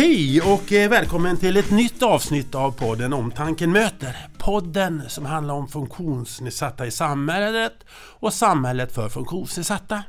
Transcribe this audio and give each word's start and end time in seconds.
Hej 0.00 0.40
och 0.40 0.72
eh, 0.72 0.90
välkommen 0.90 1.36
till 1.36 1.56
ett 1.56 1.70
nytt 1.70 2.02
avsnitt 2.02 2.54
av 2.54 2.72
podden 2.72 3.12
Omtanken 3.12 3.72
möter. 3.72 4.16
Podden 4.38 5.02
som 5.08 5.24
handlar 5.24 5.54
om 5.54 5.68
funktionsnedsatta 5.68 6.86
i 6.86 6.90
samhället 6.90 7.72
och 7.92 8.34
samhället 8.34 8.92
för 8.92 9.08
funktionsnedsatta. 9.08 10.02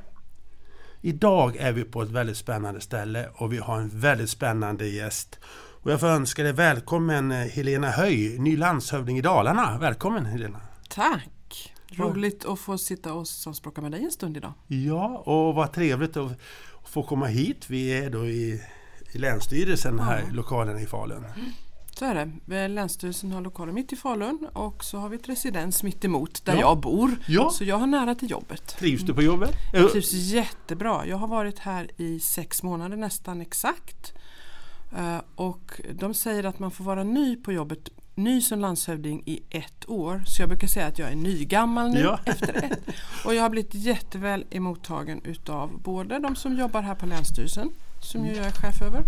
Idag 1.02 1.56
är 1.56 1.72
vi 1.72 1.84
på 1.84 2.02
ett 2.02 2.10
väldigt 2.10 2.38
spännande 2.38 2.82
ställe 2.82 3.30
och 3.36 3.54
vi 3.54 3.58
har 3.58 3.78
en 3.78 3.90
väldigt 3.90 4.30
spännande 4.30 4.88
gäst. 4.88 5.40
Och 5.82 5.92
jag 5.92 6.00
får 6.00 6.08
önska 6.08 6.44
dig 6.44 6.54
välkommen 6.54 7.32
eh, 7.32 7.38
Helena 7.38 7.90
Höj, 7.90 8.40
ny 8.40 8.58
landshövding 8.58 9.18
i 9.18 9.22
Dalarna. 9.22 9.78
Välkommen 9.82 10.26
Helena! 10.26 10.62
Tack! 10.90 11.74
Roligt 11.88 12.46
att 12.46 12.60
få 12.60 12.78
sitta 12.78 13.14
och 13.14 13.28
samspråka 13.28 13.82
med 13.82 13.92
dig 13.92 14.04
en 14.04 14.12
stund 14.12 14.38
idag. 14.38 14.54
Ja, 14.68 15.24
och 15.26 15.56
vad 15.56 15.74
trevligt 15.74 16.18
att 16.18 16.32
få 16.86 17.04
komma 17.04 17.26
hit. 17.26 17.66
Vi 17.68 17.98
är 17.98 18.10
då 18.10 18.26
i 18.26 18.32
i 18.52 18.62
Länsstyrelsen 19.20 20.00
här, 20.00 20.20
ja. 20.20 20.34
lokalerna 20.34 20.82
i 20.82 20.86
Falun. 20.86 21.26
Så 22.02 22.06
är 22.06 22.28
det. 22.46 22.68
Länsstyrelsen 22.68 23.32
har 23.32 23.42
lokaler 23.42 23.74
mitt 23.74 23.94
i 23.94 23.96
Falun 23.96 24.48
och 24.54 24.84
så 24.84 24.98
har 24.98 25.10
vi 25.10 25.16
ett 25.16 25.30
residens 25.30 25.84
mitt 25.84 26.06
emot 26.06 26.46
där 26.46 26.54
ja. 26.54 26.60
jag 26.60 26.80
bor. 26.80 27.12
Ja. 27.28 27.50
Så 27.50 27.64
jag 27.64 27.78
har 27.78 27.88
nära 27.88 28.16
till 28.16 28.32
jobbet. 28.32 28.68
Trivs 28.80 29.04
du 29.04 29.14
på 29.14 29.22
jobbet? 29.22 29.52
Jag 29.74 29.92
trivs 29.92 30.14
jättebra. 30.14 31.06
Jag 31.06 31.18
har 31.18 31.28
varit 31.28 31.60
här 31.60 31.88
i 31.98 32.20
sex 32.20 32.64
månader 32.64 32.98
nästan 32.98 33.42
exakt. 33.42 34.14
Eh, 34.98 35.22
och 35.36 35.82
de 35.94 36.14
säger 36.14 36.44
att 36.44 36.60
man 36.60 36.72
får 36.72 36.84
vara 36.84 37.04
ny 37.04 37.36
på 37.36 37.52
jobbet 37.52 37.90
ny 38.16 38.42
som 38.42 38.60
landshövding 38.60 39.24
i 39.26 39.44
ett 39.50 39.90
år. 39.90 40.24
Så 40.28 40.42
jag 40.42 40.50
brukar 40.50 40.68
säga 40.68 40.88
att 40.88 41.00
jag 41.00 41.12
är 41.12 41.16
nygammal 41.16 41.90
nu 41.90 42.00
ja. 42.00 42.20
efter 42.26 42.54
ett. 42.64 42.80
Och 43.26 43.36
jag 43.36 43.42
har 43.42 43.50
blivit 43.50 43.74
jätteväl 43.74 44.46
emottagen 44.52 45.22
utav 45.24 45.82
både 45.82 46.20
de 46.20 46.36
som 46.36 46.58
jobbar 46.58 46.82
här 46.82 46.96
på 46.96 47.06
Länsstyrelsen 47.06 47.72
som 48.06 48.22
mm. 48.22 48.36
jag 48.36 48.46
är 48.46 48.52
chef 48.52 48.82
över 48.82 49.04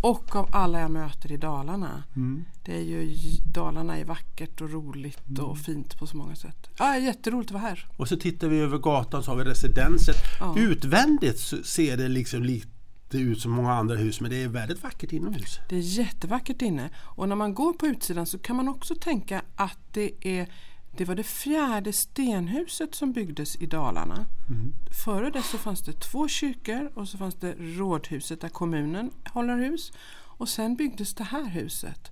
och 0.00 0.36
av 0.36 0.48
alla 0.52 0.80
jag 0.80 0.90
möter 0.90 1.32
i 1.32 1.36
Dalarna. 1.36 2.02
Mm. 2.16 2.44
Det 2.64 2.76
är 2.76 2.82
ju, 2.82 3.16
Dalarna 3.54 3.98
är 3.98 4.04
vackert 4.04 4.60
och 4.60 4.70
roligt 4.70 5.28
mm. 5.28 5.44
och 5.44 5.58
fint 5.58 5.98
på 5.98 6.06
så 6.06 6.16
många 6.16 6.36
sätt. 6.36 6.70
Ja, 6.78 6.96
jätteroligt 6.96 7.50
att 7.50 7.54
vara 7.54 7.62
här. 7.62 7.86
Och 7.96 8.08
så 8.08 8.16
tittar 8.16 8.48
vi 8.48 8.60
över 8.60 8.78
gatan 8.78 9.22
så 9.22 9.30
har 9.30 9.38
vi 9.38 9.44
residenset. 9.44 10.16
Ja. 10.40 10.54
Utvändigt 10.58 11.40
ser 11.66 11.96
det 11.96 12.08
liksom 12.08 12.42
lite 12.42 12.68
ut 13.12 13.40
som 13.40 13.52
många 13.52 13.72
andra 13.72 13.96
hus 13.96 14.20
men 14.20 14.30
det 14.30 14.42
är 14.42 14.48
väldigt 14.48 14.82
vackert 14.82 15.12
inomhus. 15.12 15.58
Det 15.68 15.76
är 15.76 15.80
jättevackert 15.80 16.62
inne 16.62 16.90
och 16.96 17.28
när 17.28 17.36
man 17.36 17.54
går 17.54 17.72
på 17.72 17.86
utsidan 17.86 18.26
så 18.26 18.38
kan 18.38 18.56
man 18.56 18.68
också 18.68 18.94
tänka 18.94 19.42
att 19.56 19.78
det 19.92 20.12
är 20.20 20.48
det 20.96 21.04
var 21.04 21.14
det 21.14 21.22
fjärde 21.22 21.92
stenhuset 21.92 22.94
som 22.94 23.12
byggdes 23.12 23.56
i 23.56 23.66
Dalarna. 23.66 24.26
Mm. 24.48 24.74
Före 25.04 25.30
det 25.30 25.42
så 25.42 25.58
fanns 25.58 25.82
det 25.82 25.92
två 25.92 26.28
kyrkor 26.28 26.90
och 26.94 27.08
så 27.08 27.18
fanns 27.18 27.34
det 27.34 27.54
rådhuset 27.58 28.40
där 28.40 28.48
kommunen 28.48 29.10
håller 29.24 29.56
hus. 29.56 29.92
Och 30.40 30.48
sen 30.48 30.76
byggdes 30.76 31.14
det 31.14 31.24
här 31.24 31.44
huset. 31.50 32.10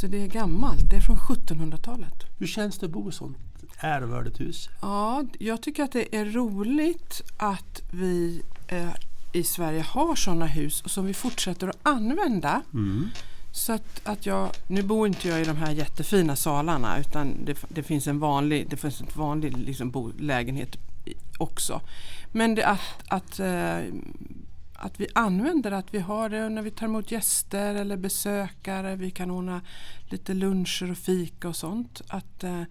Så 0.00 0.06
det 0.06 0.22
är 0.22 0.26
gammalt, 0.26 0.90
det 0.90 0.96
är 0.96 1.00
från 1.00 1.16
1700-talet. 1.16 2.14
Hur 2.38 2.46
känns 2.46 2.78
det 2.78 2.86
att 2.86 2.92
bo 2.92 3.08
i 3.08 3.12
sånt 3.12 3.36
ärevördigt 3.80 4.40
hus? 4.40 4.68
Ja, 4.80 5.24
jag 5.38 5.62
tycker 5.62 5.82
att 5.82 5.92
det 5.92 6.16
är 6.16 6.24
roligt 6.24 7.22
att 7.36 7.82
vi 7.92 8.42
eh, 8.68 8.90
i 9.32 9.44
Sverige 9.44 9.82
har 9.82 10.14
sådana 10.14 10.46
hus 10.46 10.80
och 10.80 10.90
som 10.90 11.06
vi 11.06 11.14
fortsätter 11.14 11.68
att 11.68 11.78
använda. 11.82 12.62
Mm. 12.72 13.08
Så 13.52 13.72
att, 13.72 14.00
att 14.04 14.26
jag, 14.26 14.50
nu 14.66 14.82
bor 14.82 15.06
inte 15.06 15.28
jag 15.28 15.40
i 15.40 15.44
de 15.44 15.56
här 15.56 15.72
jättefina 15.72 16.36
salarna 16.36 16.98
utan 16.98 17.44
det, 17.44 17.56
det 17.68 17.82
finns 17.82 18.06
en 18.06 18.18
vanlig, 18.18 18.70
det 18.70 18.76
finns 18.76 19.00
en 19.00 19.06
vanlig 19.14 19.58
liksom 19.58 19.90
bo, 19.90 20.12
lägenhet 20.18 20.76
också. 21.38 21.80
Men 22.32 22.54
det, 22.54 22.66
att, 22.66 22.80
att, 23.08 23.40
äh, 23.40 23.78
att 24.74 25.00
vi 25.00 25.06
använder 25.14 25.72
att 25.72 25.94
vi 25.94 25.98
har 25.98 26.28
det 26.28 26.48
när 26.48 26.62
vi 26.62 26.70
tar 26.70 26.86
emot 26.86 27.10
gäster 27.10 27.74
eller 27.74 27.96
besökare. 27.96 28.96
Vi 28.96 29.10
kan 29.10 29.30
ordna 29.30 29.60
lite 30.10 30.34
luncher 30.34 30.90
och 30.90 30.98
fika 30.98 31.48
och 31.48 31.56
sånt. 31.56 32.02
Att 32.08 32.44
äh, 32.44 32.62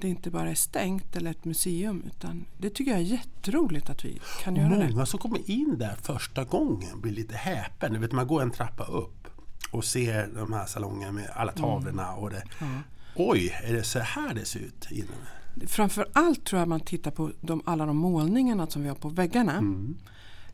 det 0.00 0.08
inte 0.08 0.30
bara 0.30 0.50
är 0.50 0.54
stängt 0.54 1.16
eller 1.16 1.30
ett 1.30 1.44
museum 1.44 2.02
utan 2.06 2.44
det 2.58 2.70
tycker 2.70 2.90
jag 2.90 3.00
är 3.00 3.04
jätteroligt 3.04 3.90
att 3.90 4.04
vi 4.04 4.20
kan 4.42 4.56
göra 4.56 4.68
Många 4.68 4.84
det. 4.86 4.92
Många 4.92 5.06
som 5.06 5.18
kommer 5.18 5.50
in 5.50 5.78
där 5.78 5.96
första 6.02 6.44
gången 6.44 7.00
blir 7.00 7.12
lite 7.12 7.36
häpen. 7.36 8.00
vet, 8.00 8.12
man 8.12 8.26
går 8.26 8.42
en 8.42 8.50
trappa 8.50 8.84
upp 8.84 9.21
och 9.72 9.84
ser 9.84 10.30
de 10.34 10.52
här 10.52 10.66
salongerna 10.66 11.12
med 11.12 11.30
alla 11.34 11.52
mm. 11.52 11.62
tavlorna. 11.62 12.12
Och 12.12 12.30
det, 12.30 12.42
mm. 12.60 12.80
Oj, 13.14 13.58
är 13.64 13.72
det 13.72 13.82
så 13.82 13.98
här 13.98 14.34
det 14.34 14.44
ser 14.44 14.60
ut? 14.60 14.88
Innan? 14.90 15.66
Framförallt 15.66 16.44
tror 16.44 16.58
jag 16.58 16.68
man 16.68 16.80
tittar 16.80 17.10
på 17.10 17.30
de, 17.40 17.62
alla 17.64 17.86
de 17.86 17.96
målningarna 17.96 18.66
som 18.66 18.82
vi 18.82 18.88
har 18.88 18.96
på 18.96 19.08
väggarna. 19.08 19.52
Mm. 19.52 19.96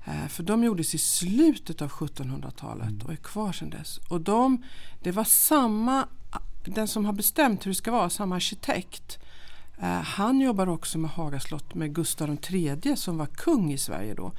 Eh, 0.05 0.29
för 0.29 0.43
de 0.43 0.65
gjordes 0.65 0.95
i 0.95 0.99
slutet 0.99 1.83
av 1.83 1.89
1700-talet 1.89 2.89
mm. 2.89 3.06
och 3.06 3.12
är 3.12 3.17
kvar 3.17 3.53
sedan 3.53 3.71
dess. 3.71 3.99
Och 4.09 4.21
de, 4.21 4.62
det 5.03 5.12
var 5.12 5.25
samma, 5.25 6.09
den 6.65 6.89
som 6.89 7.05
har 7.05 7.12
bestämt 7.12 7.67
hur 7.67 7.71
det 7.71 7.75
ska 7.75 7.91
vara, 7.91 8.11
samma 8.11 8.37
arkitekt. 8.37 9.19
Eh, 9.79 10.00
han 10.03 10.41
jobbar 10.41 10.67
också 10.67 10.99
med 10.99 11.11
Haga 11.11 11.41
slott 11.41 11.75
med 11.75 11.95
Gustav 11.95 12.37
III 12.50 12.97
som 12.97 13.19
var 13.19 13.27
kung 13.27 13.73
i 13.73 13.79
Sverige 13.79 14.15
då. 14.15 14.33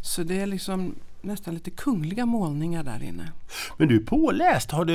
Så 0.00 0.22
det 0.22 0.40
är 0.40 0.46
liksom 0.46 0.94
nästan 1.22 1.54
lite 1.54 1.70
kungliga 1.70 2.26
målningar 2.26 2.84
där 2.84 3.02
inne. 3.02 3.32
Men 3.76 3.88
du 3.88 3.96
är 3.96 4.04
påläst. 4.04 4.70
Har 4.70 4.84
du, 4.84 4.94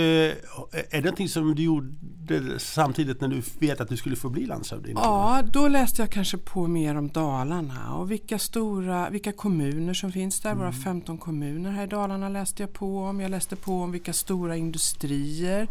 är 0.72 0.85
det 0.91 1.01
någonting 1.01 1.29
som 1.29 1.56
du 1.56 1.63
gjorde 1.63 2.59
samtidigt 2.59 3.22
när 3.22 3.28
du 3.28 3.41
vet 3.59 3.81
att 3.81 3.89
du 3.89 3.97
skulle 3.97 4.16
få 4.16 4.29
bli 4.29 4.45
landshövding? 4.45 4.94
Ja, 4.95 5.44
då 5.53 5.67
läste 5.67 6.01
jag 6.01 6.12
kanske 6.12 6.38
på 6.38 6.67
mer 6.67 6.95
om 6.95 7.09
Dalarna 7.09 7.94
och 7.94 8.12
vilka 8.12 8.39
stora, 8.39 9.09
vilka 9.09 9.31
kommuner 9.31 9.94
som 9.94 10.12
finns 10.12 10.39
där. 10.39 10.51
Mm. 10.51 10.62
Våra 10.62 10.72
15 10.72 11.17
kommuner 11.17 11.72
här 11.72 11.83
i 11.83 11.88
Dalarna 11.88 12.29
läste 12.29 12.63
jag 12.63 12.73
på 12.73 13.00
om. 13.00 13.19
Jag 13.19 13.31
läste 13.31 13.56
på 13.56 13.81
om 13.81 13.91
vilka 13.91 14.13
stora 14.13 14.56
industrier. 14.56 15.67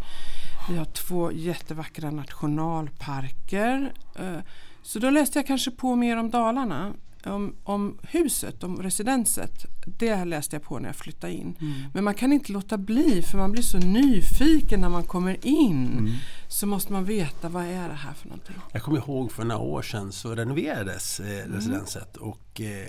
Vi 0.71 0.77
har 0.77 0.85
två 0.85 1.33
jättevackra 1.33 2.11
nationalparker. 2.11 3.93
Eh, 4.15 4.39
så 4.83 4.99
då 4.99 5.11
läste 5.11 5.39
jag 5.39 5.47
kanske 5.47 5.71
på 5.71 5.97
mer 5.97 6.17
om 6.17 6.31
Dalarna 6.31 6.93
om, 7.27 7.57
om 7.65 7.99
huset, 8.03 8.65
om 8.65 8.83
residenset, 8.83 9.67
det 9.87 10.25
läste 10.25 10.57
jag 10.57 10.63
på 10.63 10.79
när 10.79 10.89
jag 10.89 10.97
flyttade 10.97 11.33
in. 11.33 11.57
Mm. 11.61 11.73
Men 11.95 12.05
man 12.05 12.15
kan 12.15 12.33
inte 12.33 12.53
låta 12.53 12.79
bli 12.79 13.23
för 13.23 13.39
man 13.39 13.53
blir 13.53 13.63
så 13.63 13.79
nyfiken 13.79 14.81
när 14.81 14.89
man 14.89 15.03
kommer 15.03 15.47
in. 15.47 15.99
Mm. 15.99 16.13
Så 16.49 16.67
måste 16.67 16.93
man 16.93 17.05
veta 17.05 17.49
vad 17.49 17.65
är 17.65 17.89
det 17.89 17.95
här 17.95 18.13
för 18.13 18.29
någonting. 18.29 18.57
Jag 18.73 18.83
kommer 18.83 18.99
ihåg 18.99 19.33
för 19.33 19.45
några 19.45 19.61
år 19.61 19.83
sedan 19.83 20.13
så 20.13 20.35
renoverades 20.35 21.21
eh, 21.21 21.45
mm. 21.45 21.53
residenset 21.53 22.17
och 22.17 22.61
eh, 22.61 22.87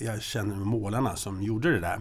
jag 0.00 0.22
känner 0.22 0.56
målarna 0.56 1.16
som 1.16 1.42
gjorde 1.42 1.72
det 1.72 1.80
där. 1.80 2.00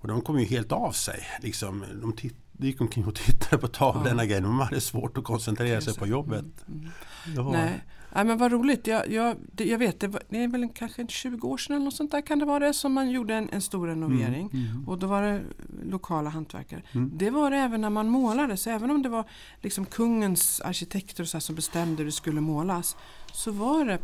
Och 0.00 0.08
de 0.08 0.22
kom 0.22 0.40
ju 0.40 0.46
helt 0.46 0.72
av 0.72 0.92
sig. 0.92 1.26
Liksom, 1.42 1.84
de 2.02 2.12
titt 2.12 2.36
gick 2.62 2.80
omkring 2.80 3.06
och 3.06 3.14
tittade 3.14 3.58
på 3.62 3.68
tavlorna 3.68 4.24
ja. 4.24 4.40
De 4.40 4.60
hade 4.60 4.80
svårt 4.80 5.18
att 5.18 5.24
koncentrera 5.24 5.80
sig 5.80 5.94
på 5.94 6.06
jobbet. 6.06 6.44
Mm. 6.68 6.90
mm. 7.26 7.52
Nej. 7.52 7.84
Ja, 8.14 8.24
men 8.24 8.38
vad 8.38 8.52
roligt. 8.52 8.86
Jag, 8.86 9.12
jag, 9.12 9.36
jag 9.56 9.78
vet, 9.78 10.00
det, 10.00 10.08
var, 10.08 10.22
det 10.28 10.44
är 10.44 10.48
väl 10.48 10.68
kanske 10.74 11.06
20 11.06 11.48
år 11.48 11.56
sedan 11.56 11.76
eller 11.76 11.84
något 11.84 11.94
sånt 11.94 12.10
där 12.10 12.20
kan 12.20 12.38
det 12.38 12.44
vara 12.44 12.66
det 12.66 12.74
som 12.74 12.92
man 12.92 13.10
gjorde 13.10 13.34
en, 13.34 13.48
en 13.52 13.62
stor 13.62 13.86
renovering. 13.86 14.50
Mm, 14.52 14.66
mm. 14.66 14.88
Och 14.88 14.98
då 14.98 15.06
var 15.06 15.22
det 15.22 15.42
lokala 15.84 16.30
hantverkare. 16.30 16.82
Mm. 16.92 17.10
Det 17.14 17.30
var 17.30 17.50
det 17.50 17.56
även 17.56 17.80
när 17.80 17.90
man 17.90 18.08
målade. 18.08 18.56
Så 18.56 18.70
även 18.70 18.90
om 18.90 19.02
det 19.02 19.08
var 19.08 19.24
liksom 19.60 19.86
kungens 19.86 20.60
arkitekter 20.60 21.22
och 21.22 21.28
så 21.28 21.40
som 21.40 21.54
bestämde 21.54 21.96
hur 21.96 22.04
det 22.04 22.12
skulle 22.12 22.40
målas. 22.40 22.96
Så 23.32 23.50
var 23.50 23.84
det 23.84 23.98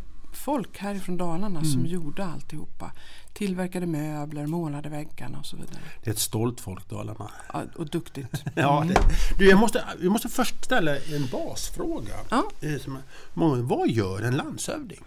folk 0.44 0.78
härifrån 0.78 1.16
Dalarna 1.16 1.64
som 1.64 1.80
mm. 1.80 1.92
gjorde 1.92 2.24
alltihopa 2.24 2.92
tillverkade 3.36 3.86
möbler, 3.86 4.46
målade 4.46 4.88
väggarna 4.88 5.38
och 5.38 5.46
så 5.46 5.56
vidare. 5.56 5.78
Det 6.04 6.10
är 6.10 6.14
ett 6.14 6.18
stolt 6.18 6.60
folk 6.60 6.90
Dalarna. 6.90 7.30
Ja, 7.52 7.62
och 7.76 7.86
duktigt. 7.86 8.44
ja, 8.54 8.84
det, 8.88 8.94
du, 9.38 9.48
jag, 9.48 9.58
måste, 9.58 9.84
jag 10.02 10.12
måste 10.12 10.28
först 10.28 10.64
ställa 10.64 10.96
en 10.96 11.26
basfråga. 11.32 12.14
Ja. 12.30 12.50
Eh, 12.60 13.62
vad 13.62 13.88
gör 13.88 14.22
en 14.22 14.36
landshövding? 14.36 15.04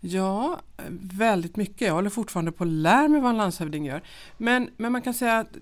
Ja, 0.00 0.60
väldigt 1.00 1.56
mycket. 1.56 1.80
Jag 1.80 1.94
håller 1.94 2.10
fortfarande 2.10 2.52
på 2.52 2.64
att 2.64 2.70
lära 2.70 3.08
mig 3.08 3.20
vad 3.20 3.30
en 3.30 3.36
landshövding 3.36 3.84
gör. 3.84 4.02
Men, 4.38 4.70
men 4.76 4.92
man 4.92 5.02
kan 5.02 5.14
säga 5.14 5.38
att 5.38 5.56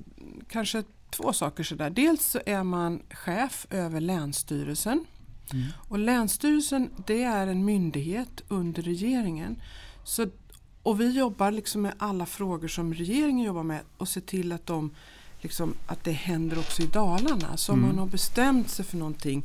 kanske 0.48 0.84
två 1.10 1.32
saker 1.32 1.64
sådär. 1.64 1.90
Dels 1.90 2.24
så 2.24 2.40
är 2.46 2.64
man 2.64 3.02
chef 3.10 3.66
över 3.70 4.00
Länsstyrelsen. 4.00 5.04
Mm. 5.52 5.66
Och 5.88 5.98
Länsstyrelsen 5.98 6.90
det 7.06 7.22
är 7.22 7.46
en 7.46 7.64
myndighet 7.64 8.42
under 8.48 8.82
regeringen. 8.82 9.62
Så 10.04 10.26
och 10.82 11.00
vi 11.00 11.10
jobbar 11.10 11.50
liksom 11.50 11.82
med 11.82 11.94
alla 11.98 12.26
frågor 12.26 12.68
som 12.68 12.94
regeringen 12.94 13.46
jobbar 13.46 13.62
med 13.62 13.80
och 13.96 14.08
ser 14.08 14.20
till 14.20 14.52
att, 14.52 14.66
de, 14.66 14.90
liksom, 15.40 15.74
att 15.86 16.04
det 16.04 16.12
händer 16.12 16.58
också 16.58 16.82
i 16.82 16.86
Dalarna. 16.86 17.56
Så 17.56 17.72
om 17.72 17.78
mm. 17.78 17.88
man 17.90 17.98
har 17.98 18.06
bestämt 18.06 18.70
sig 18.70 18.84
för 18.84 18.96
någonting 18.96 19.44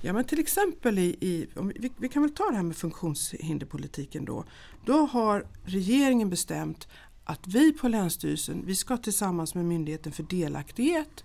Ja 0.00 0.12
men 0.12 0.24
till 0.24 0.38
exempel 0.40 0.98
i, 0.98 1.16
i 1.20 1.46
vi, 1.76 1.90
vi, 1.96 2.08
kan 2.08 2.22
väl 2.22 2.34
ta 2.34 2.50
det 2.50 2.56
här 2.56 2.62
med 2.62 2.76
funktionshinderpolitiken 2.76 4.24
då. 4.24 4.44
Då 4.84 5.06
har 5.06 5.46
regeringen 5.64 6.30
bestämt 6.30 6.88
att 7.24 7.46
vi 7.46 7.72
på 7.72 7.88
Länsstyrelsen, 7.88 8.62
vi 8.66 8.76
ska 8.76 8.96
tillsammans 8.96 9.54
med 9.54 9.64
Myndigheten 9.64 10.12
för 10.12 10.22
delaktighet 10.22 11.24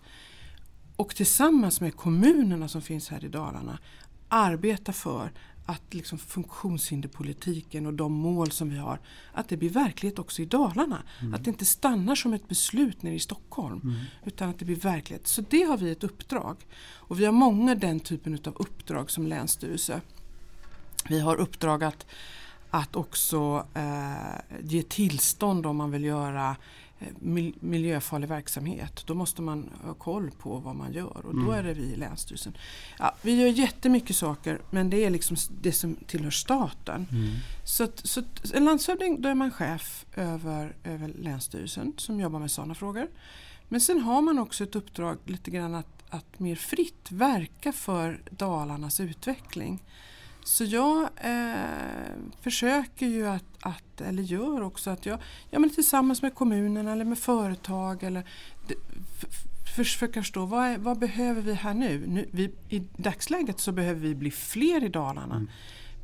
och 0.95 1.15
tillsammans 1.15 1.81
med 1.81 1.95
kommunerna 1.95 2.67
som 2.67 2.81
finns 2.81 3.09
här 3.09 3.25
i 3.25 3.27
Dalarna 3.27 3.79
arbeta 4.27 4.94
för 4.94 5.31
att 5.65 5.94
liksom 5.94 6.18
funktionshinderpolitiken 6.18 7.86
och 7.86 7.94
de 7.94 8.12
mål 8.12 8.51
som 8.51 8.69
vi 8.69 8.77
har, 8.77 9.00
att 9.33 9.50
det 9.50 9.57
blir 9.57 9.69
verklighet 9.69 10.19
också 10.19 10.42
i 10.42 10.45
Dalarna. 10.45 11.04
Mm. 11.21 11.33
Att 11.33 11.44
det 11.44 11.50
inte 11.50 11.65
stannar 11.65 12.15
som 12.15 12.33
ett 12.33 12.48
beslut 12.48 13.04
nere 13.04 13.13
i 13.13 13.19
Stockholm. 13.19 13.81
Mm. 13.83 13.95
Utan 14.25 14.50
att 14.50 14.60
det 14.60 14.65
blir 14.65 14.75
verklighet. 14.75 15.27
Så 15.27 15.44
det 15.50 15.63
har 15.63 15.77
vi 15.77 15.92
ett 15.92 16.04
uppdrag. 16.04 16.57
Och 16.95 17.19
vi 17.19 17.25
har 17.25 17.31
många 17.31 17.75
den 17.75 18.00
typen 18.00 18.39
av 18.45 18.56
uppdrag 18.56 19.12
som 19.12 19.27
länsstyrelse. 19.27 20.01
Vi 21.10 21.19
har 21.19 21.36
uppdrag 21.36 21.83
att, 21.83 22.06
att 22.69 22.95
också 22.95 23.68
eh, 23.74 24.60
ge 24.63 24.83
tillstånd 24.83 25.65
om 25.65 25.77
man 25.77 25.92
vill 25.92 26.04
göra 26.04 26.56
miljöfarlig 27.59 28.27
verksamhet. 28.29 29.03
Då 29.05 29.13
måste 29.15 29.41
man 29.41 29.69
ha 29.83 29.94
koll 29.94 30.31
på 30.31 30.57
vad 30.57 30.75
man 30.75 30.94
gör 30.94 31.25
och 31.25 31.35
då 31.35 31.41
Mm. 31.41 31.50
är 31.53 31.63
det 31.63 31.73
vi 31.73 31.83
i 31.83 31.95
Länsstyrelsen. 31.95 32.57
Ja, 33.00 33.15
vi 33.21 33.41
gör 33.41 33.47
jättemycket 33.47 34.15
saker 34.15 34.61
men 34.71 34.89
det 34.89 35.05
är 35.05 35.09
liksom 35.09 35.38
det 35.61 35.71
som 35.71 35.95
tillhör 35.95 36.31
staten. 36.31 37.07
Mm. 37.11 37.29
Så, 37.63 37.83
att, 37.83 38.07
så 38.07 38.19
att 38.19 38.51
en 38.53 38.65
landshövding 38.65 39.21
då 39.21 39.29
är 39.29 39.35
man 39.35 39.51
chef 39.51 40.05
över, 40.15 40.75
över 40.83 41.07
Länsstyrelsen 41.07 41.94
som 41.97 42.19
jobbar 42.19 42.39
med 42.39 42.51
sådana 42.51 42.75
frågor. 42.75 43.07
Men 43.69 43.81
sen 43.81 44.00
har 44.00 44.21
man 44.21 44.39
också 44.39 44.63
ett 44.63 44.75
uppdrag 44.75 45.17
lite 45.25 45.51
grann 45.51 45.75
att, 45.75 46.03
att 46.09 46.39
mer 46.39 46.55
fritt 46.55 47.11
verka 47.11 47.71
för 47.73 48.21
Dalarnas 48.31 49.00
utveckling. 49.00 49.83
Så 50.45 50.63
jag 50.63 51.09
eh, 51.17 52.15
försöker 52.41 53.07
ju 53.07 53.27
att, 53.27 53.45
att, 53.59 54.01
eller 54.01 54.23
gör 54.23 54.61
också 54.61 54.89
att 54.89 55.05
jag 55.05 55.19
ja, 55.49 55.59
men 55.59 55.69
tillsammans 55.69 56.21
med 56.21 56.35
kommunen 56.35 56.87
eller 56.87 57.05
med 57.05 57.19
företag 57.19 58.03
eller 58.03 58.23
försöka 59.75 60.21
förstå 60.21 60.45
vad, 60.45 60.65
är, 60.65 60.77
vad 60.77 60.99
behöver 60.99 61.41
vi 61.41 61.53
här 61.53 61.73
nu? 61.73 62.03
nu 62.07 62.29
vi, 62.31 62.51
I 62.69 62.79
dagsläget 62.97 63.59
så 63.59 63.71
behöver 63.71 63.99
vi 63.99 64.15
bli 64.15 64.31
fler 64.31 64.83
i 64.83 64.89
Dalarna. 64.89 65.35
Mm. 65.35 65.49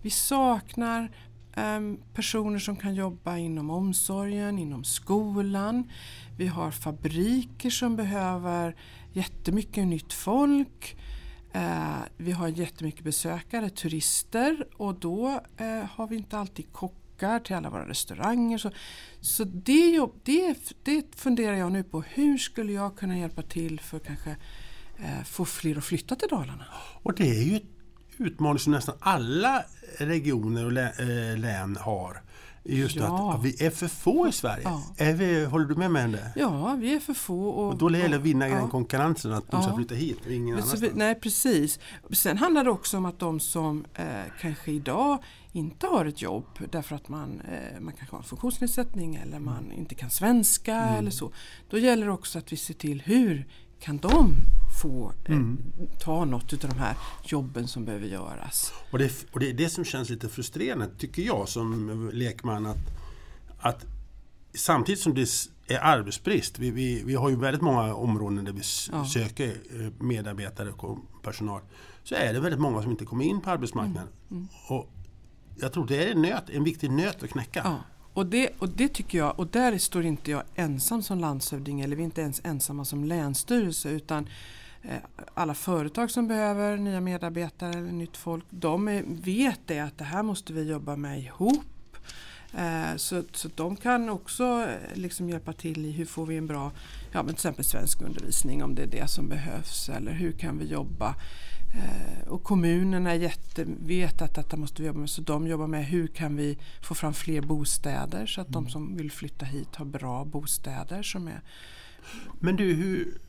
Vi 0.01 0.09
saknar 0.09 1.12
ehm, 1.56 1.97
personer 2.13 2.59
som 2.59 2.75
kan 2.75 2.95
jobba 2.95 3.38
inom 3.38 3.69
omsorgen, 3.69 4.59
inom 4.59 4.83
skolan. 4.83 5.91
Vi 6.38 6.47
har 6.47 6.71
fabriker 6.71 7.69
som 7.69 7.95
behöver 7.95 8.75
jättemycket 9.13 9.88
nytt 9.88 10.13
folk. 10.13 10.97
Eh, 11.54 12.00
vi 12.18 12.31
har 12.31 12.48
jättemycket 12.48 13.04
besökare, 13.04 13.69
turister 13.69 14.68
och 14.78 14.96
då 14.96 15.42
eh, 15.57 15.86
har 15.92 16.07
vi 16.07 16.16
inte 16.16 16.38
alltid 16.38 16.74
kockar 16.74 17.40
till 17.40 17.56
alla 17.56 17.69
våra 17.69 17.90
restauranger. 17.90 18.57
Så, 18.57 18.72
så 19.22 19.44
det, 19.44 20.07
det, 20.24 20.57
det 20.84 21.16
funderar 21.16 21.56
jag 21.56 21.72
nu 21.72 21.84
på. 21.84 22.01
Hur 22.01 22.38
skulle 22.38 22.72
jag 22.72 22.96
kunna 22.96 23.18
hjälpa 23.18 23.42
till 23.42 23.80
för 23.80 23.98
att 23.98 24.04
kanske 24.04 24.36
eh, 24.98 25.24
få 25.25 25.46
fler 25.46 25.78
att 25.78 25.86
flytta 25.86 26.16
till 26.16 26.28
Dalarna? 26.30 26.66
Och 27.04 27.13
det 27.16 27.30
är 27.30 27.44
ju 27.44 27.56
en 27.56 28.25
utmaning 28.25 28.60
som 28.60 28.74
nästan 28.74 28.96
alla 29.00 29.63
regioner 29.98 30.66
och 30.66 31.01
eh, 31.01 31.38
län 31.38 31.78
har. 31.80 32.22
Just 32.64 32.96
Ja. 32.96 33.34
att 33.34 33.44
vi 33.46 33.66
är 33.66 33.70
för 33.70 33.88
få 33.88 34.28
i 34.28 34.32
Sverige. 34.32 34.62
Ja. 34.64 34.84
Är 34.98 35.14
vi, 35.14 35.46
håller 35.46 35.66
du 35.66 35.76
med 35.76 35.92
mig 35.92 36.06
om 36.06 36.12
det? 36.12 36.32
Ja, 36.36 36.76
vi 36.80 36.94
är 36.96 37.00
för 37.00 37.14
få. 37.14 37.50
Och, 37.50 37.68
Och 37.70 37.78
då 37.78 37.92
gäller 37.92 38.10
det 38.10 38.16
att 38.16 38.22
vinna 38.22 38.48
ja. 38.50 38.56
den 38.56 38.70
konkurrensen, 38.70 39.34
att 39.34 39.52
de 39.52 39.64
ska 39.64 39.76
flytta 39.76 39.96
hit 39.96 40.18
och 40.26 40.32
ingen 40.32 40.56
annanstans. 40.56 40.94
Nej 40.94 41.16
precis. 41.16 41.80
Sen 42.12 42.38
handlar 42.38 42.64
det 42.64 42.70
också 42.72 42.98
om 42.98 43.06
att 43.06 43.20
de 43.20 43.40
som 43.40 43.86
eh, 43.96 44.06
kanske 44.42 44.72
idag 44.72 45.24
inte 45.52 45.88
har 45.88 46.06
ett 46.06 46.22
jobb 46.22 46.46
därför 46.72 46.96
att 46.96 47.10
man, 47.10 47.42
eh, 47.42 47.80
man 47.82 47.94
kanske 47.94 48.16
har 48.16 48.20
en 48.22 48.28
funktionsnedsättning 48.28 49.16
eller 49.16 49.40
man 49.40 49.72
inte 49.72 49.96
kan 49.96 50.10
svenska 50.10 50.76
Mm. 50.76 50.96
eller 50.96 51.12
så. 51.12 51.32
Då 51.70 51.78
gäller 51.78 52.06
det 52.06 52.12
också 52.12 52.40
att 52.40 52.52
vi 52.52 52.58
ser 52.58 52.74
till 52.74 53.02
hur 53.02 53.48
kan 53.80 53.98
de 53.98 54.36
få 54.81 55.12
eh, 55.26 55.31
Mm. 55.36 55.58
ta 56.00 56.26
något 56.26 56.54
av 56.54 56.60
de 56.70 56.80
här 56.80 56.96
jobben 57.24 57.68
som 57.68 57.86
behöver 57.86 58.08
göras. 58.08 58.72
Och 58.92 59.00
det, 59.00 59.26
och 59.31 59.40
det 59.40 59.50
är 59.50 59.54
det 59.54 59.70
som 59.70 59.86
känns 59.86 60.10
lite 60.10 60.30
frustrerande, 60.30 60.88
tycker 60.98 61.22
jag 61.22 61.50
som 61.50 62.10
lekman. 62.14 62.66
Att, 62.66 62.78
att 63.60 63.86
samtidigt 64.54 65.00
som 65.02 65.14
det 65.14 65.28
är 65.68 65.80
arbetsbrist, 65.80 66.60
vi, 66.60 66.72
vi, 66.72 67.04
vi 67.04 67.16
har 67.16 67.30
ju 67.30 67.36
väldigt 67.36 67.62
många 67.62 67.94
områden 67.96 68.46
där 68.46 68.52
vi 68.52 68.62
Ja. 68.92 69.06
söker 69.06 69.50
eh, 69.50 70.04
medarbetare 70.04 70.70
och 70.72 70.98
personal. 71.22 71.62
Så 72.04 72.16
är 72.16 72.34
det 72.34 72.40
väldigt 72.40 72.60
många 72.60 72.82
som 72.82 72.92
inte 72.92 73.06
kommer 73.06 73.25
in 73.25 73.42
på 73.42 73.50
arbetsmarknaden. 73.50 74.08
Mm. 74.32 74.48
Och 74.68 74.90
jag 75.62 75.74
tror 75.74 75.88
det 75.88 76.04
är 76.08 76.12
en, 76.12 76.22
nöt, 76.22 76.50
en 76.50 76.64
viktig 76.64 76.92
nöt 76.92 77.24
att 77.24 77.30
knäcka. 77.30 77.62
Ja. 77.64 77.78
Och 78.14 78.25
det, 78.25 78.50
och 78.60 78.70
det 78.70 78.88
tycker 78.88 79.18
jag, 79.18 79.40
och 79.40 79.48
där 79.48 79.78
står 79.78 80.06
inte 80.06 80.32
jag 80.32 80.44
ensam 80.56 81.04
som 81.04 81.20
landshövding 81.20 81.82
eller 81.82 81.96
vi 81.96 82.02
är 82.02 82.06
inte 82.06 82.22
ens 82.22 82.42
ensamma 82.44 82.86
som 82.86 83.04
länsstyrelse 83.04 83.90
utan 83.90 84.28
alla 85.34 85.54
företag 85.54 86.12
som 86.12 86.28
behöver 86.28 86.78
nya 86.78 87.02
medarbetare 87.02 87.72
eller 87.72 87.92
nytt 87.92 88.18
folk, 88.18 88.44
de 88.50 88.88
är, 88.88 89.04
vet 89.08 89.60
det 89.66 89.80
att 89.80 89.98
det 89.98 90.04
här 90.04 90.24
måste 90.24 90.54
vi 90.54 90.64
jobba 90.64 90.96
med 90.96 91.20
ihop. 91.20 91.66
Eh, 92.54 92.96
så, 92.96 93.24
så 93.34 93.50
de 93.56 93.76
kan 93.76 94.10
också 94.10 94.44
eh, 94.44 94.98
liksom 94.98 95.30
hjälpa 95.30 95.54
till 95.54 95.86
i 95.86 95.92
hur 95.92 96.06
får 96.06 96.26
vi 96.26 96.38
en 96.38 96.48
bra, 96.48 96.72
ja 97.12 97.24
men 97.24 97.26
till 97.26 97.34
exempel 97.34 97.66
svensk 97.66 98.02
undervisning 98.02 98.64
om 98.64 98.76
det 98.76 98.84
är 98.84 98.88
det 98.88 99.08
som 99.08 99.28
behövs 99.28 99.90
eller 99.90 100.12
hur 100.12 100.31
kan 100.31 100.58
vi 100.58 100.66
jobba 100.66 101.16
Eh, 101.74 102.28
och 102.28 102.44
kommunerna 102.44 103.16
jätte, 103.16 103.66
vet 103.86 104.22
att 104.22 104.36
detta 104.36 104.58
måste 104.58 104.82
vi 104.82 104.88
jobba 104.88 105.00
med 105.00 105.10
så 105.10 105.22
de 105.22 105.48
jobbar 105.48 105.68
med 105.68 105.86
hur 105.86 106.08
kan 106.08 106.36
vi 106.36 106.58
få 106.82 106.96
fram 106.96 107.14
fler 107.14 107.42
bostäder 107.42 108.25
så 108.25 108.42
att 108.42 108.50
de 108.50 108.70
som 108.70 108.98
vill 108.98 109.12
flytta 109.12 109.46
hit 109.46 109.75
har 109.75 109.86
bra 109.86 110.25
bostäder 110.25 111.04
som 111.04 111.28
är 111.28 111.42
Men 112.40 112.56
du, 112.56 112.74
hur, 112.74 113.18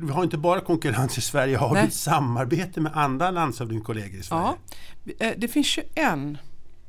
vi 0.00 0.10
har 0.10 0.24
inte 0.24 0.38
bara 0.38 0.60
konkurrens 0.60 1.18
i 1.18 1.20
Sverige, 1.20 1.56
har 1.56 1.72
Nej. 1.72 1.82
vi 1.82 1.88
ett 1.88 1.94
samarbete 1.94 2.80
med 2.80 2.92
andra 2.96 3.30
landshövdingkollegor 3.30 4.20
i 4.20 4.22
Sverige? 4.22 4.52
Ja, 5.04 5.14
eh, 5.18 5.32
det 5.36 5.48
finns 5.48 5.66
21 5.66 6.38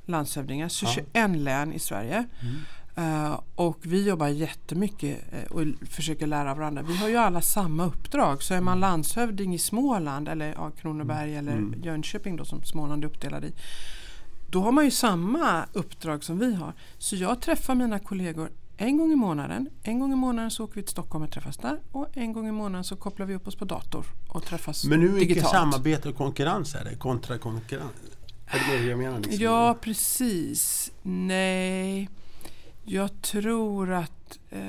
landshövdingar, 0.05 0.69
21 0.69 1.37
län 1.37 1.73
i 1.73 1.79
Sverige. 1.79 2.25
Mm. 2.41 2.55
Eh, 2.97 3.39
och 3.55 3.77
vi 3.81 4.07
jobbar 4.07 4.27
jättemycket 4.27 5.19
eh, 5.31 5.51
och 5.51 5.63
försöker 5.89 6.27
lära 6.27 6.51
av 6.51 6.57
varandra. 6.57 6.81
Vi 6.81 6.97
har 6.97 7.09
ju 7.09 7.17
alla 7.17 7.41
samma 7.41 7.85
uppdrag. 7.85 8.43
Så 8.43 8.53
är 8.53 8.61
man 8.61 8.79
landshövding 8.79 9.53
i 9.53 9.59
Småland 9.59 10.29
eller 10.29 10.53
ja, 10.53 10.71
Kronoberg 10.71 11.35
eller 11.35 11.51
Mm. 11.51 11.83
Jönköping 11.83 12.35
då 12.35 12.45
som 12.45 12.63
Småland 12.63 13.03
är 13.03 13.07
uppdelad 13.07 13.45
i. 13.45 13.53
Då 14.49 14.61
har 14.61 14.71
man 14.71 14.85
ju 14.85 14.91
samma 14.91 15.65
uppdrag 15.73 16.23
som 16.23 16.39
vi 16.39 16.55
har. 16.55 16.73
Så 16.97 17.15
jag 17.15 17.41
träffar 17.41 17.75
mina 17.75 17.99
kollegor 17.99 18.49
en 18.77 18.97
gång 18.97 19.11
i 19.11 19.15
månaden. 19.15 19.69
En 19.83 19.99
gång 19.99 20.13
i 20.13 20.15
månaden 20.15 20.51
så 20.51 20.63
åker 20.63 20.75
vi 20.75 20.81
till 20.81 20.91
Stockholm 20.91 21.23
och 21.25 21.31
träffas 21.31 21.57
där. 21.57 21.79
Och 21.91 22.07
en 22.13 22.33
gång 22.33 22.47
i 22.47 22.51
månaden 22.51 22.83
så 22.83 22.95
kopplar 22.95 23.25
vi 23.25 23.35
upp 23.35 23.47
oss 23.47 23.55
på 23.55 23.65
dator 23.65 24.05
och 24.27 24.43
träffas 24.45 24.85
Men 24.85 25.01
hur 25.01 25.11
mycket 25.11 25.27
digitalt. 25.29 25.51
samarbete 25.53 26.09
och 26.09 26.15
konkurrens 26.15 26.75
är 26.75 26.83
det 26.83 26.95
kontra 26.95 27.37
konkurrens? 27.37 27.91
Är 28.47 28.71
det 28.71 28.77
det 28.83 28.89
jag 28.89 28.99
menar? 28.99 29.19
Liksom? 29.19 29.43
Ja, 29.43 29.77
precis. 29.81 30.91
Nej, 31.03 32.09
jag 32.83 33.21
tror 33.21 33.91
att 33.93 34.39
eh, 34.49 34.59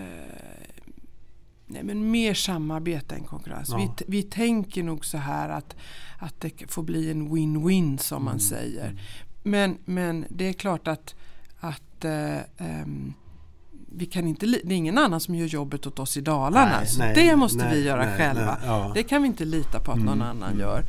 nej, 1.67 1.83
men 1.83 2.11
mer 2.11 2.35
samarbete 2.35 3.15
än 3.15 3.25
konkurrens. 3.25 3.69
Ja. 3.69 3.77
Vi, 3.99 4.05
vi 4.07 4.23
tänker 4.23 4.83
nog 4.83 5.05
så 5.05 5.19
här 5.19 5.49
att, 5.49 5.77
att 6.19 6.41
det 6.41 6.71
får 6.73 6.83
bli 6.83 7.11
en 7.11 7.29
win-win 7.29 7.97
som 7.99 8.25
man 8.25 8.33
Mm. 8.33 8.41
säger. 8.41 9.01
Men, 9.43 9.79
men 9.85 10.25
det 10.29 10.45
är 10.49 10.53
klart 10.53 10.89
att, 10.89 11.15
att 11.61 12.05
eh, 12.05 12.39
ehm, 12.59 13.15
vi 13.93 14.07
kan 14.07 14.27
inte, 14.29 14.47
det 14.47 14.75
är 14.75 14.77
ingen 14.77 14.99
annan 14.99 15.21
som 15.21 15.35
gör 15.35 15.47
jobbet 15.47 15.87
åt 15.87 15.99
oss 15.99 16.17
i 16.17 16.21
Dalarna. 16.21 16.77
Nej, 16.79 16.87
så 16.87 16.99
nej, 16.99 17.15
det 17.15 17.37
måste 17.37 17.59
nej, 17.65 17.75
vi 17.75 17.85
göra 17.87 18.17
själva. 18.17 18.59
ja. 18.65 18.91
Det 18.95 19.03
kan 19.03 19.23
vi 19.23 19.29
inte 19.29 19.45
lita 19.45 19.81
på 19.81 19.93
att 19.93 19.99
någon 19.99 20.09
Mm, 20.23 20.29
annan 20.29 20.49
mm. 20.53 20.61
gör. 20.61 20.85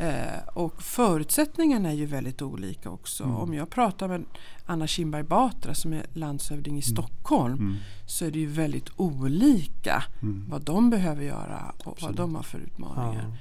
Eh, 0.00 0.48
och 0.54 0.82
förutsättningarna 0.82 1.88
är 1.90 1.94
ju 1.94 2.06
väldigt 2.06 2.42
olika 2.42 2.90
också. 2.90 3.24
Mm. 3.24 3.36
Om 3.36 3.54
jag 3.54 3.70
pratar 3.70 4.08
med 4.08 4.24
Anna 4.66 4.86
Kinberg 4.86 5.22
Batra 5.22 5.74
som 5.74 5.92
är 5.92 6.06
landshövding 6.12 6.78
i 6.78 6.82
Stockholm 6.82 7.54
Mm. 7.58 7.76
så 8.06 8.24
är 8.24 8.30
det 8.30 8.38
ju 8.38 8.46
väldigt 8.46 8.88
olika 8.96 10.02
Mm. 10.22 10.44
vad 10.50 10.62
de 10.62 10.90
behöver 10.90 11.22
göra 11.22 11.74
och 11.84 11.92
Absolut. 11.92 12.18
vad 12.18 12.26
de 12.28 12.34
har 12.34 12.42
för 12.42 12.58
utmaningar. 12.58 13.24
Ja. 13.30 13.36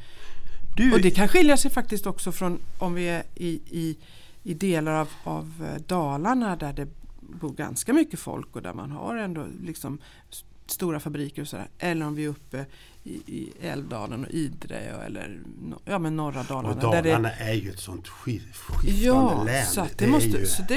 Du, 0.77 0.93
Och 0.93 1.01
det 1.01 1.11
kan 1.11 1.27
skilja 1.27 1.57
sig 1.57 1.71
faktiskt 1.71 2.05
också 2.07 2.31
från 2.31 2.59
om 2.79 2.93
vi 2.93 3.07
är 3.09 3.23
i, 3.35 3.47
i, 3.69 3.97
i 4.43 4.53
delar 4.53 4.91
av, 4.93 5.09
av 5.23 5.67
eh, 5.75 5.81
Dalarna 5.87 6.55
där 6.55 6.73
det 6.73 6.87
bor 7.33 7.53
ganska 7.53 7.93
mycket 7.93 8.19
folk 8.19 8.55
och 8.55 8.61
där 8.61 8.73
man 8.73 8.91
har 8.91 9.15
ändå 9.15 9.45
liksom 9.63 9.97
stora 10.65 10.99
fabriker 10.99 11.41
och 11.41 11.47
sådär. 11.47 11.67
Eller 11.79 12.05
om 12.05 12.15
vi 12.15 12.23
är 12.25 12.29
uppe 12.29 12.65
i, 13.03 13.13
i 13.13 13.53
Älvdalen 13.61 14.25
och 14.25 14.31
Idre 14.31 14.77
eller 14.79 15.39
ja, 15.85 15.99
men 15.99 16.15
norra 16.15 16.43
Dalarna. 16.43 16.69
och 16.69 16.91
där 16.93 17.01
det- 17.03 17.09
Dalarna 17.09 17.31
är 17.31 17.53
ju 17.53 17.69
ett 17.69 17.79
sånt 17.79 18.07
skif- 18.07 18.53
skiftande 18.53 19.01
Ja, 19.05 19.43
län. 19.43 19.65
så, 19.65 19.81
att 19.81 19.97
det 19.97 20.05
är 20.05 20.09
måste, 20.09 20.27
ju- 20.29 20.45
så 20.45 20.63
det 20.67 20.75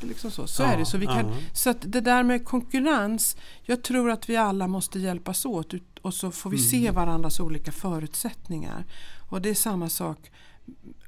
liksom 0.00 0.30
så. 0.30 0.46
Så 0.46 0.62
Ja, 0.62 0.66
är 0.72 0.78
det. 0.78 0.84
Så, 0.86 0.98
vi 0.98 1.06
kan, 1.06 1.28
ja. 1.28 1.34
så 1.54 1.70
att 1.70 1.76
det 1.92 2.00
där 2.00 2.22
med 2.22 2.44
konkurrens, 2.44 3.36
jag 3.62 3.82
tror 3.82 4.10
att 4.10 4.28
vi 4.28 4.36
alla 4.36 4.66
måste 4.68 4.98
hjälpas 4.98 5.44
åt 5.46 5.74
och 6.02 6.14
så 6.14 6.30
får 6.30 6.50
vi 6.50 6.56
Mm. 6.56 6.68
se 6.68 6.90
varandras 6.90 7.40
olika 7.40 7.72
förutsättningar. 7.72 8.84
Och 9.30 9.42
det 9.42 9.50
är 9.50 9.54
samma 9.54 9.88
sak 9.88 10.18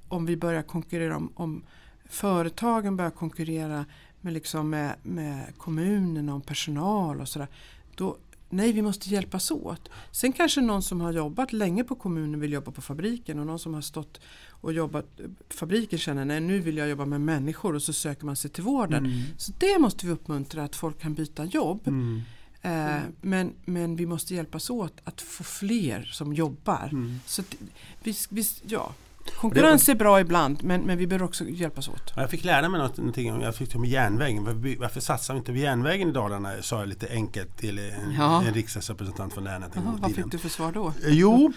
om 0.09 0.27
vi 0.27 0.37
börjar 0.37 0.63
konkurrera 0.63 1.17
om, 1.17 1.33
om 1.35 1.65
företagen 2.09 2.97
börjar 2.97 3.11
konkurrera 3.11 3.85
med, 4.21 4.33
liksom 4.33 4.71
med, 4.71 4.95
med 5.03 5.59
kommunerna 5.59 6.35
om 6.35 6.41
personal 6.41 7.21
och 7.21 7.29
sådär. 7.29 7.49
Då, 7.95 8.17
nej, 8.51 8.73
vi 8.73 8.83
måste 8.83 9.09
hjälpas 9.09 9.51
åt. 9.51 9.89
Sen 10.11 10.33
kanske 10.33 10.61
någon 10.61 10.83
som 10.83 11.01
har 11.01 11.13
jobbat 11.13 11.53
länge 11.53 11.85
på 11.85 11.95
kommunen 11.95 12.41
vill 12.41 12.53
jobba 12.53 12.73
på 12.73 12.83
fabriken 12.83 13.39
och 13.39 13.47
någon 13.47 13.59
som 13.59 13.75
har 13.75 13.81
stått 13.81 14.21
och 14.49 14.73
jobbat 14.73 15.21
fabriken 15.51 15.99
känner 15.99 16.25
nej 16.25 16.41
nu 16.41 16.59
vill 16.59 16.77
jag 16.77 16.89
jobba 16.89 17.05
med 17.05 17.21
människor 17.21 17.75
och 17.75 17.83
så 17.83 17.93
söker 17.93 18.27
man 18.27 18.37
sig 18.37 18.51
till 18.51 18.65
vården. 18.65 19.07
Mm. 19.07 19.23
Så 19.37 19.53
det 19.59 19.79
måste 19.79 20.07
vi 20.07 20.13
uppmuntra 20.13 20.65
att 20.65 20.77
folk 20.77 21.01
kan 21.01 21.15
byta 21.15 21.45
jobb. 21.45 21.89
Mm. 21.89 22.23
Eh, 22.63 23.03
men, 23.21 23.53
men 23.65 23.97
vi 23.97 24.07
måste 24.07 24.35
hjälpas 24.35 24.71
åt 24.71 25.01
att 25.05 25.21
få 25.21 25.45
fler 25.45 26.03
som 26.03 26.35
jobbar. 26.35 26.89
Mm. 26.93 27.21
Så 27.27 27.41
att, 27.41 27.55
vi, 28.03 28.15
vi, 28.31 28.45
ja. 28.67 28.95
Konkurrens 29.37 29.89
är 29.89 29.95
bra 29.95 30.21
ibland 30.21 30.63
men, 30.65 30.81
men 30.83 30.99
vi 30.99 31.07
behöver 31.07 31.25
också 31.25 31.45
hjälpas 31.45 31.89
åt. 31.89 32.13
Jag 32.17 32.31
fick 32.31 32.45
lära 32.45 32.69
mig 32.69 32.79
någonting 32.81 33.33
om, 33.33 33.41
jag 33.41 33.55
fick 33.55 33.75
om 33.75 33.85
järnvägen. 33.85 34.45
Varför, 34.45 34.77
varför 34.81 35.01
satsar 35.01 35.35
vi 35.35 35.39
inte 35.39 35.53
på 35.53 35.59
järnvägen 35.59 36.09
i 36.09 36.13
Dalarna? 36.13 36.63
Sa 36.63 36.79
jag 36.79 36.89
lite 36.89 37.09
enkelt 37.11 37.57
till 37.59 37.79
en, 37.79 38.13
Ja. 38.19 38.43
en 38.45 38.55
riksdagsrepresentant 38.55 39.35
från 39.35 39.45
länet 39.45 39.77
Aha, 39.77 39.99
vad 40.01 40.15
fick 40.15 40.31
du 40.31 40.39
för 40.39 40.49
svar 40.49 40.73
då? 40.73 40.89
Eh, 40.89 40.93
Jo, 41.05 41.53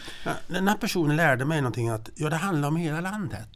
den 0.48 0.68
här 0.68 0.78
personen 0.78 1.16
lärde 1.16 1.46
mig 1.46 1.62
någonting 1.62 1.90
att 1.90 2.10
ja, 2.16 2.30
det 2.30 2.36
handlar 2.36 2.68
om 2.68 2.76
hela 2.76 3.02
landet. 3.02 3.50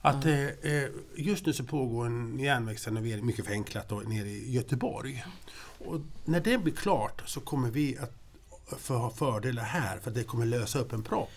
Att 0.00 0.24
Ja. 0.24 0.30
eh, 0.30 0.88
just 1.16 1.46
nu 1.46 1.52
så 1.52 1.64
pågår 1.64 2.06
en 2.06 2.38
järnvägsrenovering, 2.38 3.26
mycket 3.26 3.44
förenklat, 3.46 3.88
då, 3.88 3.96
nere 3.96 4.28
i 4.28 4.52
Göteborg. 4.52 5.24
Och 5.86 6.00
när 6.24 6.40
det 6.40 6.58
blir 6.58 6.74
klart 6.74 7.22
så 7.26 7.40
kommer 7.40 7.70
vi 7.70 7.98
att 7.98 8.12
få 8.80 8.94
ha 8.94 9.10
fördelar 9.10 9.62
här 9.62 9.98
för 9.98 10.10
det 10.10 10.22
kommer 10.22 10.46
lösa 10.46 10.78
upp 10.78 10.92
en 10.92 11.02
propp. 11.02 11.30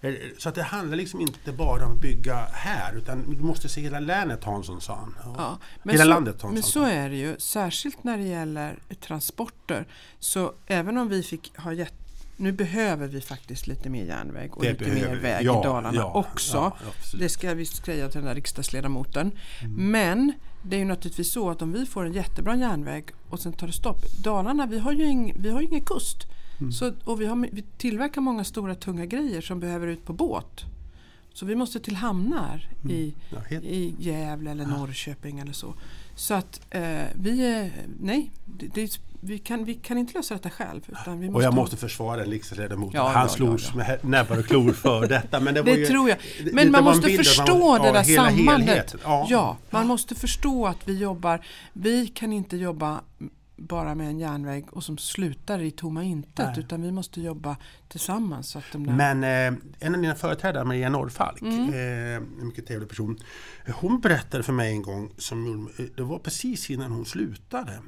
Eh, 0.00 0.14
Så 0.38 0.48
att 0.48 0.54
det 0.54 0.62
handlar 0.62 0.96
liksom 0.96 1.20
inte 1.20 1.52
bara 1.52 1.86
om 1.86 1.92
att 1.92 2.00
bygga 2.00 2.36
här 2.52 2.96
utan 2.96 3.24
vi 3.30 3.42
måste 3.42 3.68
se 3.68 3.80
hela 3.80 4.00
länet 4.00 4.44
Hansson 4.44 4.80
sa 4.80 4.94
han. 4.94 5.34
Ja, 5.38 5.58
Hela 5.84 6.02
så, 6.04 6.08
landet 6.08 6.34
Hansson 6.42 6.54
Men 6.54 6.62
så 6.62 6.84
är 6.84 7.08
det 7.10 7.16
ju, 7.16 7.36
särskilt 7.38 8.04
när 8.04 8.18
det 8.18 8.24
gäller 8.24 8.78
transporter. 9.00 9.86
Så 10.18 10.52
även 10.66 10.98
om 10.98 11.08
vi 11.08 11.22
fick 11.22 11.56
ha 11.58 11.72
gett, 11.72 11.94
nu 12.36 12.52
behöver 12.52 13.06
vi 13.08 13.20
faktiskt 13.20 13.66
lite 13.66 13.88
mer 13.88 14.04
järnväg 14.04 14.50
och 14.56 14.62
Det 14.62 14.72
lite 14.72 14.90
mer 14.90 15.16
väg 15.16 15.46
Ja, 15.46 15.60
i 15.60 15.64
Dalarna 15.64 15.90
ja, 15.94 16.12
också. 16.14 16.72
det 17.18 17.28
ska 17.28 17.54
vi 17.54 17.66
säga 17.66 18.08
till 18.08 18.18
den 18.20 18.28
där 18.28 18.34
riksdagsledamoten. 18.34 19.32
Mm. 19.62 19.90
Men 19.90 20.32
det 20.62 20.76
är 20.76 20.80
ju 20.80 20.84
naturligtvis 20.84 21.32
så 21.32 21.50
att 21.50 21.62
om 21.62 21.72
vi 21.72 21.86
får 21.86 22.04
en 22.06 22.12
jättebra 22.12 22.56
järnväg 22.56 23.04
och 23.30 23.40
sen 23.40 23.52
tar 23.52 23.66
det 23.66 23.72
stopp. 23.72 24.02
Dalarna, 24.24 24.66
vi 24.66 24.78
har 24.78 24.92
ju 24.92 25.04
ing, 25.04 25.34
vi 25.38 25.50
har 25.50 25.60
ju 25.60 25.66
ingen 25.66 25.84
kust. 25.84 26.18
Mm. 26.60 26.72
Så, 26.72 26.92
och 27.04 27.20
vi, 27.20 27.26
har, 27.26 27.48
vi 27.52 27.64
tillverkar 27.76 28.20
många 28.20 28.44
stora 28.44 28.74
tunga 28.74 29.06
grejer 29.06 29.40
som 29.40 29.60
behöver 29.60 29.86
ut 29.86 30.04
på 30.04 30.12
båt. 30.12 30.64
Så 31.34 31.46
vi 31.46 31.54
måste 31.54 31.80
till 31.80 31.96
hamnar 31.96 32.68
i, 32.90 33.14
Ja, 33.30 33.58
i 33.58 33.94
Gävle 33.98 34.50
eller 34.50 34.66
Norrköping 34.66 35.38
eller 35.38 35.52
så. 35.52 35.74
Så 36.14 36.34
att 36.34 36.60
eh, 36.70 36.82
vi 37.14 37.70
nej, 38.00 38.30
det, 38.44 38.66
det, 38.74 39.00
vi, 39.20 39.38
kan, 39.38 39.64
vi 39.64 39.74
kan 39.74 39.98
inte 39.98 40.14
lösa 40.14 40.34
detta 40.34 40.50
själv. 40.50 40.80
Utan 40.88 41.20
vi 41.20 41.28
Och 41.28 41.42
jag 41.42 41.54
måste 41.54 41.76
försvara 41.76 42.22
en 42.22 42.30
riksdagsledamot. 42.30 42.94
Ja, 42.94 43.08
Han 43.08 43.22
ja, 43.22 43.28
slogs 43.28 43.64
ja, 43.64 43.70
ja. 43.72 43.76
med 43.76 44.04
näbbar 44.04 44.38
och 44.38 44.44
klor 44.46 44.72
för 44.72 45.06
detta. 45.08 45.40
Men 45.40 45.54
det, 45.54 45.62
Det 45.68 45.74
ju, 45.74 45.86
tror 45.86 46.08
jag. 46.08 46.18
Men 46.52 46.66
det 46.66 46.72
man 46.72 46.84
måste 46.84 47.08
förstå 47.08 47.58
man- 47.58 47.80
det 47.80 47.86
ja, 47.86 47.92
där 47.92 48.02
sambandet. 48.02 48.94
Ja. 49.04 49.26
Ja, 49.30 49.56
man 49.70 49.86
måste 49.86 50.14
förstå 50.14 50.66
att 50.66 50.88
vi 50.88 50.98
jobbar, 50.98 51.46
vi 51.72 52.06
kan 52.06 52.32
inte 52.32 52.56
jobba 52.56 53.00
bara 53.58 53.94
med 53.94 54.06
en 54.08 54.18
järnväg 54.18 54.64
och 54.72 54.84
som 54.84 54.98
slutar 54.98 55.58
i 55.62 55.70
tomma 55.70 56.02
intet 56.04 56.46
Nej. 56.46 56.58
utan 56.58 56.82
vi 56.82 56.92
måste 56.92 57.20
jobba 57.20 57.56
tillsammans. 57.88 58.48
Så 58.50 58.58
att 58.58 58.64
de 58.72 58.86
där, 58.86 58.92
Men 58.92 59.24
eh, 59.54 59.60
en 59.78 59.94
av 59.94 60.00
dina 60.00 60.14
företrädare, 60.14 60.64
Maria 60.64 60.88
Norrfalk, 60.90 61.42
Mm. 61.42 61.68
eh, 61.68 62.16
en 62.40 62.46
mycket 62.46 62.66
trevlig 62.66 62.88
person. 62.88 63.18
Hon 63.74 64.00
berättade 64.00 64.42
för 64.42 64.52
mig 64.52 64.72
en 64.72 64.82
gång, 64.82 65.12
som, 65.18 65.46
gjorde- 65.46 65.88
det 65.96 66.02
var 66.02 66.18
precis 66.18 66.70
innan 66.70 66.92
hon 66.92 67.04
slutade. 67.06 67.78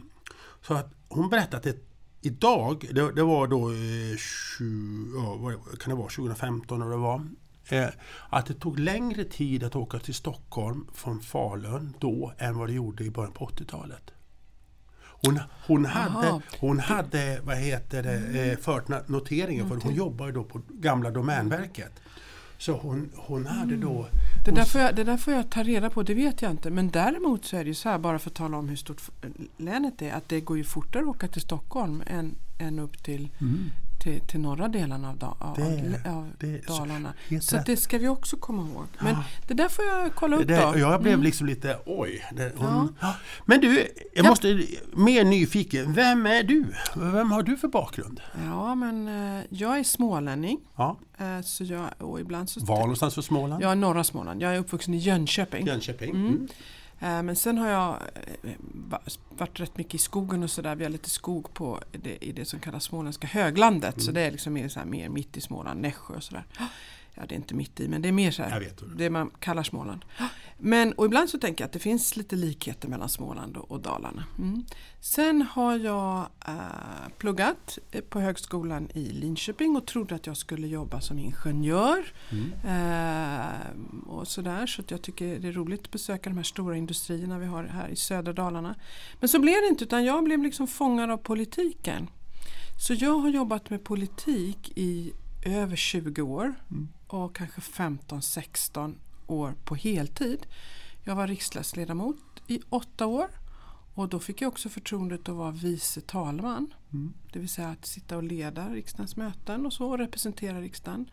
Så 0.63 0.75
att 0.75 0.93
hon 1.09 1.29
berättade 1.29 1.57
att 1.57 1.63
det, 1.63 1.77
idag, 2.23 2.87
det, 2.93 3.13
det 3.13 3.23
var 3.23 3.47
då 3.47 3.71
eh, 3.71 4.17
20, 4.59 5.51
ja, 5.53 5.77
kan 5.81 5.91
det 5.91 5.97
vara, 5.97 6.09
2015 6.09 6.83
eller 6.83 6.91
det 6.91 6.97
var. 6.97 7.27
Eh, 7.69 7.89
att 8.31 8.47
det 8.47 8.55
tog 8.55 8.79
längre 8.79 9.25
tid 9.25 9.65
att 9.65 9.77
åka 9.77 9.99
till 9.99 10.15
Stockholm 10.15 10.87
från 10.95 11.21
Falun 11.21 11.95
då 11.99 12.33
än 12.39 12.59
vad 12.59 12.69
det 12.69 12.73
gjorde 12.73 13.05
i 13.05 13.11
början 13.11 13.33
på 13.33 13.47
80-talet. 13.47 14.11
Hon, 15.23 15.41
hon, 15.67 15.85
hade, 15.85 16.29
Aha. 16.29 16.41
hon 16.61 16.79
hade, 16.79 17.41
vad 17.45 17.57
heter 17.57 18.03
det, 18.03 18.51
eh, 18.53 18.59
fört 18.59 19.09
noteringar 19.09 19.67
för 19.67 19.77
hon 19.83 19.95
jobbar 19.95 20.27
ju 20.27 20.33
då 20.33 20.45
på 20.45 20.61
gamla 20.69 21.11
Domänverket. 21.11 21.93
Så 22.59 22.73
hon, 22.77 23.11
hon 23.17 23.47
hade 23.47 23.77
då... 23.77 24.07
det, 24.45 24.51
hon- 24.51 24.55
där 24.55 24.65
får 24.65 24.81
jag, 24.81 24.97
det 24.97 25.05
där 25.05 25.17
får 25.17 25.33
jag 25.33 25.51
ta 25.51 25.63
reda 25.63 25.91
på, 25.91 26.03
det 26.03 26.15
vet 26.15 26.43
jag 26.43 26.51
inte. 26.51 26.71
Men 26.71 26.91
däremot 26.91 27.45
så 27.45 27.57
är 27.57 27.65
det 27.65 27.69
ju 27.69 27.75
så 27.75 27.89
här, 27.89 27.99
bara 27.99 28.19
för 28.19 28.31
att 28.31 28.37
tala 28.37 28.57
om 28.57 28.69
hur 28.69 28.77
stort 28.77 29.01
länet 29.57 30.03
är, 30.03 30.13
att 30.13 30.29
det 30.29 30.41
går 30.41 30.57
ju 30.57 30.65
fortare 30.65 31.03
att 31.03 31.09
åka 31.09 31.29
till 31.29 31.43
Stockholm 31.43 32.03
än, 32.07 32.35
än 32.59 32.79
upp 32.79 33.03
till, 33.03 33.29
Mm, 33.41 33.71
till, 34.01 34.21
till 34.21 34.41
norra 34.41 34.69
delen 34.69 35.05
av, 35.05 35.17
da, 35.19 35.37
av, 35.39 35.57
Det- 35.57 36.11
av, 36.11 36.31
det 36.41 36.67
så- 36.67 36.79
Dalarna. 36.79 37.13
Så 37.41 37.57
rätt. 37.57 37.67
det 37.67 37.77
ska 37.77 37.99
vi 37.99 38.09
också 38.09 38.37
komma 38.37 38.63
ihåg. 38.63 38.87
Men 38.99 39.15
Ja. 39.15 39.25
det 39.49 39.55
där 39.55 39.69
får 39.69 39.85
jag 39.85 40.15
kolla 40.15 40.37
upp 40.37 40.49
det, 40.49 40.57
då. 40.73 40.79
jag 40.79 41.03
blev 41.03 41.15
Mm. 41.15 41.25
liksom 41.25 41.47
lite 41.47 41.79
oj. 41.87 42.25
Det, 42.33 42.53
hon, 42.57 42.97
ja. 43.01 43.15
Men 43.45 43.61
du, 43.61 43.87
jag 44.15 44.27
måste 44.27 44.63
mer 44.93 45.25
nyfiken. 45.25 45.93
Vem 45.93 46.27
är 46.27 46.43
du? 46.43 46.65
Vem 46.97 47.31
har 47.33 47.43
du 47.43 47.57
för 47.57 47.69
bakgrund? 47.69 48.21
Ja, 48.45 48.75
men 48.75 49.09
eh, 49.39 49.45
jag 49.51 49.79
är 49.79 49.85
smålänning. 49.85 50.61
Ja, 50.77 50.99
Eh, 51.19 51.41
så 51.43 51.65
jag, 51.65 51.85
och 51.99 52.21
ibland 52.21 52.51
så 52.51 52.61
var 52.65 52.79
någonstans 52.81 53.15
för 53.15 53.23
Småland? 53.23 53.63
Jag 53.63 53.71
är 53.73 53.77
norra 53.77 54.05
Småland. 54.05 54.43
Jag 54.43 54.55
är 54.55 54.59
uppvuxen 54.59 54.95
i 54.95 54.99
Jönköping. 54.99 55.67
Jönköping. 55.67 56.11
Mm. 56.11 56.27
Mm. 56.27 56.49
Eh, 57.01 57.23
men 57.23 57.37
sen 57.37 57.59
har 57.59 57.69
jag 57.69 57.97
eh, 58.43 58.51
va- 58.89 59.01
varit 59.29 59.61
rätt 59.61 59.77
mycket 59.79 59.95
i 59.95 59.99
skogen 59.99 60.43
och 60.43 60.51
sådär. 60.51 60.75
Vi 60.75 60.85
har 60.85 60.91
lite 60.91 61.11
skog 61.11 61.55
på 61.55 61.81
det, 61.93 62.25
i 62.25 62.33
det 62.33 62.45
som 62.45 62.61
kallas 62.61 62.85
småländska 62.85 63.27
höglandet. 63.27 63.95
Mm. 63.95 64.05
Så 64.07 64.13
det 64.13 64.21
är 64.21 64.31
liksom 64.31 64.53
mer, 64.53 64.69
så 64.69 64.79
här, 64.79 64.87
mer 64.87 65.09
mitt 65.09 65.37
i 65.37 65.41
Småland, 65.41 65.81
Nässjö 65.81 66.15
och 66.15 66.23
sådär. 66.23 66.45
Ja, 67.21 67.27
det 67.29 67.35
är 67.35 67.37
inte 67.37 67.55
mitt 67.55 67.81
i, 67.81 67.89
men 67.89 68.03
det 68.03 68.09
är 68.09 68.13
mer 68.13 68.31
så 68.31 68.43
här, 68.43 68.69
det 68.97 69.11
man 69.11 69.31
kallar 69.39 69.63
Småland. 69.63 70.05
Men, 70.59 70.93
och 70.93 71.07
ibland 71.07 71.31
så 71.31 71.39
tänker 71.39 71.65
jag 71.65 71.67
att 71.67 71.73
det 71.73 71.79
finns 71.79 72.17
lite 72.17 72.37
likheter 72.37 72.89
mellan 72.89 73.09
Småland 73.09 73.57
och, 73.57 73.81
Dalarna. 73.81 74.25
Mm. 74.39 74.65
Sen 75.01 75.43
har 75.43 75.79
jag 75.79 76.27
eh, 76.47 76.55
pluggat 77.19 77.79
på 78.09 78.21
högskolan 78.21 78.89
i 78.95 79.05
Linköping 79.05 79.77
och 79.77 79.87
trodde 79.87 80.15
att 80.15 80.27
jag 80.27 80.37
skulle 80.37 80.67
jobba 80.67 81.01
som 81.01 81.19
ingenjör. 81.19 82.13
Mm. 82.31 82.53
Eh, 82.65 84.11
och 84.11 84.29
sådär, 84.29 84.67
så 84.67 84.83
att 84.83 84.91
jag 84.91 85.03
tycker 85.03 85.39
det 85.39 85.49
är 85.49 85.53
roligt 85.53 85.81
att 85.81 85.91
besöka 85.91 86.31
de 86.31 86.37
här 86.37 86.45
stora 86.45 86.77
industrierna 86.77 87.39
vi 87.39 87.47
har 87.47 87.65
här 87.65 87.89
i 87.89 87.97
södra 87.97 88.33
Dalarna. 88.33 88.75
Men 89.21 89.29
så 89.29 89.39
blev 89.39 89.55
det 89.55 89.69
inte 89.69 89.85
utan 89.85 90.05
jag 90.05 90.25
blev 90.25 90.43
liksom 90.43 90.67
fångad 90.67 91.11
av 91.11 91.17
politiken. 91.17 92.11
Så 92.87 92.95
jag 92.95 93.19
har 93.19 93.29
jobbat 93.29 93.71
med 93.71 93.85
politik 93.85 94.73
i 94.77 95.13
över 95.45 95.77
20 95.77 96.23
år 96.23 96.55
Mm. 96.71 96.89
Och 97.15 97.37
kanske 97.37 97.61
15-16 97.61 98.95
år 99.27 99.55
på 99.65 99.75
heltid. 99.75 100.47
Jag 101.05 101.15
var 101.15 101.27
riksdagsledamot 101.27 102.17
i 102.47 102.61
åtta 102.69 103.07
år 103.07 103.29
och 103.95 104.09
då 104.09 104.19
fick 104.19 104.43
jag 104.43 104.49
också 104.49 104.69
förtroendet 104.69 105.29
att 105.29 105.35
vara 105.35 105.51
vice 105.51 106.01
talman. 106.01 106.75
Mm. 106.93 107.13
Det 107.33 107.39
vill 107.39 107.49
säga 107.49 107.69
att 107.69 107.87
sitta 107.87 108.17
och 108.17 108.23
leda 108.23 108.69
riksdagens 108.69 109.17
möten 109.17 109.67
och 109.67 109.73
så 109.73 109.87
och 109.87 109.99
representera 109.99 110.61
riksdagen. 110.61 111.11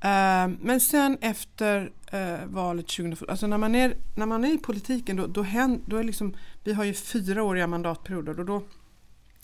Eh, 0.00 0.48
Men 0.60 0.80
sen 0.80 1.18
efter 1.20 1.92
eh, 2.12 2.46
valet 2.46 2.86
2014, 2.86 3.30
alltså 3.30 3.46
när 3.46 3.58
man 3.58 3.74
är, 3.74 3.96
när 4.16 4.26
man 4.26 4.44
är 4.44 4.54
i 4.54 4.58
politiken 4.58 5.16
då, 5.16 5.26
då, 5.26 5.42
händer, 5.42 5.82
då 5.86 5.96
är 5.96 6.04
liksom, 6.04 6.36
vi 6.64 6.72
har 6.72 6.84
ju 6.84 6.94
fyraåriga 6.94 7.66
mandatperioder 7.66 8.40
och 8.40 8.46
då 8.46 8.62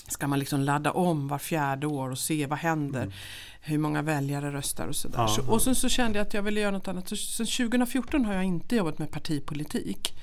ska 0.08 0.26
man 0.26 0.38
liksom 0.38 0.60
ladda 0.60 0.92
om 0.92 1.28
var 1.28 1.38
fjärde 1.38 1.86
år 1.86 2.10
och 2.10 2.18
se 2.18 2.46
vad 2.46 2.58
händer, 2.58 3.14
hur 3.60 3.78
många 3.78 4.02
väljare 4.02 4.52
röstar 4.52 4.86
och 4.88 4.96
sådär. 4.96 5.18
Ja, 5.18 5.28
Så, 5.28 5.50
och 5.50 5.62
sen 5.62 5.74
så 5.74 5.88
kände 5.88 6.18
jag 6.18 6.26
att 6.26 6.34
jag 6.34 6.42
ville 6.42 6.60
göra 6.60 6.70
något 6.70 6.88
annat. 6.88 7.08
Så, 7.08 7.16
sen 7.16 7.46
2014 7.46 8.24
har 8.24 8.34
jag 8.34 8.44
inte 8.44 8.76
jobbat 8.76 8.98
med 8.98 9.10
partipolitik. 9.10 10.14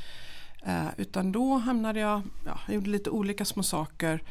Eh, 0.64 0.88
utan 0.98 1.32
då 1.32 1.54
hamnade 1.58 2.00
jag, 2.00 2.22
ja, 2.46 2.60
jag 2.66 2.76
gjorde 2.76 2.90
lite 2.90 3.10
olika 3.10 3.46
små 3.46 3.64
saker 3.64 4.24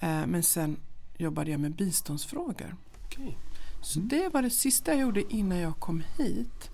eh, 0.00 0.26
men 0.26 0.42
sen 0.42 0.76
jobbade 1.18 1.50
jag 1.50 1.60
med 1.60 1.72
biståndsfrågor. 1.74 2.76
Okej. 3.06 3.36
Så 3.82 3.98
Mm. 3.98 4.08
det 4.08 4.28
var 4.28 4.42
det 4.42 4.50
sista 4.50 4.90
jag 4.92 5.00
gjorde 5.00 5.34
innan 5.34 5.58
jag 5.58 5.78
kom 5.78 6.02
hit. 6.18 6.70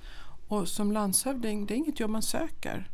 Och 0.48 0.68
som 0.68 0.92
landshövding, 0.92 1.66
det 1.66 1.74
är 1.74 1.76
inget 1.76 2.00
jobb 2.00 2.10
man 2.10 2.22
söker. 2.22 2.88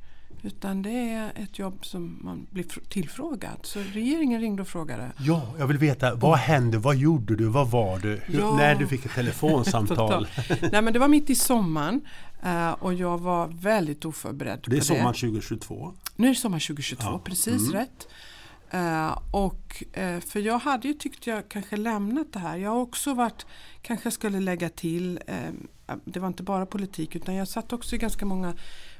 Utan 0.46 0.82
det 0.82 0.90
är 1.10 1.32
ett 1.36 1.58
jobb 1.58 1.86
som 1.86 2.18
man 2.22 2.46
blir 2.50 2.64
fr- 2.64 2.88
tillfrågad. 2.88 3.58
Så 3.62 3.80
regeringen 3.92 4.40
ringde 4.40 4.62
och 4.62 4.68
frågade. 4.68 5.12
Ja, 5.18 5.54
jag 5.58 5.66
vill 5.66 5.78
veta, 5.78 6.14
vad 6.14 6.38
hände? 6.38 6.78
Vad 6.78 6.96
gjorde 6.96 7.36
du? 7.36 7.44
Vad 7.44 7.70
var 7.70 7.98
du? 7.98 8.20
Hur, 8.24 8.38
Ja. 8.40 8.56
När 8.56 8.74
du 8.74 8.86
fick 8.86 9.04
ett 9.06 9.14
telefonsamtal? 9.14 10.26
Nej 10.72 10.82
men 10.82 10.92
det 10.92 10.98
var 10.98 11.08
mitt 11.08 11.30
i 11.30 11.34
sommaren 11.34 12.00
eh, 12.42 12.70
och 12.70 12.94
jag 12.94 13.18
var 13.18 13.46
väldigt 13.48 14.04
oförberedd 14.04 14.64
Det 14.66 14.76
är 14.76 14.80
sommaren 14.80 15.12
det. 15.12 15.18
2022. 15.18 15.92
Nu 16.16 16.26
är 16.26 16.30
det 16.30 16.36
sommar 16.36 16.58
2022, 16.58 17.02
Ja. 17.06 17.20
precis 17.24 17.60
Mm. 17.68 17.72
rätt. 17.72 18.08
Eh, 18.70 19.18
och, 19.30 19.82
eh, 19.92 20.20
för 20.20 20.40
jag 20.40 20.58
hade 20.58 20.88
ju 20.88 20.94
tyckt 20.94 21.26
jag 21.26 21.48
kanske 21.48 21.76
lämnat 21.76 22.32
det 22.32 22.38
här. 22.38 22.56
Jag 22.56 22.70
har 22.70 22.80
också 22.80 23.14
varit, 23.14 23.46
kanske 23.82 24.10
skulle 24.10 24.40
lägga 24.40 24.68
till, 24.68 25.20
eh, 25.26 25.96
det 26.04 26.20
var 26.20 26.28
inte 26.28 26.42
bara 26.42 26.66
politik 26.66 27.16
utan 27.16 27.34
jag 27.34 27.48
satt 27.48 27.72
också 27.72 27.94
i 27.94 27.98
ganska 27.98 28.26
många 28.26 28.54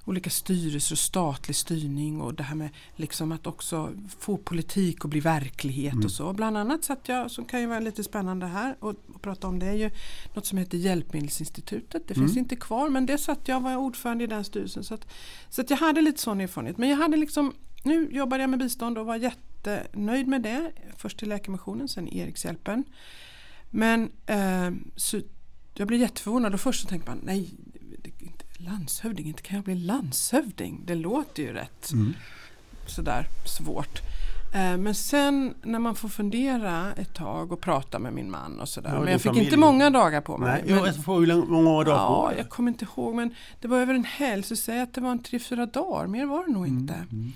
olika 0.06 0.30
styrelser 0.30 0.94
och 0.94 0.98
statlig 0.98 1.56
styrning 1.56 2.20
och 2.20 2.34
det 2.34 2.42
här 2.42 2.54
med 2.54 2.68
liksom 2.96 3.32
att 3.32 3.46
också 3.46 3.90
få 4.18 4.36
politik 4.36 5.04
att 5.04 5.10
bli 5.10 5.20
verklighet 5.20 5.92
Mm. 5.92 6.04
och 6.04 6.10
så. 6.10 6.32
Bland 6.32 6.56
annat 6.58 6.84
satt 6.84 7.08
jag, 7.08 7.30
som 7.30 7.44
kan 7.44 7.60
ju 7.60 7.66
vara 7.66 7.80
lite 7.80 8.04
spännande 8.04 8.46
här 8.46 8.76
och, 8.80 8.94
och 9.14 9.22
prata 9.22 9.48
om 9.48 9.58
det, 9.58 9.66
är 9.66 9.72
ju 9.72 9.90
något 10.34 10.46
som 10.46 10.58
heter 10.58 10.78
Hjälpmedelsinstitutet. 10.78 12.08
Det 12.08 12.14
finns 12.14 12.30
Mm. 12.32 12.38
inte 12.38 12.56
kvar 12.56 12.88
men 12.88 13.06
det 13.06 13.18
satt 13.18 13.48
jag, 13.48 13.60
var 13.60 13.76
ordförande 13.76 14.24
i 14.24 14.26
den 14.26 14.44
styrelsen. 14.44 14.84
Så 14.84 14.94
att, 14.94 15.08
så 15.50 15.60
att 15.60 15.70
jag 15.70 15.76
hade 15.76 16.00
lite 16.00 16.20
sån 16.20 16.40
erfarenhet. 16.40 16.78
Men 16.78 16.88
jag 16.88 16.96
hade 16.96 17.16
liksom, 17.16 17.54
nu 17.82 18.08
jobbade 18.12 18.42
jag 18.42 18.50
med 18.50 18.58
bistånd 18.58 18.98
och 18.98 19.06
var 19.06 19.16
jättenöjd 19.70 20.28
med 20.28 20.42
det. 20.42 20.72
Först 20.96 21.22
i 21.22 21.26
Läkarmissionen, 21.26 21.88
sen 21.88 22.08
Erikshjälpen. 22.08 22.84
Men 23.70 24.10
eh, 24.26 24.70
så 24.96 25.20
jag 25.74 25.88
blev 25.88 26.00
jätteförvånad 26.00 26.54
och 26.54 26.60
först 26.60 26.82
så 26.82 26.88
tänkte 26.88 27.10
man 27.10 27.20
nej, 27.22 27.50
inte 28.18 28.44
landshövding, 28.56 29.26
inte 29.26 29.42
kan 29.42 29.56
jag 29.56 29.64
bli 29.64 29.74
landshövding? 29.74 30.82
Det 30.86 30.94
låter 30.94 31.42
ju 31.42 31.52
rätt 31.52 31.92
Mm. 31.92 32.14
sådär 32.86 33.26
svårt. 33.46 34.00
Eh, 34.54 34.76
Men 34.76 34.94
sen 34.94 35.54
när 35.62 35.78
man 35.78 35.94
får 35.94 36.08
fundera 36.08 36.92
ett 36.92 37.14
tag 37.14 37.52
och 37.52 37.60
prata 37.60 37.98
med 37.98 38.12
min 38.12 38.30
man 38.30 38.60
och 38.60 38.68
sådär. 38.68 38.90
Ja, 38.94 39.00
Men 39.00 39.12
jag 39.12 39.20
fick 39.20 39.30
familj. 39.30 39.44
inte 39.44 39.56
många 39.56 39.90
dagar 39.90 40.20
på 40.20 40.38
mig. 40.38 40.62
Nej, 40.66 40.74
men, 40.74 40.84
jag 40.84 41.04
får 41.04 41.20
hur 41.20 41.46
många 41.46 41.84
dagar 41.84 41.96
ja, 41.96 42.30
på 42.32 42.38
jag 42.38 42.48
kommer 42.48 42.70
inte 42.70 42.84
ihåg 42.84 43.14
men 43.14 43.34
det 43.60 43.68
var 43.68 43.78
över 43.78 43.94
en 43.94 44.04
helg 44.04 44.42
så 44.42 44.56
säg 44.56 44.80
att 44.80 44.94
det 44.94 45.00
var 45.00 45.10
en 45.10 45.22
tre, 45.22 45.38
fyra 45.38 45.66
dagar. 45.66 46.06
Mer 46.06 46.26
var 46.26 46.46
det 46.46 46.52
nog 46.52 46.66
inte. 46.66 46.94
Mm. 46.94 47.32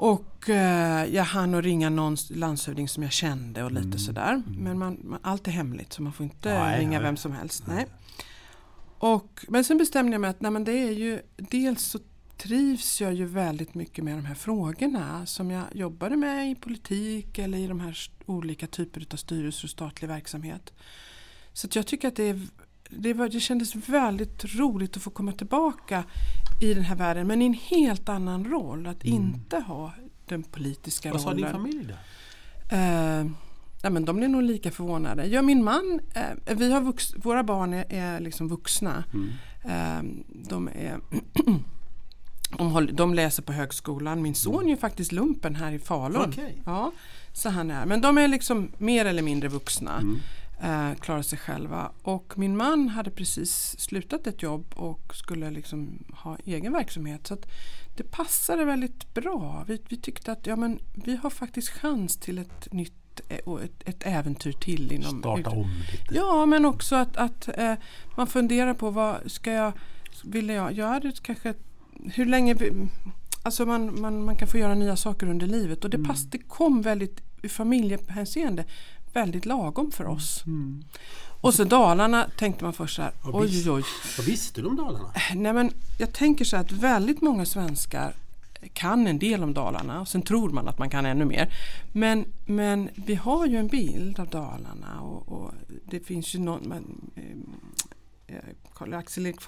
Och 0.00 0.50
eh, 0.50 1.04
jag 1.14 1.24
hann 1.24 1.54
att 1.54 1.64
ringa 1.64 1.90
någon 1.90 2.16
landshövding 2.30 2.88
som 2.88 3.02
jag 3.02 3.12
kände 3.12 3.64
och 3.64 3.72
lite 3.72 3.86
Mm. 3.86 3.98
sådär. 3.98 4.42
Men 4.58 4.78
man, 4.78 4.98
man, 5.04 5.18
allt 5.22 5.48
är 5.48 5.52
hemligt 5.52 5.92
så 5.92 6.02
man 6.02 6.12
får 6.12 6.24
inte 6.24 6.58
Nej, 6.58 6.80
ringa 6.80 6.90
nej. 6.90 7.00
vem 7.02 7.16
som 7.16 7.32
helst. 7.32 7.64
Nej. 7.66 7.86
Och, 8.98 9.44
men 9.48 9.64
sen 9.64 9.78
bestämde 9.78 10.12
jag 10.12 10.20
mig 10.20 10.30
att 10.30 10.40
nej, 10.40 10.50
men 10.50 10.64
det 10.64 10.72
är 10.72 10.90
ju, 10.92 11.20
dels 11.36 11.82
så 11.82 11.98
trivs 12.36 13.00
jag 13.00 13.14
ju 13.14 13.24
väldigt 13.24 13.74
mycket 13.74 14.04
med 14.04 14.16
de 14.18 14.24
här 14.24 14.34
frågorna 14.34 15.26
som 15.26 15.50
jag 15.50 15.64
jobbade 15.72 16.16
med 16.16 16.50
i 16.50 16.54
politik 16.54 17.38
eller 17.38 17.58
i 17.58 17.66
de 17.66 17.80
här 17.80 17.98
olika 18.26 18.66
typer 18.66 19.06
av 19.12 19.16
styrelser 19.16 19.64
och 19.66 19.70
statlig 19.70 20.08
verksamhet. 20.08 20.72
Så 21.52 21.68
jag 21.72 21.86
tycker 21.86 22.08
att 22.08 22.16
det, 22.16 22.28
är, 22.28 22.40
det, 22.90 23.14
var, 23.14 23.28
det 23.28 23.40
kändes 23.40 23.74
väldigt 23.74 24.44
roligt 24.54 24.96
att 24.96 25.02
få 25.02 25.10
komma 25.10 25.32
tillbaka 25.32 26.04
i 26.60 26.74
den 26.74 26.84
här 26.84 26.96
världen 26.96 27.26
men 27.26 27.42
i 27.42 27.46
en 27.46 27.54
helt 27.54 28.08
annan 28.08 28.44
roll. 28.44 28.86
Att 28.86 29.04
Mm. 29.04 29.16
inte 29.16 29.56
ha 29.58 29.92
den 30.26 30.42
politiska 30.42 31.12
Vad 31.12 31.20
sa 31.20 31.28
rollen. 31.30 31.42
din 31.42 31.52
familj 31.52 31.86
då? 31.88 31.94
Eh, 32.76 33.26
ja, 33.82 33.90
men 33.90 34.04
de 34.04 34.16
blir 34.16 34.28
nog 34.28 34.42
lika 34.42 34.70
förvånade. 34.70 35.26
Ja, 35.26 35.42
min 35.42 35.64
man, 35.64 36.00
eh, 36.14 36.54
vi 36.56 36.72
har 36.72 36.80
vux, 36.80 37.14
våra 37.16 37.42
barn 37.42 37.74
är, 37.74 37.84
är 37.88 38.20
liksom 38.20 38.48
vuxna. 38.48 39.04
Mm. 39.14 39.28
Eh, 39.64 40.24
de, 40.48 40.68
är, 40.68 41.00
de, 42.92 43.14
läser 43.14 43.42
på 43.42 43.52
högskolan. 43.52 44.22
Min 44.22 44.34
son 44.34 44.64
är 44.64 44.68
ju 44.70 44.76
faktiskt 44.76 45.12
lumpen 45.12 45.54
här 45.54 45.72
i 45.72 45.78
Falun. 45.78 46.28
Okej. 46.28 46.62
Ja, 46.66 46.92
så 47.32 47.48
han 47.50 47.70
är. 47.70 47.86
Men 47.86 48.00
de 48.00 48.18
är 48.18 48.28
liksom 48.28 48.68
mer 48.78 49.04
eller 49.04 49.22
mindre 49.22 49.48
vuxna. 49.48 50.02
Mm. 50.60 50.90
Eh, 50.90 50.96
klarar 50.96 51.22
sig 51.22 51.38
själva. 51.38 51.92
Och 52.02 52.38
min 52.38 52.56
man 52.56 52.88
hade 52.88 53.10
precis 53.10 53.80
slutat 53.80 54.26
ett 54.26 54.42
jobb 54.42 54.74
och 54.76 55.14
skulle 55.14 55.50
liksom 55.50 56.04
ha 56.12 56.36
egen 56.44 56.72
verksamhet. 56.72 57.26
Så 57.26 57.36
det 57.96 58.10
passade 58.10 58.64
väldigt 58.64 59.14
bra. 59.14 59.64
Vi, 59.68 59.82
vi 59.88 59.96
tyckte 59.96 60.32
att 60.32 60.46
ja, 60.46 60.56
men 60.56 60.80
vi 60.94 61.16
har 61.16 61.30
faktiskt 61.30 61.68
chans 61.68 62.16
till 62.16 62.38
ett 62.38 62.72
nytt 62.72 63.20
eh, 63.28 63.38
och 63.38 63.62
ett, 63.62 63.88
ett 63.88 64.06
äventyr 64.06 64.52
till. 64.52 64.92
Inom 64.92 65.18
Starta 65.18 65.50
om 65.50 65.82
lite. 65.92 66.14
Ja, 66.14 66.46
men 66.46 66.64
också 66.64 66.96
att, 66.96 67.16
att 67.16 67.58
eh, 67.58 67.74
man 68.16 68.26
funderar 68.26 68.74
på 68.74 68.90
vad 68.90 69.30
ska 69.30 69.52
jag, 69.52 69.72
vill 70.24 70.48
jag 70.48 70.72
göra 70.72 71.00
det 71.00 71.22
kanske, 71.22 71.54
hur 72.04 72.26
länge, 72.26 72.56
alltså 73.42 73.66
man, 73.66 74.00
man, 74.00 74.24
man 74.24 74.36
kan 74.36 74.48
få 74.48 74.58
göra 74.58 74.74
nya 74.74 74.96
saker 74.96 75.26
under 75.26 75.46
livet 75.46 75.84
och 75.84 75.90
det, 75.90 76.04
pass, 76.04 76.22
det 76.22 76.38
kom 76.38 76.82
väldigt, 76.82 77.22
i 77.42 77.48
familjehänseende, 77.48 78.64
väldigt 79.20 79.46
lagom 79.46 79.90
för 79.90 80.06
oss. 80.06 80.42
Mm. 80.46 80.84
Och 81.40 81.54
så 81.54 81.64
Dalarna 81.64 82.26
tänkte 82.38 82.64
man 82.64 82.72
först 82.72 82.96
så 82.96 83.02
här, 83.02 83.12
Ja, 83.24 83.30
oj 83.32 83.62
oj 83.64 83.70
oj. 83.70 83.82
Vad 84.16 84.26
visste 84.26 84.60
du 84.60 84.66
om 84.68 84.76
Dalarna? 84.76 85.12
Nej 85.34 85.52
men 85.52 85.72
jag 85.98 86.12
tänker 86.12 86.44
så 86.44 86.56
här 86.56 86.64
att 86.64 86.72
väldigt 86.72 87.20
många 87.20 87.46
svenskar 87.46 88.14
kan 88.72 89.06
en 89.06 89.18
del 89.18 89.42
om 89.42 89.54
Dalarna 89.54 90.00
och 90.00 90.08
sen 90.08 90.22
tror 90.22 90.50
man 90.50 90.68
att 90.68 90.78
man 90.78 90.90
kan 90.90 91.06
ännu 91.06 91.24
mer. 91.24 91.52
Men, 91.92 92.24
men 92.46 92.90
vi 92.94 93.14
har 93.14 93.46
ju 93.46 93.56
en 93.56 93.68
bild 93.68 94.20
av 94.20 94.28
Dalarna 94.28 95.00
och, 95.00 95.32
och 95.32 95.52
det 95.84 96.00
finns 96.00 96.34
ju 96.34 96.38
någon, 96.38 96.62
men, 96.68 97.10
eh, 98.26 98.36
eh, 98.36 98.98
Axel 98.98 99.26
Erik 99.26 99.40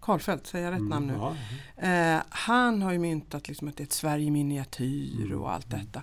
Karlfeldt, 0.00 0.46
säger 0.46 0.64
jag 0.64 0.74
rätt 0.74 0.88
namn 0.88 1.06
nu? 1.06 1.14
Mm, 1.14 1.24
Ja. 1.76 2.16
Eh, 2.16 2.22
han 2.28 2.82
har 2.82 2.92
ju 2.92 2.98
myntat 2.98 3.48
liksom 3.48 3.68
att 3.68 3.76
det 3.76 3.82
är 3.82 3.86
ett 3.86 3.92
Sverige 3.92 4.30
miniatyr 4.30 5.32
och 5.32 5.52
allt 5.52 5.70
detta. 5.70 6.02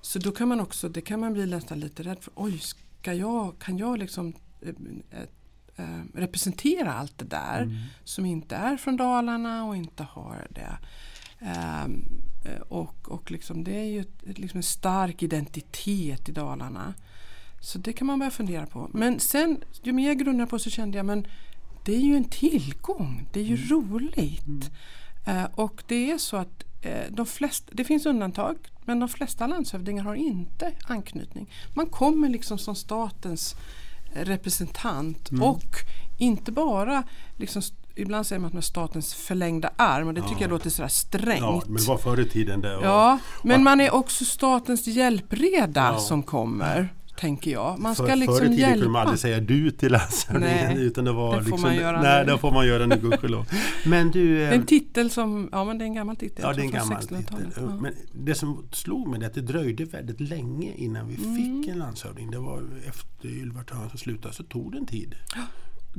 Så 0.00 0.18
då 0.18 0.32
kan 0.32 0.48
man 0.48 0.60
också, 0.60 0.88
det 0.88 1.00
kan 1.00 1.20
man 1.20 1.32
bli 1.32 1.46
nästan 1.46 1.80
lite 1.80 2.02
rädd 2.02 2.18
för. 2.20 2.32
Oj, 2.36 2.58
ska 2.58 3.14
jag, 3.14 3.58
kan 3.58 3.78
jag 3.78 3.98
liksom 3.98 4.32
eh, 4.60 5.20
eh, 5.76 6.02
representera 6.14 6.92
allt 6.92 7.18
det 7.18 7.24
där 7.24 7.62
Mm. 7.62 7.76
som 8.04 8.26
inte 8.26 8.56
är 8.56 8.76
från 8.76 8.96
Dalarna 8.96 9.64
och 9.64 9.76
inte 9.76 10.02
har 10.02 10.46
det. 10.50 10.78
Eh, 11.40 11.86
och 12.68 13.08
och 13.08 13.30
liksom, 13.30 13.64
det 13.64 13.76
är 13.76 13.84
ju 13.84 14.00
ett, 14.00 14.38
liksom 14.38 14.58
en 14.58 14.62
stark 14.62 15.22
identitet 15.22 16.28
i 16.28 16.32
Dalarna. 16.32 16.94
Så 17.60 17.78
det 17.78 17.92
kan 17.92 18.06
man 18.06 18.18
börja 18.18 18.30
fundera 18.30 18.66
på. 18.66 18.90
Men 18.92 19.20
sen, 19.20 19.64
ju 19.82 19.92
mer 19.92 20.08
jag 20.08 20.18
grundade 20.18 20.50
på 20.50 20.58
så 20.58 20.70
kände 20.70 20.96
jag 20.96 21.06
men 21.06 21.26
det 21.84 21.94
är 21.96 22.00
ju 22.00 22.16
en 22.16 22.24
tillgång. 22.24 23.26
Det 23.32 23.40
är 23.40 23.44
ju 23.44 23.56
roligt. 23.56 24.70
Eh, 25.26 25.44
och 25.54 25.82
det 25.86 26.10
är 26.10 26.18
så 26.18 26.36
att 26.36 26.64
eh, 26.82 27.04
de 27.10 27.26
flesta, 27.26 27.72
det 27.74 27.84
finns 27.84 28.06
undantag, 28.06 28.56
men 28.88 29.00
de 29.00 29.08
flesta 29.08 29.46
landshövdingar 29.46 30.04
har 30.04 30.14
inte 30.14 30.72
anknytning. 30.84 31.50
Man 31.74 31.86
kommer 31.86 32.28
liksom 32.28 32.58
som 32.58 32.74
statens 32.74 33.54
representant 34.12 35.28
och 35.42 35.74
inte 36.18 36.52
bara 36.52 37.02
liksom, 37.36 37.62
Ibland 37.94 38.26
säger 38.26 38.40
man 38.40 38.46
att 38.46 38.52
man 38.52 38.58
är 38.58 38.62
statens 38.62 39.14
förlängda 39.14 39.70
arm 39.76 40.08
och 40.08 40.14
det 40.14 40.20
tycker 40.20 40.34
Ja. 40.34 40.40
jag 40.40 40.50
låter 40.50 40.70
sådär 40.70 40.88
strängt. 40.88 41.40
Ja, 41.40 41.62
men 41.66 41.76
det 41.82 41.88
var 41.88 41.98
förr 41.98 42.20
i 42.20 42.28
tiden 42.28 42.60
det. 42.60 42.76
och- 42.76 42.84
Ja, 42.84 43.18
men 43.42 43.62
man 43.62 43.80
är 43.80 43.94
också 43.94 44.24
statens 44.24 44.86
hjälpreda 44.86 45.90
Ja. 45.92 45.98
som 45.98 46.22
kommer, 46.22 46.88
tänker 47.18 47.50
jag. 47.50 47.78
Man 47.78 47.94
ska 47.94 48.06
För, 48.06 48.16
liksom 48.16 48.36
förr 48.38 48.44
i 48.44 48.48
tiden 48.56 48.72
kunde 48.72 48.88
man 48.88 49.00
aldrig 49.02 49.18
säga 49.18 49.40
du 49.40 49.70
till 49.70 49.92
landshövdingen. 49.92 50.76
Utan 50.78 51.04
det 51.04 51.12
var 51.12 51.30
det 51.36 51.42
får 51.42 51.50
liksom, 51.50 51.60
man 51.62 51.76
göra 51.76 52.02
Nej, 52.02 52.26
nu. 52.26 52.32
det 52.32 52.38
får 52.38 52.50
man 52.52 52.66
göra 52.66 52.86
nu 52.86 52.96
gudskelov. 52.96 53.46
Men 53.86 54.10
du... 54.10 54.28
Det 54.38 54.42
eh, 54.44 54.48
är 54.48 54.54
en 54.54 54.66
titel 54.66 55.10
som, 55.10 55.48
ja 55.52 55.64
men 55.64 55.78
det 55.78 55.84
är 55.84 55.86
en 55.86 55.94
gammal 55.94 56.16
titel. 56.16 56.40
Ja, 56.42 56.52
det 56.52 56.60
är 56.60 56.64
en 56.64 56.70
gammal 56.70 56.98
1600-talet. 57.02 57.28
titel. 57.28 57.62
Ja. 57.68 57.76
Men 57.80 57.94
det 58.12 58.34
som 58.34 58.68
slog 58.72 59.08
mig 59.08 59.22
är 59.22 59.26
att 59.26 59.34
det 59.34 59.40
dröjde 59.40 59.84
väldigt 59.84 60.20
länge 60.20 60.72
innan 60.76 61.08
vi 61.08 61.14
Mm. 61.14 61.36
fick 61.62 61.68
en 61.72 61.78
landshövding. 61.78 62.30
Det 62.30 62.38
var 62.38 62.62
efter 62.88 63.28
Ylva 63.28 63.62
Törnsson 63.62 63.98
slutade 63.98 64.34
så 64.34 64.42
tog 64.42 64.72
det 64.72 64.78
en 64.78 64.86
tid. 64.86 65.14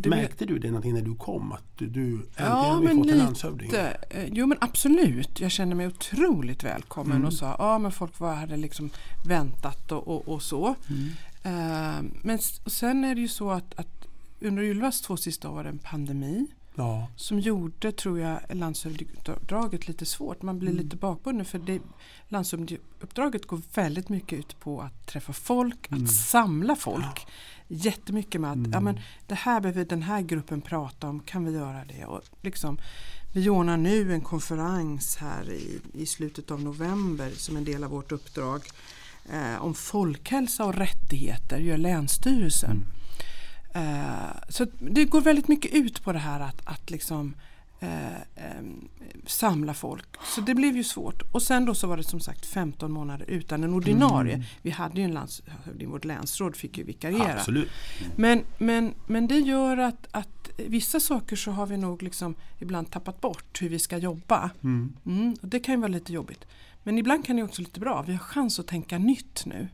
Det 0.01 0.09
Märkte 0.09 0.45
du 0.45 0.59
det 0.59 0.67
någonting 0.67 0.93
när 0.93 1.01
du 1.01 1.15
kom? 1.15 1.51
Att 1.51 1.63
du, 1.77 1.87
du 1.87 2.01
äntligen 2.13 2.27
Ja, 2.37 2.79
men 2.83 2.87
fått 2.97 2.97
en 2.97 3.01
lite. 3.07 3.17
landshövding? 3.17 3.71
Eh, 3.71 4.25
Jo 4.31 4.45
men 4.47 4.57
absolut, 4.61 5.39
jag 5.39 5.51
kände 5.51 5.75
mig 5.75 5.87
otroligt 5.87 6.63
välkommen 6.63 7.15
Mm. 7.15 7.27
och 7.27 7.33
sa 7.33 7.55
ja 7.59 7.77
men 7.79 7.91
folk 7.91 8.19
var, 8.19 8.35
hade 8.35 8.57
liksom 8.57 8.89
väntat 9.27 9.91
och, 9.91 10.07
och, 10.07 10.27
och 10.27 10.41
så. 10.41 10.75
Mm. 10.89 11.09
Eh, 11.43 12.03
men 12.21 12.39
sen 12.65 13.03
är 13.03 13.15
det 13.15 13.21
ju 13.21 13.27
så 13.27 13.51
att, 13.51 13.79
att 13.79 14.07
under 14.41 14.63
Ylvas 14.63 15.01
två 15.01 15.17
sista 15.17 15.49
år 15.49 15.67
en 15.67 15.77
pandemi 15.77 16.47
Ja. 16.83 17.07
som 17.15 17.39
gjorde, 17.39 17.91
tror 17.91 18.19
jag, 18.19 18.39
landshövdingeuppdraget 18.53 19.87
lite 19.87 20.05
svårt. 20.05 20.41
Man 20.41 20.59
blir 20.59 20.69
Mm. 20.71 20.83
lite 20.83 20.95
bakbunden 20.95 21.45
för 21.45 21.59
det, 21.59 21.79
landshövdingeuppdraget 22.27 23.45
går 23.45 23.61
väldigt 23.73 24.09
mycket 24.09 24.39
ut 24.39 24.59
på 24.59 24.81
att 24.81 25.05
träffa 25.07 25.33
folk, 25.33 25.91
Mm. 25.91 26.03
att 26.03 26.11
samla 26.13 26.75
folk. 26.75 27.27
Jättemycket 27.67 28.41
med 28.41 28.51
att 28.51 28.57
Mm. 28.57 28.71
ja, 28.71 28.79
men 28.79 28.99
det 29.27 29.35
här 29.35 29.61
behöver 29.61 29.85
den 29.85 30.01
här 30.03 30.21
gruppen 30.21 30.61
prata 30.61 31.09
om, 31.09 31.19
kan 31.19 31.45
vi 31.45 31.51
göra 31.51 31.85
det? 31.85 32.05
Och 32.05 32.21
liksom, 32.41 32.77
vi 33.33 33.49
ordnar 33.49 33.77
nu 33.77 34.13
en 34.13 34.21
konferens 34.21 35.15
här 35.17 35.51
i, 35.51 35.79
i 35.93 36.05
slutet 36.05 36.51
av 36.51 36.61
november 36.61 37.31
som 37.35 37.57
en 37.57 37.63
del 37.65 37.83
av 37.83 37.89
vårt 37.91 38.11
uppdrag 38.11 38.61
eh, 39.33 39.61
om 39.63 39.73
folkhälsa 39.73 40.65
och 40.65 40.75
rättigheter, 40.75 41.59
gör 41.59 41.77
Länsstyrelsen. 41.77 42.85
Eh, 43.73 44.49
så 44.49 44.67
det 44.79 45.05
går 45.05 45.21
väldigt 45.21 45.47
mycket 45.47 45.73
ut 45.73 46.03
på 46.03 46.13
det 46.13 46.19
här 46.19 46.39
att, 46.39 46.61
att 46.63 46.89
liksom 46.89 47.33
eh, 47.79 47.89
samla 49.25 49.73
folk. 49.73 50.07
Så 50.23 50.41
det 50.41 50.55
blev 50.55 50.75
ju 50.75 50.83
svårt. 50.83 51.21
Och 51.31 51.41
sen 51.41 51.65
då 51.65 51.75
så 51.75 51.87
var 51.87 51.97
det 51.97 52.03
som 52.03 52.19
sagt 52.19 52.45
15 52.45 52.91
månader 52.91 53.25
utan 53.29 53.63
en 53.63 53.73
ordinarie. 53.73 54.33
Mm. 54.33 54.45
Vi 54.61 54.69
hade 54.69 55.01
ju 55.01 55.05
en 55.05 55.13
landshövding, 55.13 55.89
vårt 55.89 56.05
länsråd 56.05 56.55
fick 56.55 56.77
ju 56.77 56.83
vikariera. 56.83 57.33
Absolut. 57.33 57.69
Men, 58.15 58.43
men, 58.57 58.93
men 59.07 59.27
det 59.27 59.39
gör 59.39 59.77
att, 59.77 60.07
att 60.11 60.49
vissa 60.57 60.99
saker 60.99 61.35
så 61.35 61.51
har 61.51 61.65
vi 61.65 61.77
nog 61.77 62.03
liksom 62.03 62.35
ibland 62.59 62.91
tappat 62.91 63.21
bort 63.21 63.61
hur 63.61 63.69
vi 63.69 63.79
ska 63.79 63.97
jobba. 63.97 64.49
Mm. 64.63 64.93
Mm, 65.05 65.35
och 65.41 65.47
det 65.47 65.59
kan 65.59 65.75
ju 65.75 65.81
vara 65.81 65.91
lite 65.91 66.13
jobbigt. 66.13 66.45
Men 66.83 66.97
ibland 66.97 67.25
kan 67.25 67.35
det 67.35 67.43
också 67.43 67.61
lite 67.61 67.79
bra. 67.79 68.01
Vi 68.01 68.11
har 68.11 68.19
chans 68.19 68.59
att 68.59 68.67
tänka 68.67 68.97
nytt 68.97 69.45
nu. 69.45 69.67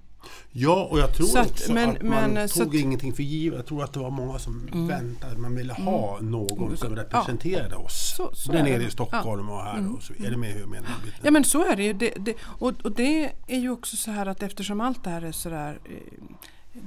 Ja, 0.52 0.88
och 0.92 1.00
jag 1.00 1.14
tror 1.14 1.28
Så 1.28 1.40
att- 1.40 1.52
också 1.52 1.74
men- 1.74 1.90
att 1.90 2.02
man 2.02 2.32
men, 2.34 2.48
tog 2.50 2.62
att- 2.68 2.74
Mm. 2.74 2.82
ingenting 2.86 3.14
för 3.14 3.24
givet. 3.24 3.58
Jag 3.58 3.66
tror 3.66 3.84
att 3.84 3.94
det 3.94 4.00
var 4.00 4.10
många 4.10 4.40
som 4.40 4.70
väntade. 4.88 5.38
Man 5.38 5.56
ville 5.56 5.74
ha 5.74 6.20
någon 6.22 6.78
som 6.78 6.96
Ja. 6.96 7.02
representerade 7.02 7.76
oss. 7.76 8.14
Så- 8.18 8.32
så 8.36 8.52
Där 8.52 8.60
är 8.60 8.64
nere 8.64 8.78
det. 8.78 8.86
i 8.88 8.92
Stockholm 8.92 9.50
och 9.50 9.62
här. 9.64 9.94
Och 9.96 10.04
så. 10.04 10.14
Är 10.14 10.32
det 10.32 10.38
med 10.38 10.54
hur 10.54 10.60
jag 10.60 10.70
menar? 10.70 10.90
Ja 11.22 11.32
men 11.32 11.44
så 11.44 11.66
är 11.72 11.76
det 11.76 11.84
ju. 11.84 11.94
Det, 11.94 12.14
det, 12.20 12.34
och, 12.44 12.74
och 12.84 12.92
det 12.92 13.32
är 13.48 13.60
ju 13.60 13.70
också 13.70 13.96
så 13.98 14.12
här 14.12 14.26
att 14.26 14.44
eftersom 14.44 14.82
allt 14.82 15.04
det 15.04 15.10
här 15.10 15.22
är 15.22 15.32
sådär 15.32 15.80
eh, 15.86 15.92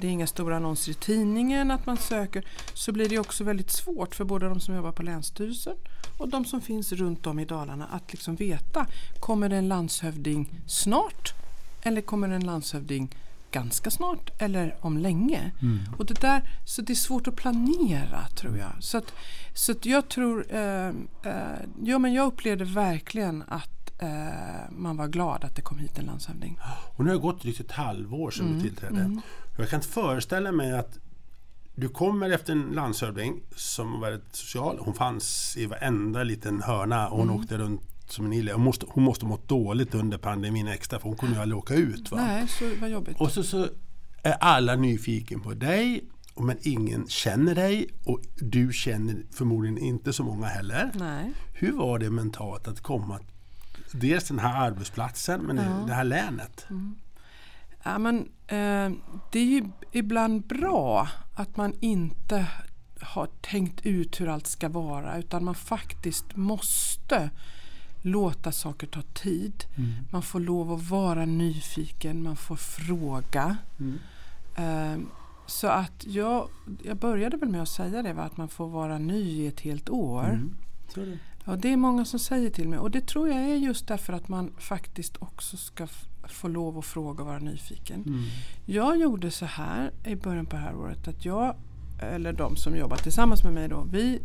det 0.01 0.07
är 0.07 0.11
inga 0.11 0.27
stora 0.27 0.57
annonser 0.57 0.90
i 0.90 0.94
tidningen 0.94 1.70
att 1.70 1.87
man 1.87 1.96
söker 1.96 2.44
så 2.74 2.92
blir 2.92 3.09
det 3.09 3.18
också 3.18 3.44
väldigt 3.44 3.70
svårt 3.70 4.14
för 4.14 4.24
både 4.24 4.48
de 4.48 4.61
som 4.61 4.74
jobbar 4.74 4.92
på 4.92 5.03
Länsstyrelsen 5.03 5.77
och 6.18 6.29
de 6.29 6.44
som 6.44 6.61
finns 6.61 6.92
runt 6.92 7.27
om 7.27 7.38
i 7.38 7.44
Dalarna 7.44 7.87
att 7.92 8.12
liksom 8.12 8.37
veta 8.37 8.87
kommer 9.20 9.48
det 9.48 9.57
en 9.57 9.68
landshövding 9.68 10.61
snart 10.66 11.35
eller 11.83 12.01
kommer 12.01 12.29
det 12.29 12.35
en 12.35 12.44
landshövding 12.46 13.16
ganska 13.50 13.90
snart 13.90 14.30
eller 14.42 14.76
om 14.80 14.98
länge. 14.98 15.50
Och 15.98 16.06
det 16.06 16.20
där, 16.20 16.50
så 16.64 16.82
det 16.82 16.92
är 16.92 16.94
svårt 16.94 17.28
att 17.28 17.37
planera 17.37 18.28
tror 18.37 18.58
jag. 18.58 18.70
Så, 18.80 18.98
att, 18.98 19.12
så 19.54 19.72
att 19.72 19.87
jag 19.87 20.08
tror, 20.08 20.46
eh, 20.50 20.88
eh, 20.88 21.58
ja 21.82 21.98
men 21.98 22.12
jag 22.12 22.26
upplevde 22.26 22.64
verkligen 22.64 23.44
att 23.48 24.02
eh, 24.02 24.70
man 24.70 24.96
var 24.96 25.08
glad 25.08 25.44
att 25.44 25.56
det 25.56 25.62
kom 25.62 25.78
hit 25.78 25.98
en 25.98 26.04
landshövding. 26.04 26.58
Och 26.96 27.04
nu 27.04 27.11
har 27.11 27.16
det 27.16 27.22
gått 27.22 27.42
drygt 27.42 27.61
ett 27.61 27.72
halvår 27.72 28.30
sedan 28.30 28.46
Mm, 28.46 28.58
du 28.58 28.68
tillträdde. 28.68 29.20
Jag 29.58 29.68
kan 29.68 29.76
inte 29.78 29.88
föreställa 29.88 30.52
mig 30.52 30.72
att 30.78 30.98
du 31.74 31.88
kommer 31.88 32.30
efter 32.30 32.52
en 32.52 32.62
landshövding 32.74 33.40
som 33.56 33.92
var 34.00 34.11
väldigt 34.11 34.37
social. 34.37 34.78
Hon 34.80 34.94
fanns 34.94 35.56
i 35.56 35.66
varenda 35.66 36.22
liten 36.22 36.62
hörna 36.62 37.08
och 37.08 37.18
hon 37.18 37.28
Mm. 37.28 37.40
åkte 37.40 37.58
runt 37.58 37.80
som 38.12 38.27
en 38.27 38.33
ille. 38.33 38.53
Hon 38.53 38.64
måste, 38.64 38.87
hon 38.88 39.05
måste 39.05 39.27
mått 39.27 39.49
dåligt 39.49 39.94
under 39.94 40.18
pandemin 40.18 40.68
extra 40.68 40.99
för 40.99 41.09
hon 41.09 41.16
kunde 41.16 41.35
ju 41.35 41.42
aldrig 41.42 41.59
åka 41.59 41.75
ut. 41.75 42.11
Va? 42.11 42.16
Nej, 42.16 42.49
så 42.49 42.64
var 42.81 42.88
jobbigt. 42.88 43.21
Och 43.21 43.33
så, 43.33 43.42
så 43.42 43.68
är 44.23 44.33
alla 44.33 44.77
nyfiken 44.77 45.40
på 45.40 45.55
dig 45.55 46.05
men 46.40 46.59
ingen 46.62 47.09
känner 47.09 47.55
dig 47.55 47.88
och 48.05 48.21
du 48.37 48.73
känner 48.73 49.16
förmodligen 49.33 49.79
inte 49.79 50.12
så 50.12 50.25
många 50.25 50.47
heller. 50.47 50.90
Nej. 50.94 51.33
Hur 51.55 51.73
var 51.73 51.99
det 51.99 52.11
mentalt 52.11 52.68
att 52.68 52.81
komma 52.81 53.21
dels 53.92 54.29
den 54.29 54.38
här 54.38 54.66
arbetsplatsen 54.66 55.40
men 55.40 55.87
det 55.87 55.94
här 55.94 56.05
länet? 56.05 56.66
Ja, 57.83 57.99
men, 57.99 58.18
eh, 58.47 58.99
det 59.33 59.38
är 59.38 59.44
ju 59.44 59.71
ibland 59.92 60.47
bra 60.47 61.09
att 61.35 61.57
man 61.57 61.75
inte 61.81 62.47
har 63.01 63.29
tänkt 63.40 63.87
ut 63.87 64.21
hur 64.21 64.29
allt 64.29 64.47
ska 64.47 64.68
vara 64.68 65.18
utan 65.18 65.44
man 65.44 65.55
faktiskt 65.55 66.37
måste 66.37 67.31
låta 68.02 68.52
saker 68.52 68.87
ta 68.87 69.02
tid. 69.02 69.64
Man 70.11 70.22
får 70.22 70.40
lov 70.40 70.72
att 70.72 70.90
vara 70.90 71.24
nyfiken, 71.24 72.22
man 72.22 72.37
får 72.37 72.56
fråga. 72.56 73.56
Eh, 74.56 74.98
så 75.46 75.66
att 75.66 76.06
jag, 76.06 76.48
jag 76.82 76.96
började 76.96 77.37
väl 77.37 77.48
med 77.48 77.62
att 77.62 77.68
säga 77.68 78.02
det, 78.02 78.12
va? 78.12 78.22
att 78.22 78.37
man 78.37 78.48
får 78.48 78.68
vara 78.68 78.98
ny 78.98 79.42
i 79.42 79.46
ett 79.46 79.61
helt 79.61 79.88
år. 79.88 80.24
Är 80.96 81.06
det. 81.06 81.18
Ja, 81.44 81.56
det 81.56 81.72
är 81.72 81.76
många 81.76 82.04
som 82.04 82.18
säger 82.18 82.50
till 82.50 82.68
mig 82.68 82.78
och 82.78 82.90
det 82.90 83.06
tror 83.06 83.28
jag 83.28 83.38
är 83.38 83.54
just 83.54 83.88
därför 83.88 84.12
att 84.12 84.28
man 84.28 84.52
faktiskt 84.58 85.16
också 85.18 85.56
ska 85.56 85.87
få 86.28 86.48
lov 86.48 86.78
att 86.78 86.84
fråga 86.84 87.20
och 87.22 87.26
vara 87.26 87.38
nyfiken. 87.38 88.02
Mm. 88.06 88.24
Jag 88.66 88.98
gjorde 88.98 89.30
så 89.30 89.44
här 89.44 89.92
i 90.04 90.16
början 90.16 90.46
på 90.46 90.56
det 90.56 90.62
här 90.62 90.76
året 90.76 91.08
att 91.08 91.24
jag, 91.24 91.54
eller 92.00 92.32
de 92.32 92.56
som 92.56 92.76
jobbar 92.76 92.96
tillsammans 92.96 93.44
med 93.44 93.52
mig 93.52 93.68
då, 93.68 93.87
vi, 93.90 94.20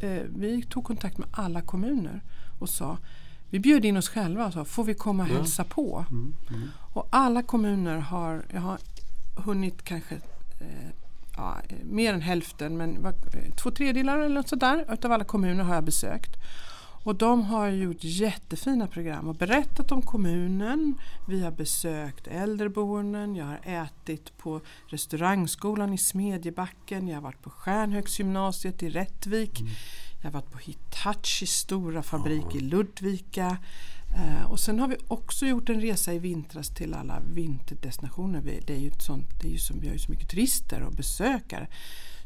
eh, 0.00 0.22
vi 0.36 0.62
tog 0.62 0.84
kontakt 0.84 1.18
med 1.18 1.28
alla 1.32 1.60
kommuner 1.60 2.22
och 2.64 2.70
sa 2.70 2.98
vi 3.50 3.60
bjöd 3.60 3.84
in 3.84 3.96
oss 3.96 4.08
själva 4.08 4.46
och 4.46 4.52
sa 4.52 4.64
får 4.64 4.84
vi 4.84 4.94
komma 4.94 5.22
och 5.22 5.28
Ja. 5.28 5.34
hälsa 5.34 5.64
på? 5.64 6.04
Mm. 6.10 6.34
Mm. 6.50 6.68
Och 6.92 7.08
alla 7.10 7.42
kommuner 7.42 7.98
har, 7.98 8.44
jag 8.52 8.60
har 8.60 8.78
hunnit 9.44 9.82
kanske 9.84 10.14
eh, 10.60 10.90
ja, 11.36 11.56
mer 11.84 12.14
än 12.14 12.20
hälften, 12.20 12.76
men 12.76 13.02
vad- 13.02 13.34
eh, 13.34 13.54
två 13.62 13.70
tredjedelar 13.70 14.18
eller 14.18 14.34
något 14.34 14.48
sådär 14.48 14.86
utav 14.92 15.12
alla 15.12 15.24
kommuner 15.24 15.64
har 15.64 15.74
jag 15.74 15.84
besökt. 15.84 16.30
Och 17.06 17.14
de 17.14 17.42
har 17.42 17.68
gjort 17.68 17.96
jättefina 18.04 18.86
program 18.86 19.28
och 19.28 19.34
berättat 19.34 19.92
om 19.92 20.02
kommunen. 20.02 20.94
Vi 21.28 21.42
har 21.44 21.50
besökt 21.50 22.26
äldreboenden, 22.26 23.36
jag 23.36 23.44
har 23.46 23.60
ätit 23.64 24.36
på 24.38 24.60
restaurangskolan 24.86 25.92
i 25.92 25.98
Smedjebacken, 25.98 27.08
jag 27.08 27.16
har 27.16 27.22
varit 27.22 27.42
på 27.42 27.50
Stjärnhögsgymnasiet 27.50 28.82
i 28.82 28.88
Rättvik, 28.90 29.62
jag 30.24 30.32
har 30.32 30.40
varit 30.40 30.50
på 30.52 30.58
Hitachis 30.58 31.50
stora 31.52 32.02
fabrik 32.02 32.54
i 32.54 32.60
Ludvika. 32.60 33.56
Eh, 34.16 34.50
och 34.50 34.60
sen 34.60 34.78
har 34.78 34.88
vi 34.88 34.96
också 35.08 35.46
gjort 35.46 35.68
en 35.68 35.80
resa 35.80 36.12
i 36.14 36.18
vintras 36.18 36.68
till 36.68 36.94
alla 36.94 37.20
vinterdestinationer. 37.32 38.40
Vi, 38.40 38.60
det 38.66 38.74
är 38.74 38.78
ju 38.78 38.88
ett 38.88 39.02
sånt, 39.02 39.26
det 39.42 39.48
är 39.48 39.52
ju 39.52 39.58
som, 39.58 39.80
vi 39.80 39.86
har 39.86 39.92
ju 39.94 39.98
så 39.98 40.10
mycket 40.10 40.28
turister 40.28 40.82
och 40.82 40.92
besökare. 40.92 41.66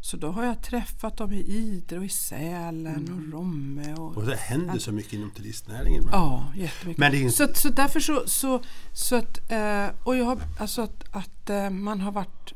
Så 0.01 0.17
då 0.17 0.29
har 0.31 0.45
jag 0.45 0.63
träffat 0.63 1.17
dem 1.17 1.33
i 1.33 1.41
Idre 1.41 1.99
och 1.99 2.05
i 2.05 2.09
Sälen 2.09 3.13
och 3.13 3.33
Romme. 3.33 3.95
Och, 3.95 4.17
Och 4.17 4.27
det 4.27 4.37
händer 4.37 4.79
så 4.79 4.93
mycket 4.93 5.13
inom 5.13 5.31
turistnäringen. 5.31 6.09
Ja, 6.13 6.53
jättemycket. 6.57 6.99
Men 7.01 7.13
det 7.13 7.19
är 7.19 7.23
inte- 7.23 7.37
så, 7.37 7.45
att- 7.45 7.57
så 7.57 7.69
därför 7.69 8.01
så, 8.01 8.23
så, 8.27 8.61
så 8.93 9.17
att, 9.17 9.51
eh, 9.53 9.87
och 10.05 10.17
jag 10.17 10.25
har, 10.25 10.39
alltså 10.59 10.83
att, 10.83 11.05
att 11.17 11.51
eh, 11.51 11.71
man 11.71 12.01
har 12.01 12.13
varit 12.13 12.53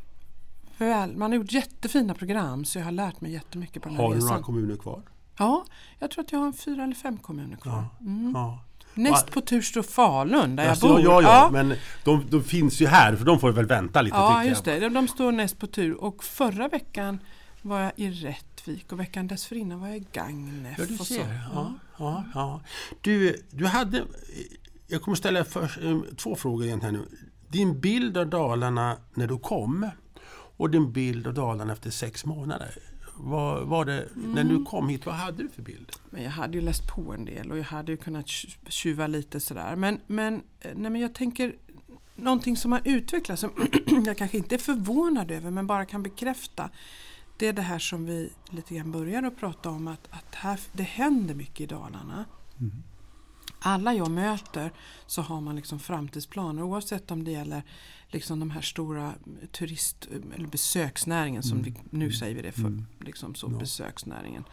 väl, 0.78 1.16
man 1.16 1.30
har 1.30 1.36
gjort 1.36 1.52
jättefina 1.52 2.14
program 2.14 2.64
så 2.64 2.78
jag 2.78 2.84
har 2.84 2.92
lärt 2.92 3.20
mig 3.20 3.32
jättemycket 3.32 3.82
på 3.82 3.88
den 3.88 3.96
här 3.96 4.04
Har 4.04 4.14
du 4.14 4.20
några 4.20 4.32
resan. 4.32 4.42
kommuner 4.42 4.76
kvar? 4.76 5.02
Ja, 5.38 5.64
jag 5.98 6.10
tror 6.10 6.24
att 6.24 6.32
jag 6.32 6.38
har 6.38 6.46
en 6.46 6.52
fyra 6.52 6.84
eller 6.84 6.94
fem 6.94 7.16
kommuner 7.18 7.56
kvar. 7.56 7.84
Mm. 8.00 8.32
Ja. 8.34 8.64
Näst 8.94 9.30
på 9.30 9.40
tur 9.40 9.62
står 9.62 9.82
Falun 9.82 10.56
där 10.56 10.68
Alltså, 10.68 10.86
jag 10.86 10.96
bor. 10.96 11.04
ja, 11.04 11.22
ja, 11.22 11.28
ja, 11.28 11.50
men 11.52 11.74
de, 12.04 12.26
de 12.30 12.44
finns 12.44 12.80
ju 12.80 12.86
här 12.86 13.16
för 13.16 13.24
de 13.24 13.40
får 13.40 13.52
väl 13.52 13.66
vänta 13.66 14.02
lite 14.02 14.16
Ja, 14.16 14.44
just 14.44 14.64
det. 14.64 14.88
De 14.88 15.08
står 15.08 15.32
näst 15.32 15.58
på 15.58 15.66
tur. 15.66 15.94
Och 15.94 16.24
förra 16.24 16.68
veckan 16.68 17.18
var 17.62 17.80
jag 17.80 17.92
i 17.96 18.10
Rättvik 18.10 18.92
och 18.92 19.00
veckan 19.00 19.26
dessförinnan 19.28 19.80
var 19.80 19.88
jag 19.88 19.96
i 19.96 20.06
Gagnef. 20.12 20.78
Ja, 20.78 20.84
du 20.88 20.96
ser. 20.98 21.40
Ja, 21.54 21.72
ja, 21.98 22.24
ja. 22.34 22.60
Du, 23.00 23.42
du 23.50 23.66
hade... 23.66 24.04
Jag 24.86 25.02
kommer 25.02 25.14
ställa 25.14 25.44
för, 25.44 25.62
eh, 25.62 26.00
två 26.16 26.36
frågor 26.36 26.66
egentligen 26.66 26.94
nu. 26.94 27.08
Din 27.48 27.80
bild 27.80 28.16
av 28.16 28.26
Dalarna 28.26 28.96
när 29.14 29.26
du 29.26 29.38
kom 29.38 29.90
och 30.56 30.70
din 30.70 30.92
bild 30.92 31.26
av 31.26 31.34
Dalarna 31.34 31.72
efter 31.72 31.90
sex 31.90 32.24
månader. 32.24 32.74
Vad 33.16 33.66
var 33.66 33.84
det, 33.84 34.08
När 34.14 34.40
Mm. 34.42 34.48
du 34.58 34.64
kom 34.64 34.88
hit, 34.88 35.06
vad 35.06 35.14
hade 35.14 35.42
du 35.42 35.48
för 35.48 35.62
bild? 35.62 35.92
Men 36.10 36.22
jag 36.22 36.30
hade 36.30 36.54
ju 36.58 36.60
läst 36.64 36.86
på 36.88 37.12
en 37.12 37.24
del 37.24 37.50
och 37.52 37.58
jag 37.58 37.64
hade 37.64 37.92
ju 37.92 37.96
kunnat 37.96 38.26
tj- 38.26 38.56
tjuva 38.68 39.06
lite 39.06 39.40
sådär. 39.40 39.76
Men, 39.76 40.00
men, 40.06 40.34
eh, 40.60 40.70
nej, 40.76 40.90
men 40.90 41.00
jag 41.00 41.14
tänker 41.14 41.54
någonting 42.16 42.56
som 42.56 42.72
har 42.72 42.80
utvecklats 42.84 43.40
som 43.40 43.50
jag 44.06 44.18
kanske 44.18 44.36
inte 44.38 44.54
är 44.54 44.58
förvånad 44.58 45.30
över 45.30 45.50
men 45.50 45.66
bara 45.66 45.84
kan 45.84 46.02
bekräfta. 46.02 46.70
Det 47.36 47.46
är 47.48 47.52
det 47.52 47.62
här 47.62 47.78
som 47.78 48.06
vi 48.06 48.30
lite 48.50 48.74
grann 48.74 48.92
började 48.92 49.26
att 49.26 49.36
prata 49.36 49.70
om 49.70 49.88
att, 49.88 50.08
att 50.10 50.34
här, 50.34 50.60
det 50.72 50.82
händer 50.82 51.34
mycket 51.34 51.60
i 51.60 51.66
Dalarna. 51.66 52.24
Alla 53.64 53.94
jag 53.94 54.10
möter 54.10 54.72
så 55.06 55.22
har 55.22 55.40
man 55.40 55.56
liksom 55.56 55.78
framtidsplaner 55.78 56.62
oavsett 56.62 57.10
om 57.10 57.24
det 57.24 57.30
gäller 57.30 57.62
liksom 58.08 58.40
de 58.40 58.50
här 58.50 58.60
stora 58.60 59.14
turist 59.52 60.08
eller 60.34 60.46
besöksnäringen 60.46 61.42
som 61.42 61.62
vi, 61.62 61.74
nu 61.90 62.12
säger 62.12 62.34
vi 62.34 62.42
det 62.42 62.52
för 62.52 62.84
liksom 63.00 63.34
så, 63.34 63.48
Ja. 63.52 63.58
besöksnäringen. 63.58 64.44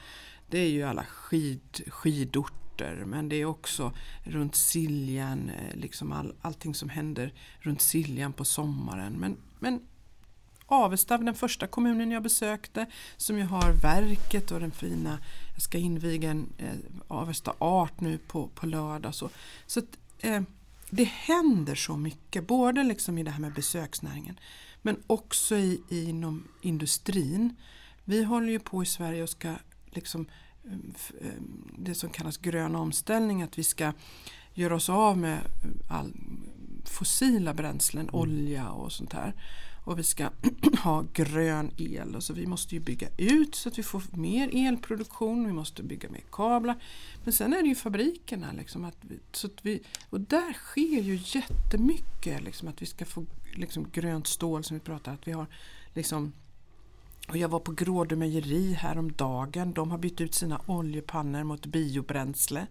Det 0.49 0.59
är 0.59 0.69
ju 0.69 0.83
alla 0.83 1.03
skid, 1.03 1.81
skidorter 1.87 3.03
men 3.05 3.29
det 3.29 3.35
är 3.35 3.45
också 3.45 3.93
runt 4.23 4.55
Siljan, 4.55 5.49
eh, 5.49 5.75
liksom 5.75 6.11
all, 6.11 6.33
allting 6.41 6.75
som 6.75 6.89
händer 6.89 7.33
runt 7.59 7.81
Siljan 7.81 8.33
på 8.33 8.45
sommaren. 8.45 9.13
Men, 9.13 9.37
men 9.59 9.81
Avesta, 10.71 11.17
den 11.17 11.35
första 11.35 11.67
kommunen 11.67 12.11
jag 12.11 12.23
besökte, 12.23 12.85
som 13.17 13.37
ju 13.37 13.43
har 13.43 13.71
verket 13.71 14.51
och 14.51 14.59
den 14.59 14.71
fina, 14.71 15.19
jag 15.53 15.61
ska 15.61 15.77
inviga 15.77 16.31
en 16.31 16.53
eh, 16.57 16.67
Avesta 17.07 17.53
Art 17.57 18.01
nu 18.01 18.17
på, 18.17 18.47
på 18.47 18.65
lördag. 18.65 19.15
Så, 19.15 19.29
så 19.65 19.79
att, 19.79 19.97
eh, 20.19 20.41
det 20.89 21.03
händer 21.03 21.75
så 21.75 21.97
mycket, 21.97 22.47
både 22.47 22.83
liksom 22.83 23.17
i 23.17 23.23
det 23.23 23.31
här 23.31 23.41
med 23.41 23.53
besöksnäringen 23.53 24.39
men 24.81 25.03
också 25.07 25.55
i, 25.55 25.81
inom 25.89 26.47
industrin. 26.61 27.55
Vi 28.03 28.23
håller 28.23 28.49
ju 28.49 28.59
på 28.59 28.83
i 28.83 28.85
Sverige 28.85 29.23
och 29.23 29.29
ska 29.29 29.53
liksom 29.85 30.25
eh, 30.65 31.27
eh, 31.27 31.41
det 31.77 31.95
som 31.95 32.09
kallas 32.09 32.37
grön 32.37 32.75
omställning, 32.75 33.41
att 33.41 33.57
vi 33.57 33.63
ska 33.63 33.93
göra 34.53 34.75
oss 34.75 34.89
av 34.89 35.17
med 35.17 35.39
all 35.89 36.13
fossila 36.85 37.53
bränslen, 37.53 38.09
olja 38.09 38.69
och 38.69 38.91
sånt 38.91 39.13
här. 39.13 39.33
Och 39.89 39.99
vi 39.99 40.03
ska 40.03 40.29
ha 40.83 41.05
grön 41.13 41.71
el. 41.77 42.15
Och 42.15 42.23
så 42.23 42.33
vi 42.33 42.47
måste 42.47 42.75
ju 42.75 42.81
bygga 42.81 43.07
ut 43.17 43.55
så 43.55 43.69
att 43.69 43.79
vi 43.79 43.83
får 43.83 44.03
mer 44.11 44.67
elproduktion. 44.67 45.47
Vi 45.47 45.53
måste 45.53 45.83
bygga 45.83 46.09
mer 46.09 46.23
kablar. 46.31 46.75
Men 47.23 47.33
sen 47.33 47.53
är 47.53 47.61
det 47.61 47.67
ju 47.67 47.75
fabrikerna. 47.75 48.51
Liksom, 48.51 48.85
att 48.85 48.97
vi, 49.01 49.19
så 49.31 49.47
att 49.47 49.65
vi, 49.65 49.81
och 50.09 50.21
där 50.21 50.53
sker 50.53 51.01
ju 51.01 51.19
jättemycket. 51.23 52.43
Liksom, 52.43 52.67
att 52.67 52.81
vi 52.81 52.85
ska 52.85 53.05
få 53.05 53.25
liksom, 53.53 53.89
grönt 53.91 54.27
stål 54.27 54.63
som 54.63 54.77
vi 54.77 54.81
pratar 54.81 55.13
att 55.13 55.27
vi 55.27 55.31
har 55.31 55.47
liksom, 55.93 56.33
Och 57.27 57.37
jag 57.37 57.49
var 57.49 57.59
på 57.59 57.71
Grådö 57.71 58.15
mejeri 58.15 58.73
häromdagen. 58.73 59.73
De 59.73 59.91
har 59.91 59.97
bytt 59.97 60.21
ut 60.21 60.33
sina 60.33 60.61
oljepannor 60.65 61.43
mot 61.43 61.65
biobränsle. 61.65 62.67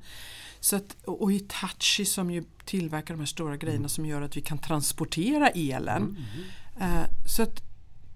Så 0.60 0.76
att, 0.76 0.96
och 1.04 1.32
Hitachi 1.32 2.04
som 2.04 2.30
ju 2.30 2.44
tillverkar 2.64 3.14
de 3.14 3.20
här 3.20 3.26
stora 3.26 3.56
grejerna 3.56 3.88
som 3.88 4.06
gör 4.06 4.22
att 4.22 4.36
vi 4.36 4.40
kan 4.40 4.58
transportera 4.58 5.48
elen. 5.48 6.16
Eh, 6.80 7.04
så 7.28 7.42
att 7.42 7.62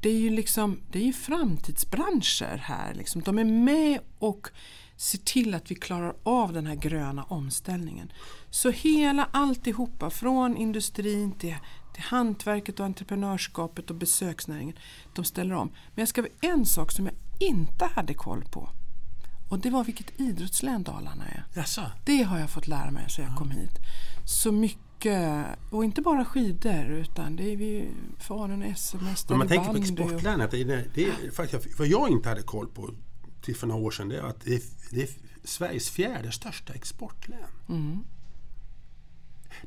det 0.01 0.09
är 0.09 0.19
ju 0.19 0.31
liksom, 0.31 0.81
det 0.91 0.99
är 0.99 1.05
ju 1.05 1.13
framtidsbranscher 1.13 2.57
här. 2.57 2.95
Liksom. 2.95 3.23
De 3.23 3.39
är 3.39 3.45
med 3.45 4.01
och 4.19 4.49
ser 4.97 5.19
till 5.19 5.55
att 5.55 5.71
vi 5.71 5.75
klarar 5.75 6.15
av 6.23 6.53
den 6.53 6.67
här 6.67 6.75
gröna 6.75 7.23
omställningen. 7.23 8.13
Så 8.51 8.71
hela 8.71 9.29
alltihopa 9.31 10.11
från 10.11 10.57
industrin 10.57 11.33
till, 11.33 11.57
till 11.95 12.03
hantverket 12.03 12.81
och 12.81 12.87
entreprenörskapet 12.87 13.91
och 13.91 13.97
besöksnäringen. 13.97 14.77
De 15.15 15.25
ställer 15.25 15.55
om. 15.55 15.69
Men 15.69 16.03
jag 16.03 16.09
ska 16.09 16.25
en 16.41 16.67
sak 16.67 16.93
som 16.93 17.07
jag 17.07 17.15
inte 17.51 17.85
hade 17.85 18.15
koll 18.15 18.45
på. 18.45 18.69
Och 19.51 19.59
det 19.59 19.71
var 19.71 19.85
vilket 19.85 20.21
idrottslän 20.21 20.83
Dalarna 20.83 21.25
är. 21.29 21.45
Jaså? 21.55 21.83
Det 22.05 22.23
har 22.23 22.39
jag 22.39 22.51
fått 22.51 22.69
lära 22.69 22.91
mig 22.91 23.11
sedan 23.11 23.25
jag 23.25 23.39
kom 23.39 23.51
hit. 23.51 23.79
Så 24.25 24.53
mycket, 24.53 24.81
och 25.71 25.85
inte 25.85 26.03
bara 26.03 26.25
skidor 26.25 26.85
utan 26.85 27.37
det 27.37 27.53
är 27.53 27.57
vi 27.57 27.89
Falun 28.19 28.75
SM-mästare 28.77 29.39
man 29.39 29.47
i 29.47 29.49
tänker 29.51 29.71
på 29.71 29.77
exportlänet, 29.77 30.51
det 30.51 30.61
är, 30.61 30.89
det 30.95 31.05
är 31.05 31.31
faktiskt 31.31 31.79
vad 31.79 31.89
jag 31.89 32.09
inte 32.09 32.29
hade 32.29 32.43
koll 32.43 32.69
på 32.69 32.91
till 33.43 33.57
för 33.57 33.67
några 33.67 33.83
år 33.83 33.91
sedan, 33.91 34.09
det 34.09 34.19
är 34.19 34.23
att 34.23 34.41
det 34.41 34.55
är, 34.55 34.63
det 34.91 35.03
är 35.03 35.09
Sveriges 35.45 35.91
fjärde 35.91 36.33
största 36.33 36.73
exportlän. 36.73 37.39
Mm. 37.69 38.05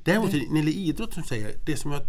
Däremot 0.03 0.31
när 0.33 0.39
det 0.39 0.55
gäller 0.55 0.71
idrott 0.71 1.13
som 1.13 1.23
säger, 1.23 1.55
det 1.65 1.77
som 1.77 1.91
jag, 1.91 2.01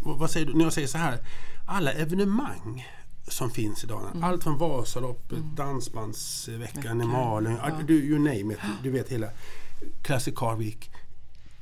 vad 0.00 0.30
säger 0.30 0.46
du, 0.46 0.54
när 0.54 0.64
jag 0.64 0.72
säger 0.72 0.88
så 0.88 0.98
här, 0.98 1.18
alla 1.66 1.92
evenemang 1.92 2.86
som 3.28 3.50
finns 3.50 3.84
i 3.84 3.86
Dalarna, 3.86 4.26
allt 4.26 4.42
från 4.42 4.58
Vasaloppet, 4.58 5.38
Dansbandsveckan 5.56 6.62
i 6.62 6.66
Veckan, 6.66 7.08
Malung, 7.08 7.58
ja. 7.62 7.80
du, 7.86 7.94
you 7.94 8.18
name 8.18 8.54
it, 8.54 8.60
du 8.82 8.90
vet 8.90 9.08
hela 9.08 9.30
Classic 10.02 10.34
Car 10.36 10.56
Week. 10.56 10.90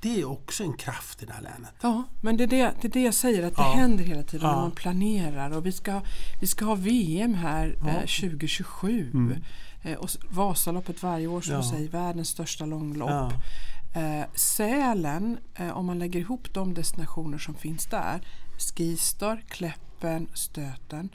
Det 0.00 0.20
är 0.20 0.24
också 0.24 0.62
en 0.64 0.72
kraft 0.72 1.22
i 1.22 1.26
det 1.26 1.32
här 1.32 1.42
länet. 1.42 1.72
Ja, 1.82 2.02
men 2.20 2.37
det 2.37 2.44
är 2.44 2.48
det, 2.48 2.72
det 2.80 2.88
är 2.88 2.92
det 2.92 3.02
jag 3.02 3.14
säger 3.14 3.46
att 3.46 3.56
det 3.56 3.62
Ja. 3.62 3.72
händer 3.74 4.04
hela 4.04 4.22
tiden 4.22 4.46
Ja. 4.48 4.54
när 4.54 4.61
man 4.62 4.70
planerar 4.70 5.50
och 5.56 5.66
vi 5.66 5.72
ska, 5.72 6.00
vi 6.40 6.46
ska 6.46 6.64
ha 6.64 6.74
VM 6.74 7.35
här 7.35 7.76
Ja. 7.80 7.88
eh, 7.88 8.06
2027 8.06 9.11
Mm. 9.14 9.42
eh, 9.82 9.94
och 9.98 10.11
Vasaloppet 10.30 11.02
varje 11.02 11.26
år 11.26 11.40
som 11.40 11.52
Ja. 11.54 11.61
du 11.61 11.64
säger, 11.68 11.88
världens 11.88 12.28
största 12.28 12.66
långlopp. 12.66 13.32
Eh, 13.96 14.26
Sälen, 14.35 15.38
eh, 15.54 15.76
om 15.78 15.87
man 15.87 15.98
lägger 15.98 16.20
ihop 16.20 16.54
de 16.54 16.74
destinationer 16.74 17.38
som 17.38 17.54
finns 17.54 17.87
där, 17.87 18.20
Skistar, 18.59 19.42
Kläppen, 19.48 20.28
Stöten, 20.35 21.09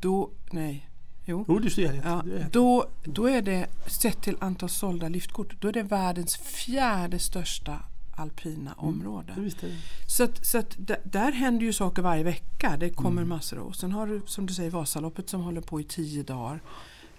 då, 0.00 0.30
nej, 0.50 0.88
jo, 1.24 1.44
Jo, 1.48 1.58
du 1.58 1.70
ser. 1.70 2.02
Ja, 2.04 2.22
då, 2.52 2.86
då 3.04 3.26
är 3.28 3.42
det, 3.42 3.66
sett 3.86 4.22
till 4.22 4.36
antal 4.40 4.68
sålda 4.68 5.08
liftkort, 5.08 5.60
då 5.60 5.68
är 5.68 5.72
det 5.72 5.82
världens 5.82 6.36
fjärde 6.36 7.18
största 7.18 7.78
alpina 8.18 8.72
område. 8.76 9.32
Det 9.36 9.40
visste 9.40 9.66
jag. 9.66 9.76
Så, 10.06 10.24
att, 10.24 10.46
så 10.46 10.58
att 10.58 10.76
där 11.04 11.32
händer 11.32 11.66
ju 11.66 11.72
saker 11.72 12.02
varje 12.02 12.22
vecka. 12.22 12.76
Det 12.80 12.90
kommer 12.90 13.22
Mm. 13.22 13.28
massor. 13.28 13.58
Och 13.58 13.76
sen 13.76 13.92
har 13.92 14.06
du 14.06 14.22
som 14.26 14.46
du 14.46 14.54
säger 14.54 14.70
Vasaloppet 14.70 15.28
som 15.30 15.40
håller 15.40 15.60
på 15.60 15.80
i 15.80 15.84
tio 15.84 16.22
dagar. 16.22 16.60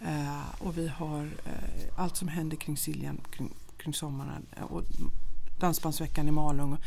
Eh, 0.02 0.62
och 0.68 0.78
vi 0.78 0.88
har 0.88 1.24
eh, 1.46 2.00
allt 2.00 2.16
som 2.18 2.28
händer 2.28 2.58
kring 2.58 2.78
Siljan 2.78 3.22
kring, 3.32 3.54
kring 3.78 3.94
sommaren. 3.94 4.46
eh, 4.58 4.64
Och 4.64 4.84
Dansbandsveckan 5.60 6.28
i 6.28 6.32
Malung. 6.32 6.78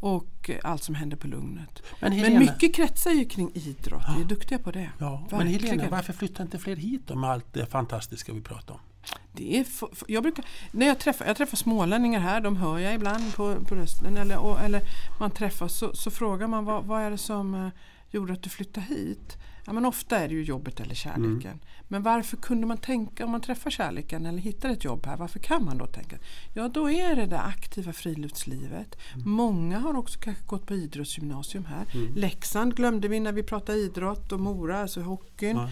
Och 0.00 0.50
eh, 0.50 0.58
allt 0.70 0.82
som 0.82 0.94
händer 0.94 1.16
på 1.16 1.26
Lugnet. 1.26 1.82
Men 2.00 2.20
Men 2.20 2.38
mycket 2.38 2.74
kretsar 2.74 3.10
ju 3.10 3.24
kring 3.24 3.50
idrott. 3.54 4.02
Vi 4.16 4.22
är 4.22 4.26
duktiga 4.28 4.58
på 4.58 4.70
det. 4.70 4.90
Ja, 4.98 5.26
men. 5.30 5.46
Helena, 5.46 5.88
varför 5.90 6.12
flyttar 6.12 6.44
inte 6.44 6.58
fler 6.58 6.76
hit 6.76 7.02
då 7.06 7.14
med 7.14 7.30
allt 7.30 7.52
det 7.52 7.66
fantastiska 7.66 8.32
vi 8.32 8.40
pratar 8.40 8.74
om? 8.74 8.80
Det 9.32 9.58
är 9.58 9.66
jag, 10.06 10.22
brukar, 10.22 10.44
när 10.70 10.86
jag, 10.86 10.98
träffar, 10.98 11.26
jag 11.26 11.36
träffar 11.36 11.56
smålänningar 11.56 12.20
här, 12.20 12.40
de 12.40 12.56
hör 12.56 12.78
jag 12.78 12.94
ibland 12.94 13.34
på, 13.34 13.56
på 13.68 13.74
rösten. 13.74 14.16
Eller, 14.16 14.38
och, 14.38 14.60
eller 14.60 14.82
man 15.20 15.30
träffas 15.30 15.78
så, 15.78 15.94
så 15.94 16.10
frågar 16.10 16.46
man 16.46 16.64
vad, 16.64 16.84
vad 16.84 17.02
är 17.02 17.10
det 17.10 17.18
som 17.18 17.54
eh, 17.54 17.68
gjorde 18.10 18.32
att 18.32 18.42
du 18.42 18.50
flyttade 18.50 18.86
hit? 18.86 19.36
Ja, 19.66 19.72
men 19.72 19.84
ofta 19.84 20.18
är 20.18 20.28
det 20.28 20.34
ju 20.34 20.42
jobbet 20.42 20.80
eller 20.80 20.94
kärleken. 20.94 21.60
Men 21.88 22.02
varför 22.02 22.36
kunde 22.36 22.66
man 22.66 22.76
tänka, 22.78 23.24
om 23.24 23.30
man 23.30 23.40
träffar 23.40 23.70
kärleken 23.70 24.26
eller 24.26 24.38
hittar 24.38 24.70
ett 24.70 24.84
jobb 24.84 25.06
här, 25.06 25.16
varför 25.16 25.38
kan 25.38 25.64
man 25.64 25.78
då 25.78 25.86
tänka? 25.86 26.16
Ja, 26.54 26.68
då 26.68 26.90
är 26.90 27.16
det 27.16 27.26
det 27.26 27.40
aktiva 27.40 27.92
friluftslivet. 27.92 28.96
Många 29.24 29.78
har 29.78 29.96
också 29.96 30.18
kanske 30.20 30.44
gått 30.44 30.66
på 30.66 30.74
idrottsgymnasium 30.74 31.64
här. 31.64 31.86
Leksand 32.16 32.76
glömde 32.76 33.08
vi 33.08 33.20
när 33.20 33.32
vi 33.32 33.42
pratade 33.42 33.78
idrott 33.78 34.32
och 34.32 34.40
Mora, 34.40 34.80
alltså 34.80 35.00
hockeyn. 35.00 35.56
Ja. 35.56 35.68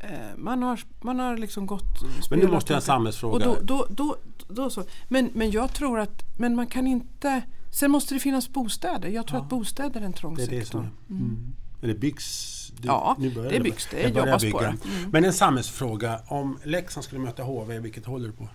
Eh, 0.00 0.08
man, 0.36 0.62
har, 0.62 0.80
man 1.00 1.18
har 1.18 1.36
liksom 1.36 1.66
gått... 1.66 2.02
Men 2.30 2.38
nu 2.38 2.46
måste 2.48 2.72
jag 2.72 2.76
en 2.76 2.82
samhällsfråga. 2.82 3.48
och 3.48 3.64
då, 3.64 3.86
då, 3.90 4.16
då, 4.48 4.70
så. 4.70 4.84
Men, 5.08 5.30
men 5.34 5.50
jag 5.50 5.74
tror 5.74 5.98
att 6.00 6.22
men 6.38 6.56
man 6.56 6.66
kan 6.66 6.86
inte... 6.86 7.42
Sen 7.70 7.90
måste 7.90 8.14
det 8.14 8.20
finnas 8.20 8.48
bostäder. 8.48 9.08
Jag 9.08 9.26
tror 9.26 9.40
att 9.40 9.48
bostäder 9.48 10.00
är 10.00 10.04
en 10.04 10.12
trång 10.12 10.34
det 10.34 10.46
det 10.46 10.60
sektor. 10.60 10.80
är. 10.80 11.12
Mm. 11.14 11.54
Men 11.80 11.88
det 11.90 11.94
byggs... 11.94 12.54
Det, 12.76 12.86
Ja, 12.88 13.16
börjar 13.34 13.50
det 13.50 13.60
byggs. 13.60 13.88
Det 13.90 14.14
börjar 14.14 14.26
jobbas 14.26 14.52
på 14.52 14.60
det. 14.60 14.66
Mm. 14.66 15.10
Men 15.10 15.24
en 15.24 15.32
samhällsfråga. 15.32 16.20
Om 16.26 16.58
Leksand 16.64 17.04
skulle 17.04 17.20
möta 17.20 17.42
HV, 17.42 17.78
vilket 17.78 18.06
håller 18.06 18.26
du 18.26 18.32
på? 18.32 18.48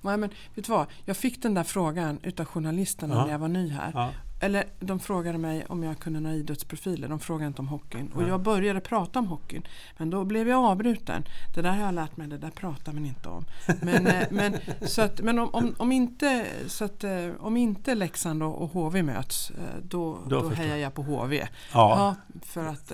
Nej, 0.00 0.16
men, 0.16 0.30
vet 0.54 0.64
du 0.64 0.72
vad? 0.72 0.86
Jag 1.04 1.16
fick 1.16 1.42
den 1.42 1.54
där 1.54 1.64
frågan 1.64 2.18
utav 2.22 2.46
journalisterna 2.46 3.14
Ja. 3.14 3.24
när 3.24 3.32
jag 3.32 3.38
var 3.38 3.48
ny 3.48 3.68
här. 3.68 3.90
Ja. 3.94 4.10
Eller 4.42 4.64
de 4.80 5.00
frågade 5.00 5.38
mig 5.38 5.64
om 5.68 5.82
jag 5.82 5.98
kunde 5.98 6.20
några 6.20 6.36
idrottsprofiler. 6.36 7.08
De 7.08 7.20
frågade 7.20 7.46
inte 7.46 7.62
om 7.62 7.68
hockeyn. 7.68 8.12
Och 8.14 8.22
jag 8.22 8.40
började 8.40 8.80
prata 8.80 9.18
om 9.18 9.26
hockeyn. 9.26 9.62
Men 9.98 10.10
då 10.10 10.24
blev 10.24 10.48
jag 10.48 10.64
avbruten. 10.64 11.24
Det 11.54 11.62
där 11.62 11.70
har 11.70 11.84
jag 11.84 11.94
lärt 11.94 12.16
mig, 12.16 12.28
det 12.28 12.38
där 12.38 12.50
pratar 12.50 12.92
man 12.92 13.06
inte 13.06 13.28
om. 13.28 13.44
Men, 13.80 14.06
eh, 14.06 14.26
men, 14.30 14.56
så 14.86 15.02
att, 15.02 15.20
men 15.20 15.38
om, 15.38 15.48
om, 15.54 15.74
om, 15.78 15.92
inte, 15.92 16.46
så 16.66 16.84
att, 16.84 17.04
eh, 17.04 17.28
om 17.38 17.56
inte 17.56 17.94
Leksand 17.94 18.42
och, 18.42 18.62
och 18.62 18.70
HV 18.70 19.02
möts, 19.02 19.50
eh, 19.50 19.56
då, 19.82 20.18
Då 20.28 20.40
då, 20.42 20.48
hejar 20.48 20.76
jag 20.76 20.94
på 20.94 21.02
HV. 21.02 21.36
Ja. 21.36 21.46
Ja, 21.72 22.14
för 22.42 22.64
att 22.64 22.92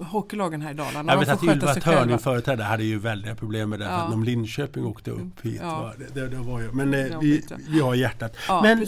hockeylagen 0.00 0.62
här 0.62 0.70
i 0.70 0.74
Dalarna, 0.74 1.12
Jag 1.12 1.20
de 1.20 1.26
vet 1.26 1.40
får 1.40 1.50
att 1.50 1.54
sköta 1.54 1.72
sig 1.72 1.82
själva. 1.82 2.18
företrädare, 2.18 2.66
hade 2.66 2.84
ju 2.84 2.98
väldiga 2.98 3.34
problem 3.34 3.70
med 3.70 3.78
det. 3.78 3.84
Ja. 3.84 3.98
För 3.98 4.06
att 4.06 4.14
om 4.14 4.24
Linköping 4.24 4.86
åkte 4.86 5.10
upp 5.10 5.40
hit. 5.42 5.60
Ja. 5.62 5.82
Va? 5.82 5.92
Det, 5.98 6.20
det, 6.20 6.28
det 6.28 6.36
var 6.36 6.60
ju, 6.60 6.72
men 6.72 6.94
eh, 6.94 7.18
vi, 7.20 7.44
vi 7.68 7.80
har 7.80 7.94
hjärtat. 7.94 8.36
Ja, 8.48 8.62
men 8.62 8.86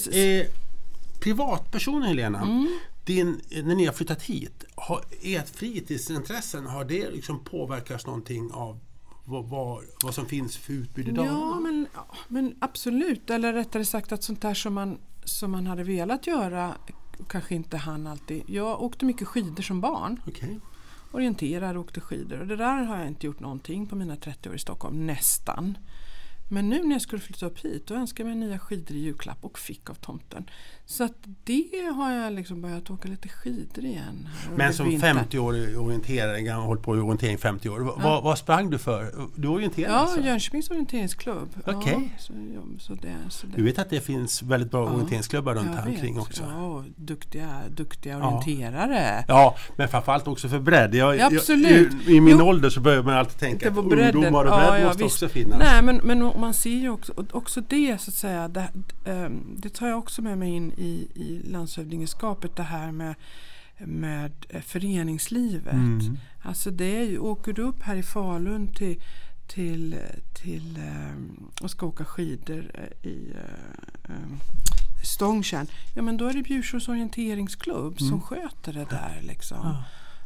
precis. 1.24 1.36
privatpersoner 1.36 2.06
Helena, 2.06 2.40
Mm. 2.42 2.68
din, 3.04 3.40
när 3.64 3.74
ni 3.74 3.86
har 3.86 3.92
flyttat 3.92 4.22
hit, 4.22 4.64
har, 4.74 5.00
ert 5.22 5.48
fritidsintressen, 5.48 6.66
har 6.66 6.84
det 6.84 7.10
liksom 7.10 7.44
påverkats 7.44 8.06
någonting 8.06 8.50
av 8.52 8.78
vad, 9.24 9.44
vad, 9.44 9.84
vad 10.02 10.14
som 10.14 10.26
finns 10.26 10.56
för 10.56 10.72
utbud 10.72 11.08
idag? 11.08 11.26
Ja 11.26 11.60
men, 11.60 11.86
ja, 11.94 12.06
men 12.28 12.54
absolut. 12.60 13.30
Eller 13.30 13.52
rättare 13.52 13.84
sagt 13.84 14.12
att 14.12 14.22
sånt 14.22 14.40
där 14.42 14.54
som 14.54 14.74
man, 14.74 14.98
som 15.24 15.50
man 15.50 15.66
hade 15.66 15.82
velat 15.84 16.26
göra 16.26 16.74
kanske 17.28 17.54
inte 17.54 17.76
han 17.76 18.06
alltid. 18.06 18.42
Jag 18.46 18.82
åkte 18.82 19.04
mycket 19.04 19.28
skidor 19.28 19.62
som 19.62 19.80
barn. 19.80 20.20
Okej. 20.26 20.60
Orienterade 21.12 21.78
och 21.78 21.84
åkte 21.84 22.00
skidor. 22.00 22.40
Och 22.40 22.46
det 22.46 22.56
där 22.56 22.82
har 22.84 22.98
jag 22.98 23.08
inte 23.08 23.26
gjort 23.26 23.40
någonting 23.40 23.86
på 23.86 23.96
mina 23.96 24.16
30 24.16 24.48
år 24.48 24.54
i 24.54 24.58
Stockholm. 24.58 25.06
Nästan. 25.06 25.78
Men 26.48 26.68
nu 26.68 26.82
när 26.82 26.92
jag 26.92 27.02
skulle 27.02 27.22
flytta 27.22 27.46
upp 27.46 27.58
hit 27.58 27.86
då 27.86 27.94
önskade 27.94 28.28
jag 28.30 28.38
mig 28.38 28.48
nya 28.48 28.58
skidor 28.58 28.96
i 28.96 29.00
julklapp 29.00 29.38
och 29.40 29.58
fick 29.58 29.90
av 29.90 29.94
tomten. 29.94 30.44
Så 30.86 31.04
att 31.04 31.12
det 31.44 31.68
har 31.96 32.12
jag 32.12 32.32
liksom 32.32 32.62
börjat 32.62 32.90
åka 32.90 33.08
lite 33.08 33.28
skidor 33.28 33.84
igen. 33.84 34.28
Men 34.56 34.74
som 34.74 34.88
vintern. 34.88 35.16
50-årig 35.18 35.78
orienterare, 35.80 36.38
jag 36.40 36.54
har 36.54 36.62
hållit 36.62 36.82
på 36.82 36.96
i 36.96 37.00
orientering 37.00 37.34
i 37.34 37.38
50 37.38 37.68
år. 37.68 37.80
Va- 37.80 37.94
Vad, 38.02 38.22
vad 38.22 38.38
sprang 38.38 38.70
du 38.70 38.78
för? 38.78 39.12
Du 39.36 39.48
orienterade 39.48 39.92
Ja, 39.94 39.98
alltså? 40.00 40.20
Jönköpings 40.20 40.70
orienteringsklubb. 40.70 41.48
Okej. 41.66 42.10
Ja, 42.12 42.18
så, 42.22 42.32
ja, 42.54 42.60
så 42.78 42.94
det, 42.94 43.14
så 43.28 43.46
det. 43.46 43.52
Du 43.56 43.62
vet 43.64 43.78
att 43.78 43.90
det 43.90 44.00
finns 44.00 44.42
väldigt 44.42 44.70
bra 44.70 44.84
Ja. 44.86 44.92
orienteringsklubbar 44.94 45.54
runt 45.54 45.74
här 45.76 45.86
omkring 45.88 46.18
också? 46.20 46.42
Ja, 46.42 46.84
duktiga, 46.96 47.48
duktiga 47.70 48.18
Ja. 48.18 48.26
orienterare. 48.28 49.24
Ja, 49.28 49.56
men 49.76 49.88
framförallt 49.88 50.28
också 50.28 50.48
för 50.48 50.58
bredd. 50.60 50.94
Jag, 50.94 51.16
Ja, 51.16 51.26
absolut. 51.26 51.92
Jag, 51.92 52.12
I, 52.12 52.16
I 52.16 52.20
min 52.20 52.38
Jo. 52.38 52.44
ålder 52.44 52.70
så 52.70 52.80
börjar 52.80 53.02
man 53.02 53.14
alltid 53.14 53.38
tänka 53.38 53.70
att 53.70 53.76
ungdomar 53.76 54.44
och 54.44 54.50
Ja, 54.50 54.70
bredd 54.70 54.82
ja, 54.82 54.86
måste 54.88 55.04
också 55.04 55.28
finnas. 55.28 55.58
Nej, 55.58 55.82
men, 55.82 55.96
men 55.96 56.22
man 56.40 56.54
ser 56.54 56.70
ju 56.70 56.88
också, 56.88 57.12
och 57.12 57.34
också 57.34 57.60
det 57.60 58.00
så 58.00 58.10
att 58.10 58.14
säga. 58.14 58.48
Det, 58.48 58.70
ehm, 59.04 59.56
det 59.58 59.68
tar 59.68 59.88
jag 59.88 59.98
också 59.98 60.22
med 60.22 60.38
mig 60.38 60.50
in 60.50 60.72
i, 60.72 61.08
i 61.14 61.42
landshövdingeskapet. 61.44 62.56
Det 62.56 62.62
här 62.62 62.92
med, 62.92 63.14
med 63.78 64.32
eh, 64.48 64.60
föreningslivet. 64.60 65.72
Mm. 65.72 66.18
Alltså 66.42 66.70
det 66.70 66.96
är 66.96 67.04
ju, 67.04 67.18
åker 67.18 67.52
du 67.52 67.62
upp 67.62 67.82
här 67.82 67.96
i 67.96 68.02
Falun 68.02 68.68
till, 68.68 69.02
till, 69.46 69.96
till 70.42 70.76
ehm, 70.76 71.50
och 71.62 71.70
ska 71.70 71.86
åka 71.86 72.04
skidor 72.04 72.70
eh, 72.74 73.08
i 73.10 73.32
eh, 73.34 74.14
ehm, 74.14 74.38
Stångtjärn. 75.04 75.66
Ja 75.94 76.02
men 76.02 76.16
då 76.16 76.28
är 76.28 76.32
det 76.32 76.42
Bjursås 76.42 76.88
orienteringsklubb 76.88 78.00
som 78.00 78.20
sköter 78.20 78.72
det 78.72 78.86
där 78.90 79.20
liksom. 79.22 79.58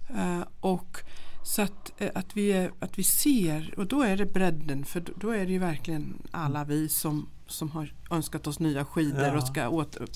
Ja. 0.08 0.44
Och 0.60 1.02
Så 1.48 1.62
att, 1.62 1.92
eh, 1.98 2.10
att, 2.14 2.36
vi 2.36 2.70
att 2.80 2.98
vi 2.98 3.02
ser, 3.02 3.74
och 3.76 3.86
då 3.86 4.02
är 4.02 4.16
det 4.16 4.26
bredden, 4.26 4.84
för 4.84 5.02
då- 5.16 5.30
är 5.30 5.46
det 5.46 5.52
ju 5.52 5.58
verkligen 5.58 6.22
alla 6.30 6.64
vi 6.64 6.88
som, 6.88 7.28
som 7.46 7.70
har 7.70 7.92
önskat 8.10 8.46
oss 8.46 8.58
nya 8.58 8.84
skidor 8.84 9.22
Ja. 9.22 9.36
och 9.36 9.46
ska 9.46 9.68
åter, 9.68 10.06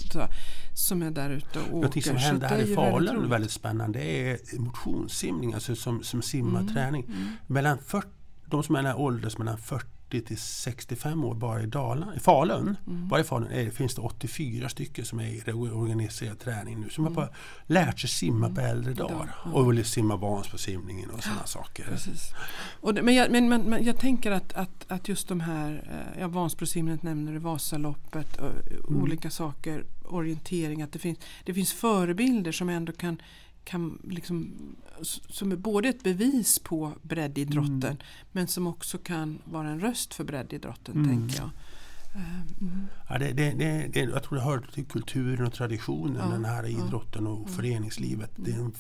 som 0.75 1.03
är 1.03 1.11
där 1.11 1.31
ute 1.31 1.59
och 1.59 1.65
åker. 1.67 1.73
Någonting 1.75 2.03
som 2.03 2.17
Så 2.19 2.23
hände 2.25 2.47
här 2.47 2.55
är 2.57 2.59
i 2.59 2.63
väldigt 2.63 2.77
Falun, 2.77 3.17
roligt. 3.17 3.31
väldigt 3.31 3.51
spännande, 3.51 3.99
det 3.99 4.31
är 4.31 4.59
motionssimning, 4.61 5.55
alltså 5.55 5.77
som, 5.77 6.03
som 6.03 6.23
simmarträning. 6.23 7.05
Mm. 7.05 7.29
Mellan 7.47 7.79
40, 7.79 8.07
de 8.47 8.63
som 8.63 8.77
är 8.77 8.91
i 8.91 8.95
ålders 8.95 9.39
mellan 9.39 9.59
40 9.59 9.87
till 10.21 10.39
65 10.39 11.25
år 11.25 11.35
bara 11.35 11.63
i 11.63 11.67
Dalarna, 11.67 12.17
i 12.17 12.21
Falun, 12.21 12.77
Mm. 12.87 13.09
bara 13.09 13.21
i 13.21 13.25
Falun 13.25 13.51
är, 13.53 13.71
finns 13.71 13.95
det 13.95 14.01
84 14.01 14.69
stycken 14.69 15.05
som 15.05 15.21
är 15.21 15.49
i 15.49 15.53
organiserad 15.53 16.39
träning 16.39 16.81
nu. 16.81 16.89
Som 16.91 17.05
har 17.05 17.11
Mm. 17.11 17.17
bara 17.17 17.29
lärt 17.67 18.01
sig 18.01 18.11
simma 18.11 18.51
på 18.55 18.61
äldre 18.61 18.95
dagar. 18.95 19.35
Ja. 19.45 19.51
Och 19.53 19.73
vill 19.73 19.85
simma 19.85 20.17
Vansbrosimningen 20.17 21.11
och 21.11 21.23
sådana 21.23 21.47
saker. 21.47 21.85
Precis. 21.85 22.31
Och 22.81 22.95
det, 22.95 23.03
men, 23.03 23.15
jag, 23.15 23.31
men, 23.31 23.49
men, 23.49 23.63
men 23.63 23.85
jag 23.85 23.99
tänker 23.99 24.31
att, 24.31 24.53
att, 24.53 24.85
att 24.89 25.09
just 25.09 25.29
de 25.29 25.41
här, 25.41 25.85
eh, 26.15 26.21
ja, 26.21 26.29
Vansbrosimningen 26.29 26.99
nämner 27.03 27.33
du, 27.33 27.39
Vasaloppet, 27.39 28.37
och, 28.37 28.51
Mm. 28.89 29.03
olika 29.03 29.31
saker, 29.31 29.85
orientering, 30.05 30.83
att 30.83 30.93
det 30.93 30.99
finns, 30.99 31.19
det 31.45 31.55
finns 31.55 31.73
förebilder 31.73 32.53
som 32.53 32.69
ändå 32.69 32.93
kan, 32.93 33.23
kan 33.65 33.99
liksom, 34.05 34.53
som 35.29 35.53
är 35.53 35.57
både 35.57 35.89
ett 35.89 36.03
bevis 36.03 36.59
på 36.59 36.93
breddidrotten 37.03 37.83
Mm. 37.83 37.97
men 38.33 38.47
som 38.49 38.67
också 38.67 38.99
kan 38.99 39.39
vara 39.45 39.69
en 39.69 39.81
röst 39.81 40.15
för 40.15 40.25
breddidrotten, 40.25 40.95
Mm. 40.95 41.09
tänker 41.11 41.37
jag. 41.37 41.51
Eh, 42.15 42.41
mm. 42.61 42.87
Ja, 43.09 43.19
det, 43.19 43.33
det, 43.33 43.51
det, 43.53 44.01
jag 44.01 44.23
tror 44.23 44.37
det 44.39 44.45
hör 44.45 44.59
till 44.75 44.85
kulturen 44.85 45.47
och 45.47 45.53
traditionen, 45.53 46.17
Ja, 46.25 46.29
den 46.33 46.45
här 46.45 46.67
idrotten 46.67 47.27
och 47.27 47.39
Mm. 47.39 47.53
föreningslivet. 47.53 48.31
Det 48.37 48.51
är 48.51 48.59
en 48.59 48.73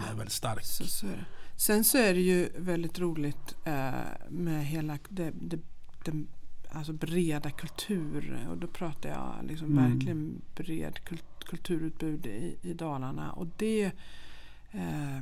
är 0.00 0.14
väldigt 0.14 0.32
stark. 0.32 0.64
Så, 0.64 0.84
så 0.86 1.06
är. 1.06 1.24
Sen 1.56 1.84
så 1.84 1.98
är 1.98 2.14
det 2.14 2.20
ju 2.20 2.48
väldigt 2.58 2.98
roligt 2.98 3.54
eh, 3.64 3.90
med 4.30 4.66
hela 4.66 4.98
det, 5.08 5.32
det, 5.40 5.58
den 6.04 6.26
alltså 6.76 6.92
breda 6.92 7.50
kultur 7.50 8.46
och 8.50 8.56
då 8.58 8.66
pratar 8.66 9.08
jag 9.08 9.34
liksom 9.48 9.78
Mm. 9.78 9.90
verkligen 9.90 10.42
bred 10.54 11.04
kult, 11.04 11.24
kulturutbud 11.44 12.26
i, 12.26 12.56
i 12.62 12.72
Dalarna 12.74 13.32
och 13.32 13.46
det 13.56 13.84
eh, 14.70 15.20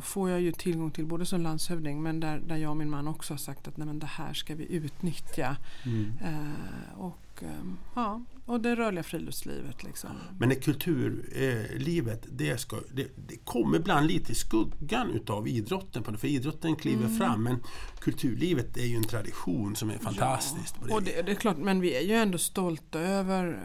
får 0.00 0.30
jag 0.30 0.40
ju 0.40 0.52
tillgång 0.52 0.90
till 0.90 1.06
både 1.06 1.26
som 1.26 1.40
landshövding 1.40 2.02
men 2.02 2.20
där, 2.20 2.38
där 2.46 2.56
jag 2.56 2.70
och 2.70 2.76
min 2.76 2.90
man 2.90 3.08
också 3.08 3.32
har 3.32 3.38
sagt 3.38 3.68
att 3.68 3.76
nej, 3.76 3.86
men 3.86 3.98
det 3.98 4.06
här 4.06 4.32
ska 4.34 4.54
vi 4.54 4.72
utnyttja. 4.72 5.56
Mm. 5.84 6.12
Eh, 6.24 6.98
och, 6.98 7.18
eh, 7.42 7.48
ja, 7.94 8.22
och 8.44 8.60
det 8.60 8.76
rörliga 8.76 9.02
friluftslivet. 9.02 9.84
Liksom. 9.84 10.10
Men 10.38 10.48
det 10.48 10.54
kulturlivet, 10.54 12.26
det, 12.30 12.60
ska, 12.60 12.76
det, 12.94 13.08
det 13.28 13.36
kommer 13.44 13.78
ibland 13.78 14.06
lite 14.06 14.32
i 14.32 14.34
skuggan 14.34 15.10
utav 15.10 15.48
idrotten. 15.48 16.02
På 16.02 16.10
det, 16.10 16.18
för 16.18 16.28
idrotten 16.28 16.76
kliver 16.76 17.04
Mm. 17.04 17.18
fram, 17.18 17.42
men 17.42 17.56
kulturlivet 17.98 18.76
är 18.76 18.84
ju 18.86 18.96
en 18.96 19.04
tradition 19.04 19.76
som 19.76 19.90
är 19.90 19.98
fantastisk. 19.98 20.74
Ja, 20.88 20.94
och 20.94 21.02
det, 21.02 21.22
det 21.22 21.30
är 21.32 21.36
klart, 21.36 21.56
men 21.56 21.80
vi 21.80 21.94
är 21.96 22.00
ju 22.02 22.14
ändå 22.14 22.38
stolta 22.38 23.00
över 23.00 23.62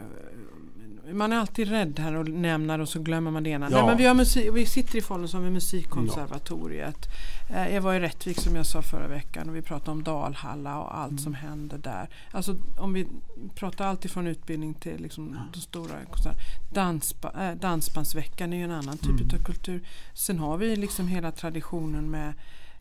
man 1.12 1.32
är 1.32 1.36
alltid 1.36 1.68
rädd 1.68 1.98
här 1.98 2.14
och 2.14 2.28
nämner 2.28 2.78
och 2.80 2.88
så 2.88 2.98
glömmer 3.02 3.30
man 3.30 3.42
det 3.42 3.50
ena. 3.50 3.68
Ja. 3.70 3.76
Nej, 3.76 3.86
men 3.86 3.96
vi, 3.96 4.06
har 4.06 4.14
musik, 4.14 4.48
vi 4.52 4.66
sitter 4.66 4.98
i 4.98 5.00
Falun 5.00 5.28
som 5.28 5.44
är 5.44 5.50
Musikkonservatoriet. 5.50 7.08
Eh, 7.50 7.74
Jag 7.74 7.82
var 7.82 7.94
i 7.94 8.00
Rättvik 8.00 8.40
som 8.40 8.56
jag 8.56 8.66
sa 8.66 8.82
förra 8.82 9.06
veckan 9.08 9.48
och 9.48 9.56
vi 9.56 9.62
pratade 9.62 9.90
om 9.90 10.02
Dalhalla 10.02 10.78
och 10.80 10.98
allt 10.98 11.20
som 11.20 11.34
händer 11.34 11.78
där. 11.78 12.08
Alltså 12.30 12.56
om 12.78 12.92
vi 12.92 13.06
pratar 13.54 13.86
allt 13.86 14.04
ifrån 14.04 14.26
utbildning 14.26 14.74
till 14.74 15.02
liksom 15.02 15.38
de 15.52 15.60
stora 15.60 16.04
konserterna. 16.10 16.42
Dansba, 16.72 17.48
äh, 17.50 17.54
Dansbandsveckan 17.56 18.52
är 18.52 18.56
ju 18.56 18.64
en 18.64 18.70
annan 18.70 18.98
typ 18.98 19.10
Mm. 19.20 19.28
av 19.40 19.44
kultur. 19.44 19.80
Sen 20.14 20.38
har 20.38 20.56
vi 20.56 20.76
liksom 20.76 21.08
hela 21.08 21.30
traditionen 21.32 22.10
med 22.10 22.32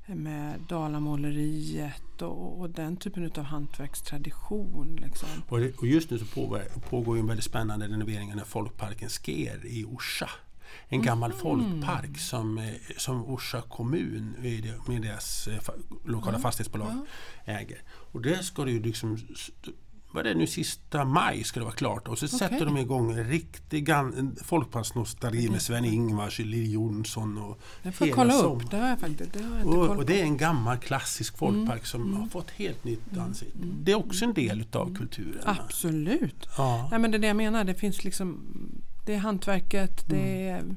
med 0.05 0.59
Dalamåleriet 0.69 2.21
och, 2.21 2.59
och 2.61 2.69
den 2.69 2.97
typen 2.97 3.31
av 3.37 3.43
hantverkstradition. 3.43 4.99
Liksom. 5.01 5.29
Och, 5.47 5.59
det, 5.59 5.77
och 5.77 5.87
just 5.87 6.09
nu 6.09 6.19
så 6.19 6.25
pågår, 6.25 6.61
pågår 6.89 7.17
en 7.17 7.27
väldigt 7.27 7.45
spännande 7.45 7.87
renovering 7.87 8.33
av 8.41 8.45
folkparken 8.45 9.09
Sker 9.09 9.65
i 9.65 9.85
Orsa. 9.85 10.29
En 10.87 11.01
gammal 11.01 11.33
folkpark 11.33 12.17
som, 12.17 12.57
eh, 12.57 12.73
som 12.97 13.25
Orsa 13.25 13.61
kommun 13.61 14.35
med 14.39 14.63
det- 14.63 14.87
med 14.93 15.01
deras 15.01 15.47
eh, 15.47 15.59
lokala 16.05 16.39
fastighetsbolag 16.39 17.05
äger. 17.45 17.81
Och 18.11 18.21
där 18.21 18.41
ska 18.41 18.65
det 18.65 18.71
ju 18.71 18.81
liksom 18.81 19.17
vad 20.13 20.25
är 20.27 20.29
det 20.33 20.39
nu, 20.39 20.47
sista 20.47 21.05
maj 21.05 21.43
ska 21.43 21.59
det 21.59 21.63
vara 21.63 21.75
klart 21.75 22.07
och 22.07 22.19
så 22.19 22.27
sätter 22.27 22.65
de 22.65 22.77
igång 22.77 23.11
en 23.11 23.23
riktig 23.27 23.89
folkparksnostalgi 24.43 25.49
med 25.49 25.61
Sven-Ingvars, 25.61 26.39
Lill 26.39 26.71
Jonsson 26.73 27.37
och 27.37 27.59
Det 27.83 27.91
får 27.91 28.07
jag 28.07 28.17
hela 28.17 28.31
kolla 28.33 28.43
som- 28.43 28.57
upp. 28.57 28.71
Det 28.71 28.77
har 28.77 28.87
jag 28.89 28.99
faktiskt 28.99 29.33
det 29.33 29.43
har 29.43 29.49
jag 29.57 29.65
inte 29.65 29.77
och, 29.77 29.97
och 29.97 30.05
det 30.05 30.19
är 30.19 30.23
en 30.23 30.37
gammal 30.37 30.77
klassisk 30.77 31.37
folkpark 31.37 31.69
Mm, 31.79 31.85
som 31.85 32.13
har 32.13 32.27
fått 32.27 32.51
helt 32.51 32.83
nytt 32.83 33.17
ansikte. 33.17 33.57
Det 33.83 33.91
är 33.91 33.95
också 33.95 34.25
en 34.25 34.33
del 34.33 34.61
utav 34.61 34.95
kulturen. 34.95 35.41
Absolut. 35.45 36.47
Ja. 36.57 36.87
Nej, 36.91 36.99
men 36.99 37.11
det 37.11 37.17
är 37.17 37.19
det 37.19 37.27
jag 37.27 37.37
menar. 37.37 37.63
Det 37.63 37.73
finns 37.75 38.03
liksom 38.03 38.39
det 39.05 39.13
är 39.13 39.17
hantverket, 39.17 40.05
det, 40.09 40.49
Mm. 40.49 40.69
är, 40.69 40.75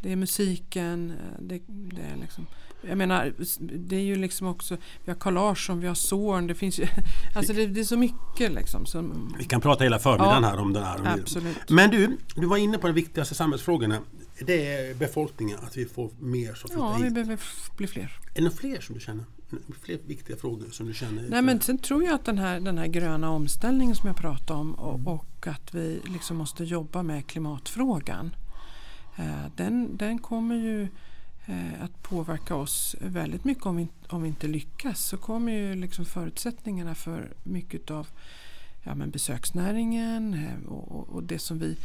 det 0.00 0.12
är 0.12 0.16
musiken. 0.16 1.12
Det, 1.40 1.60
det 1.68 2.02
är 2.02 2.16
liksom, 2.20 2.46
jag 2.88 2.98
menar, 2.98 3.32
det 3.58 3.96
är 3.96 4.00
ju 4.00 4.16
liksom 4.16 4.46
också, 4.46 4.76
vi 5.04 5.10
har 5.12 5.18
Carl 5.18 5.34
Larsson, 5.34 5.80
vi 5.80 5.86
har 5.86 5.94
Zorn, 5.94 6.46
det 6.46 6.54
finns 6.54 6.78
ju, 6.78 6.86
alltså 7.36 7.52
det, 7.52 7.66
det 7.66 7.80
är 7.80 7.84
så 7.84 7.96
mycket 7.96 8.52
liksom. 8.52 8.86
Som, 8.86 9.34
Vi 9.38 9.44
kan 9.44 9.60
prata 9.60 9.84
hela 9.84 9.98
förmiddagen 9.98 10.42
Ja, 10.42 10.48
här 10.48 10.58
om 10.58 10.72
den 10.72 10.82
här. 10.84 11.18
absolut. 11.20 11.70
Men 11.70 11.90
du, 11.90 12.16
du 12.34 12.46
var 12.46 12.56
inne 12.56 12.78
på 12.78 12.86
de 12.86 12.92
viktigaste 12.92 13.34
samhällsfrågorna. 13.34 13.98
Det 14.46 14.66
är 14.74 14.94
befolkningen, 14.94 15.58
att 15.62 15.76
vi 15.76 15.84
får 15.86 16.10
mer 16.18 16.54
som 16.54 16.70
flyttar 16.70 16.84
Ja, 16.86 16.96
vi 16.98 17.04
hit. 17.04 17.14
behöver 17.14 17.38
bli 17.76 17.86
fler. 17.86 18.12
Är 18.34 18.42
det 18.42 18.50
fler 18.50 18.80
som 18.80 18.94
du 18.94 19.00
känner? 19.00 19.24
Fler 19.82 19.98
viktiga 20.06 20.36
frågor 20.36 20.66
som 20.70 20.86
du 20.86 20.94
känner? 20.94 21.24
Nej, 21.28 21.42
men 21.42 21.60
sen 21.60 21.78
tror 21.78 22.04
jag 22.04 22.14
att 22.14 22.24
den 22.24 22.38
här, 22.38 22.60
den 22.60 22.78
här 22.78 22.86
gröna 22.86 23.30
omställningen 23.30 23.96
som 23.96 24.06
jag 24.06 24.16
pratade 24.16 24.60
om 24.60 24.74
och, 24.74 24.94
Mm. 24.94 25.06
och 25.06 25.46
att 25.46 25.74
vi 25.74 26.00
liksom 26.04 26.36
måste 26.36 26.64
jobba 26.64 27.02
med 27.02 27.26
klimatfrågan. 27.26 28.34
Eh, 29.16 29.24
den, 29.56 29.96
den 29.96 30.18
kommer 30.18 30.54
ju 30.54 30.88
Eh, 31.48 31.84
att 31.84 32.02
påverka 32.02 32.54
oss 32.54 32.96
väldigt 33.00 33.44
mycket 33.44 33.66
om 33.66 33.76
vi, 33.76 33.88
om 34.08 34.22
vi 34.22 34.28
inte 34.28 34.46
lyckas. 34.46 35.00
Så 35.00 35.16
kommer 35.16 35.52
ju 35.52 35.74
liksom 35.74 36.04
förutsättningarna 36.04 36.94
för 36.94 37.32
mycket 37.42 37.90
av 37.90 38.08
ja, 38.82 38.94
men 38.94 39.10
besöksnäringen 39.10 40.34
eh, 40.34 40.68
och, 40.68 40.92
och, 40.92 41.08
och 41.08 41.22
det 41.22 41.38
som 41.38 41.58
vi 41.58 41.76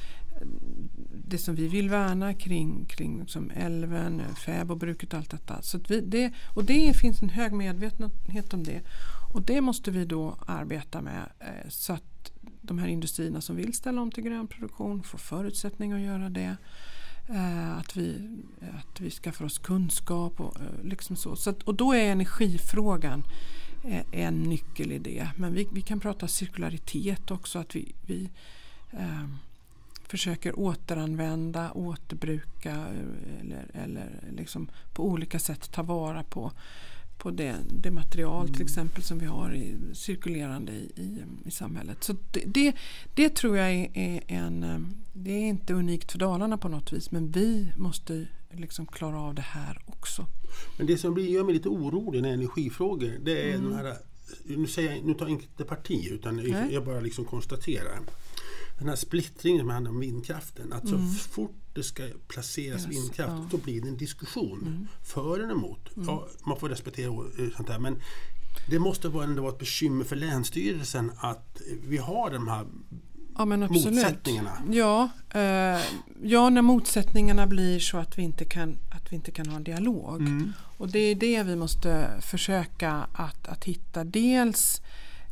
det 1.26 1.38
som 1.38 1.56
vi 1.56 1.68
vill 1.68 1.90
värna 1.90 2.34
kring, 2.34 2.86
kring 2.86 3.20
liksom 3.20 3.52
älven, 3.56 4.20
eh, 4.20 4.36
fäbodbruket 4.36 5.14
och 5.14 5.20
allt 5.20 5.30
detta. 5.30 5.62
Så 5.62 5.78
att 5.78 5.92
vi, 5.92 6.02
det, 6.02 6.34
och 6.56 6.64
det 6.64 6.98
finns 6.98 7.22
en 7.22 7.30
hög 7.30 7.54
medvetenhet 7.54 8.54
om 8.54 8.64
det. 8.64 8.82
Och 9.34 9.42
det 9.42 9.62
måste 9.62 9.92
vi 9.92 10.06
då 10.06 10.36
arbeta 10.48 11.02
med 11.02 11.30
så 11.70 11.94
att 11.94 12.32
de 12.62 12.80
här 12.80 12.88
industrierna 12.88 13.42
som 13.42 13.56
vill 13.56 13.74
ställa 13.74 14.02
om 14.02 14.12
till 14.12 14.24
grön 14.24 14.48
produktion 14.48 15.04
får 15.04 15.18
förutsättning 15.18 15.92
att 15.92 16.02
göra 16.02 16.30
det. 16.30 16.58
Eh, 17.34 17.78
att, 17.78 17.98
vi, 17.98 18.30
att 18.62 19.02
vi 19.02 19.12
skaffar 19.12 19.46
oss 19.46 19.58
kunskap 19.58 20.40
och, 20.40 20.56
eh, 20.62 20.84
liksom 20.84 21.16
så. 21.16 21.36
så 21.36 21.50
att, 21.50 21.64
och 21.64 21.76
då 21.76 21.94
är 21.94 22.12
energifrågan 22.12 23.24
eh, 23.84 24.04
en 24.12 24.44
nyckel 24.44 24.92
i 24.92 25.00
det. 25.00 25.28
Men 25.36 25.54
vi, 25.54 25.68
vi 25.72 25.82
kan 25.82 26.00
prata 26.00 26.28
cirkularitet 26.28 27.32
också. 27.32 27.60
Att 27.60 27.76
vi, 27.76 27.96
vi 28.06 28.30
eh, 28.92 29.26
försöker 30.08 30.60
återanvända, 30.60 31.72
återbruka 31.72 32.86
eller, 33.42 33.66
eller 33.74 34.10
liksom 34.38 34.70
på 34.94 35.08
olika 35.08 35.40
sätt 35.40 35.72
ta 35.72 35.84
vara 35.84 36.24
på, 36.24 36.52
på 37.22 37.32
det, 37.32 37.56
det 37.70 37.92
material 37.92 38.50
till 38.50 38.62
exempel 38.62 39.04
som 39.04 39.20
vi 39.20 39.26
har 39.26 39.54
i, 39.56 39.76
cirkulerande 39.94 40.72
i, 40.72 40.92
i, 40.96 41.24
i 41.46 41.52
samhället. 41.52 42.04
Så 42.04 42.16
det, 42.32 42.44
det, 42.46 42.74
det 43.16 43.30
tror 43.36 43.58
jag 43.58 43.72
är, 43.72 43.90
är 43.94 44.22
en... 44.28 44.64
eh, 44.64 44.80
Det 45.14 45.32
är 45.32 45.48
inte 45.48 45.74
unikt 45.74 46.12
för 46.12 46.20
Dalarna 46.20 46.58
på 46.58 46.70
något 46.70 46.94
vis 46.94 47.12
men 47.12 47.32
vi 47.32 47.72
måste 47.78 48.28
liksom 48.52 48.86
klara 48.86 49.20
av 49.22 49.36
det 49.36 49.42
här 49.42 49.82
också. 49.86 50.26
Men 50.78 50.88
det 50.88 50.98
som 50.98 51.14
blir, 51.14 51.30
gör 51.30 51.44
mig 51.44 51.54
lite 51.54 51.70
orolig 51.70 52.22
när 52.22 52.34
energifrågor, 52.34 53.18
det 53.24 53.52
är 53.52 53.56
Mm. 53.58 53.70
de 53.70 53.76
här, 53.76 53.96
nu, 54.46 54.68
säger 54.68 54.92
jag, 54.96 55.06
nu 55.06 55.14
tar 55.14 55.26
jag 55.26 55.32
inte 55.42 55.64
parti 55.64 56.08
utan 56.12 56.36
Nej. 56.36 56.68
jag 56.74 56.86
bara 56.86 57.00
liksom 57.00 57.26
konstaterar. 57.26 58.00
Den 58.80 58.90
här 58.90 58.96
splittringen 58.96 59.60
som 59.60 59.70
handlar 59.70 59.92
om 59.92 60.00
vindkraften, 60.00 60.74
att 60.74 60.88
så 60.90 60.96
Mm. 60.96 61.10
fort 61.10 61.61
det 61.74 61.84
ska 61.84 62.04
placeras 62.28 62.82
Yes, 62.82 62.96
vindkraft, 62.96 63.32
ja. 63.32 63.38
Mm. 63.38 63.50
då 63.52 63.58
blir 63.58 63.82
det 63.82 63.88
en 63.88 63.98
diskussion. 63.98 64.88
För 65.04 65.40
eller 65.40 65.52
emot. 65.52 65.90
Ja, 65.96 66.28
man 66.46 66.60
får 66.60 66.70
respektera 66.70 67.08
eh, 67.08 67.56
sånt 67.56 67.68
där. 67.68 67.80
Men 67.80 68.02
det 68.70 68.80
måste 68.80 69.10
vara 69.10 69.24
ändå 69.24 69.42
vara 69.42 69.54
ett 69.54 69.60
bekymmer 69.60 70.06
för 70.06 70.16
Länsstyrelsen 70.16 71.12
att 71.18 71.62
vi 71.88 71.98
har 71.98 72.30
de 72.30 72.48
här 72.48 72.66
Ja 73.38 73.46
motsättningarna. 73.46 74.52
Ja, 74.72 75.10
eh, 75.30 75.82
ja, 76.24 76.50
när 76.50 76.62
motsättningarna 76.62 77.48
blir 77.48 77.80
så 77.80 77.98
att 77.98 78.18
vi 78.18 78.22
inte 78.22 78.46
kan, 78.46 78.78
att 78.92 79.12
vi 79.12 79.16
inte 79.16 79.32
kan 79.32 79.48
ha 79.48 79.56
en 79.56 79.64
dialog. 79.64 80.22
Mm. 80.22 80.54
Och 80.78 80.88
det 80.92 81.00
är 81.00 81.16
det 81.16 81.44
vi 81.44 81.56
måste 81.56 82.10
försöka 82.22 82.92
att, 83.14 83.48
att 83.48 83.64
hitta. 83.64 84.04
Dels 84.04 84.82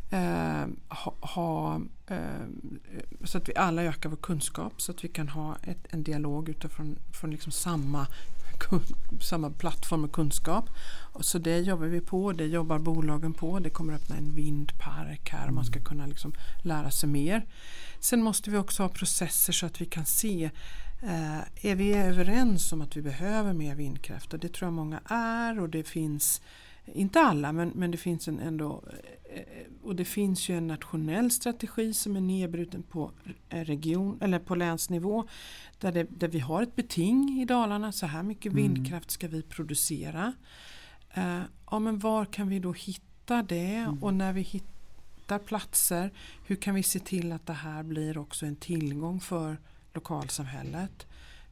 eh, 0.10 0.68
ha, 0.88 1.16
ha 1.22 1.82
eh, 2.08 2.48
så 3.24 3.38
att 3.38 3.50
vi 3.50 3.56
alla 3.56 3.84
ökar 3.84 4.10
vår 4.10 4.18
kunskap 4.18 4.82
så 4.82 4.92
att 4.92 5.04
vi 5.04 5.08
kan 5.08 5.30
ha 5.30 5.58
ett, 5.64 5.88
en 5.90 6.04
dialog 6.04 6.50
utifrån 6.50 6.98
från 7.14 7.32
liksom 7.32 7.52
samma 7.52 8.08
samma 9.22 9.50
plattform 9.50 10.04
och 10.04 10.12
kunskap. 10.12 10.70
Så 11.20 11.38
det 11.38 11.60
jobbar 11.60 11.86
vi 11.86 12.02
på, 12.02 12.32
det 12.32 12.46
jobbar 12.46 12.80
bolagen 12.80 13.34
på. 13.34 13.60
Det 13.60 13.70
kommer 13.70 13.94
öppna 13.94 14.16
en 14.16 14.36
vindpark 14.36 15.30
här 15.30 15.48
och 15.48 15.54
man 15.54 15.66
ska 15.66 15.80
kunna 15.80 16.06
liksom 16.06 16.34
lära 16.64 16.92
sig 16.92 17.10
mer. 17.10 17.46
Sen 18.00 18.24
måste 18.24 18.50
vi 18.50 18.58
också 18.58 18.84
ha 18.84 18.90
processer 18.90 19.54
så 19.54 19.66
att 19.66 19.82
vi 19.82 19.86
kan 19.86 20.06
se 20.06 20.50
eh, 21.02 21.66
är 21.66 21.76
vi 21.76 21.94
överens 21.94 22.74
om 22.74 22.82
att 22.82 22.98
vi 22.98 23.02
behöver 23.02 23.54
mer 23.54 23.76
vindkraft? 23.76 24.34
Och 24.34 24.40
det 24.40 24.54
tror 24.54 24.68
jag 24.68 24.74
många 24.74 25.00
är 25.10 25.60
och 25.60 25.70
det 25.70 25.84
finns, 25.84 26.42
inte 26.94 27.20
alla, 27.20 27.52
men, 27.52 27.72
men 27.76 27.92
det 27.92 27.98
finns 27.98 28.28
en 28.28 28.40
ändå 28.40 28.84
eh, 29.34 29.44
och 29.84 29.96
det 29.96 30.06
finns 30.06 30.50
ju 30.50 30.58
en 30.58 30.68
nationell 30.68 31.32
strategi 31.32 31.94
som 31.94 32.16
är 32.16 32.22
nedbruten 32.22 32.84
på 32.84 33.12
region 33.50 34.18
eller 34.22 34.40
på 34.40 34.56
länsnivå 34.56 35.28
där, 35.80 35.92
det, 35.92 36.08
där 36.10 36.28
vi 36.28 36.40
har 36.40 36.64
ett 36.64 36.76
beting 36.76 37.42
i 37.42 37.46
Dalarna. 37.46 37.92
Så 37.92 38.06
här 38.06 38.24
mycket 38.24 38.52
mm. 38.52 38.64
vindkraft 38.64 39.12
ska 39.12 39.28
vi 39.28 39.42
producera. 39.42 40.34
Uh, 41.18 41.42
ja, 41.72 41.80
men 41.80 42.00
var 42.00 42.26
kan 42.26 42.50
vi 42.50 42.60
då 42.60 42.74
hitta 42.74 43.44
det? 43.44 43.76
Mm. 43.76 44.04
Och 44.04 44.14
när 44.14 44.34
vi 44.34 44.42
hittar 44.42 45.40
platser, 45.40 46.12
hur 46.46 46.56
kan 46.56 46.76
vi 46.76 46.84
se 46.84 47.00
till 47.00 47.32
att 47.32 47.46
det 47.46 47.54
här 47.54 47.84
blir 47.84 48.18
också 48.18 48.46
en 48.46 48.56
tillgång 48.56 49.20
för 49.20 49.58
lokalsamhället? 49.94 51.08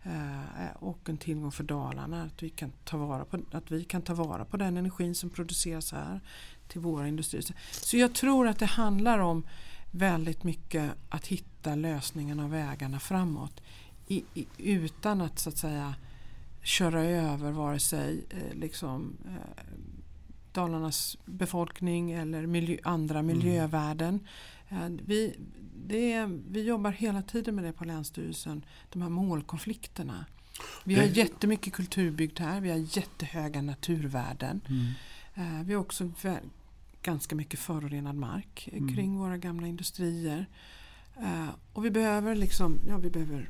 Uh, 0.05 0.75
och 0.79 1.09
en 1.09 1.17
tillgång 1.17 1.51
för 1.51 1.63
Dalarna, 1.63 2.23
att 2.23 2.43
vi, 2.43 2.49
kan 2.49 2.71
ta 2.83 2.97
vara 2.97 3.25
på, 3.25 3.39
att 3.51 3.71
vi 3.71 3.83
kan 3.83 4.01
ta 4.01 4.13
vara 4.13 4.45
på 4.45 4.57
den 4.57 4.77
energin 4.77 5.15
som 5.15 5.29
produceras 5.29 5.91
här 5.91 6.19
till 6.67 6.81
våra 6.81 7.07
industrier. 7.07 7.45
Så 7.71 7.97
jag 7.97 8.15
tror 8.15 8.47
att 8.47 8.59
det 8.59 8.65
handlar 8.65 9.19
om 9.19 9.43
väldigt 9.91 10.43
mycket 10.43 10.91
att 11.09 11.27
hitta 11.27 11.75
lösningen 11.75 12.39
av 12.39 12.49
vägarna 12.49 12.99
framåt 12.99 13.61
i, 14.07 14.23
i, 14.33 14.47
utan 14.57 15.21
att 15.21 15.39
så 15.39 15.49
att 15.49 15.57
säga 15.57 15.95
köra 16.61 17.03
över 17.03 17.51
vare 17.51 17.79
sig 17.79 18.25
eh, 18.29 18.57
liksom, 18.57 19.17
eh, 19.25 19.63
Dalarnas 20.51 21.17
befolkning 21.25 22.11
eller 22.11 22.45
miljö, 22.45 22.77
andra 22.83 23.19
mm. 23.19 23.37
miljövärden. 23.37 24.19
Eh, 24.69 24.87
vi, 25.05 25.35
det, 25.85 26.25
vi 26.49 26.63
jobbar 26.63 26.91
hela 26.91 27.21
tiden 27.21 27.55
med 27.55 27.63
det 27.63 27.73
på 27.73 27.85
Länsstyrelsen, 27.85 28.65
de 28.89 29.01
här 29.01 29.09
målkonflikterna. 29.09 30.25
Vi 30.83 30.95
har 30.95 31.03
jättemycket 31.03 31.73
kulturbygd 31.73 32.39
här, 32.39 32.61
vi 32.61 32.69
har 32.69 32.97
jättehöga 32.97 33.61
naturvärden. 33.61 34.61
Mm. 34.69 34.93
Eh, 35.35 35.63
vi 35.63 35.73
har 35.73 35.81
också 35.81 36.11
ganska 37.01 37.35
mycket 37.35 37.59
förorenad 37.59 38.15
mark 38.15 38.69
mm. 38.71 38.95
kring 38.95 39.17
våra 39.17 39.37
gamla 39.37 39.67
industrier. 39.67 40.45
Uh, 41.19 41.49
och 41.73 41.85
vi 41.85 41.91
behöver 41.91 42.35
liksom, 42.35 42.79
ja 42.87 42.97
vi 42.97 43.09
behöver 43.09 43.49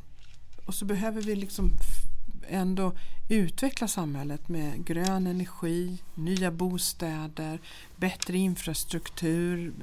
och 0.65 0.73
så 0.73 0.85
behöver 0.85 1.21
vi 1.21 1.35
liksom 1.35 1.71
ändå 2.47 2.93
utveckla 3.29 3.87
samhället 3.87 4.49
med 4.49 4.85
grön 4.85 5.27
energi, 5.27 6.01
nya 6.15 6.51
bostäder, 6.51 7.59
bättre 7.95 8.37
infrastruktur. 8.37 9.73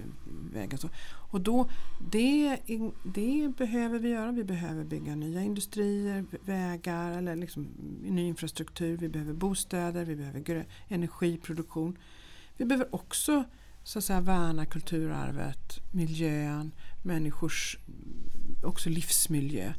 Vägar 0.52 0.78
så. 0.78 0.88
Och 1.34 1.40
då, 1.40 1.68
det, 2.10 2.58
det 3.02 3.52
behöver 3.56 3.98
vi 3.98 4.08
göra. 4.08 4.32
Vi 4.32 4.44
behöver 4.44 4.84
bygga 4.84 5.14
nya 5.14 5.42
industrier, 5.42 6.24
vägar 6.44 7.18
eller 7.18 7.36
liksom 7.36 7.68
ny 8.02 8.26
infrastruktur. 8.26 8.96
Vi 8.96 9.08
behöver 9.08 9.32
bostäder, 9.32 10.04
vi 10.04 10.16
behöver 10.16 10.66
energiproduktion. 10.88 11.98
Vi 12.56 12.64
behöver 12.64 12.94
också 12.94 13.44
så 13.84 13.98
att 13.98 14.04
säga, 14.04 14.20
värna 14.20 14.66
kulturarvet, 14.66 15.80
miljön, 15.92 16.72
människors 17.02 17.78
också 18.62 18.90
livsmiljö. 18.90 19.72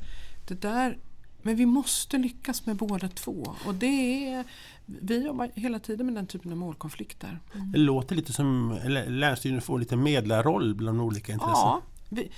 Det 0.47 0.61
där, 0.61 0.97
men 1.45 1.55
vi 1.55 1.65
måste 1.65 2.17
lyckas 2.17 2.65
med 2.65 2.75
båda 2.75 3.07
två. 3.09 3.55
Och 3.65 3.75
det 3.75 4.27
är, 4.29 4.43
vi 4.85 5.25
jobbar 5.25 5.49
hela 5.55 5.79
tiden 5.79 6.05
med 6.05 6.15
den 6.15 6.27
typen 6.27 6.51
av 6.51 6.57
målkonflikter. 6.57 7.39
Mm. 7.55 7.71
Det 7.71 7.77
låter 7.77 8.15
lite 8.15 8.33
som 8.33 8.79
Länsstyrelsen 9.07 9.61
får 9.61 9.79
lite 9.79 9.95
medlarroll 9.95 10.75
bland 10.75 11.01
olika 11.01 11.33
intressen. 11.33 11.53
Ja, 11.55 11.81
vi, 12.09 12.29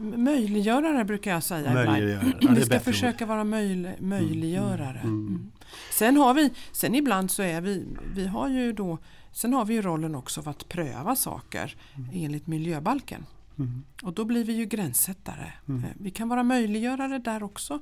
möjliggörare 0.00 1.04
brukar 1.04 1.30
jag 1.30 1.42
säga 1.42 1.74
möjliggörare. 1.74 2.32
Ja, 2.40 2.50
vi 2.56 2.64
ska 2.64 2.80
försöka 2.80 3.24
ord. 3.24 3.28
vara 3.28 3.44
möj, 3.44 3.96
möjliggörare. 4.00 5.00
Mm, 5.00 5.26
mm. 5.26 5.28
Mm. 5.28 5.50
Sen 5.92 6.16
har 6.16 6.34
vi, 6.34 6.50
sen 6.72 6.94
ibland 6.94 7.30
så 7.30 7.42
är 7.42 7.60
vi, 7.60 7.86
vi 8.14 8.26
har 8.26 8.48
ju 8.48 8.72
då, 8.72 8.98
sen 9.32 9.52
har 9.52 9.64
vi 9.64 9.74
ju 9.74 9.82
rollen 9.82 10.14
också 10.14 10.40
av 10.40 10.48
att 10.48 10.68
pröva 10.68 11.16
saker 11.16 11.76
mm. 11.96 12.10
enligt 12.12 12.46
miljöbalken. 12.46 13.26
Mm. 13.58 13.84
Och 14.02 14.12
då 14.12 14.24
blir 14.24 14.44
vi 14.44 14.52
ju 14.52 14.64
gränssättare. 14.64 15.52
Mm. 15.68 15.84
Eh, 15.84 15.90
vi 16.00 16.10
kan 16.10 16.28
vara 16.28 16.42
möjliggörare 16.42 17.18
där 17.18 17.42
också 17.42 17.80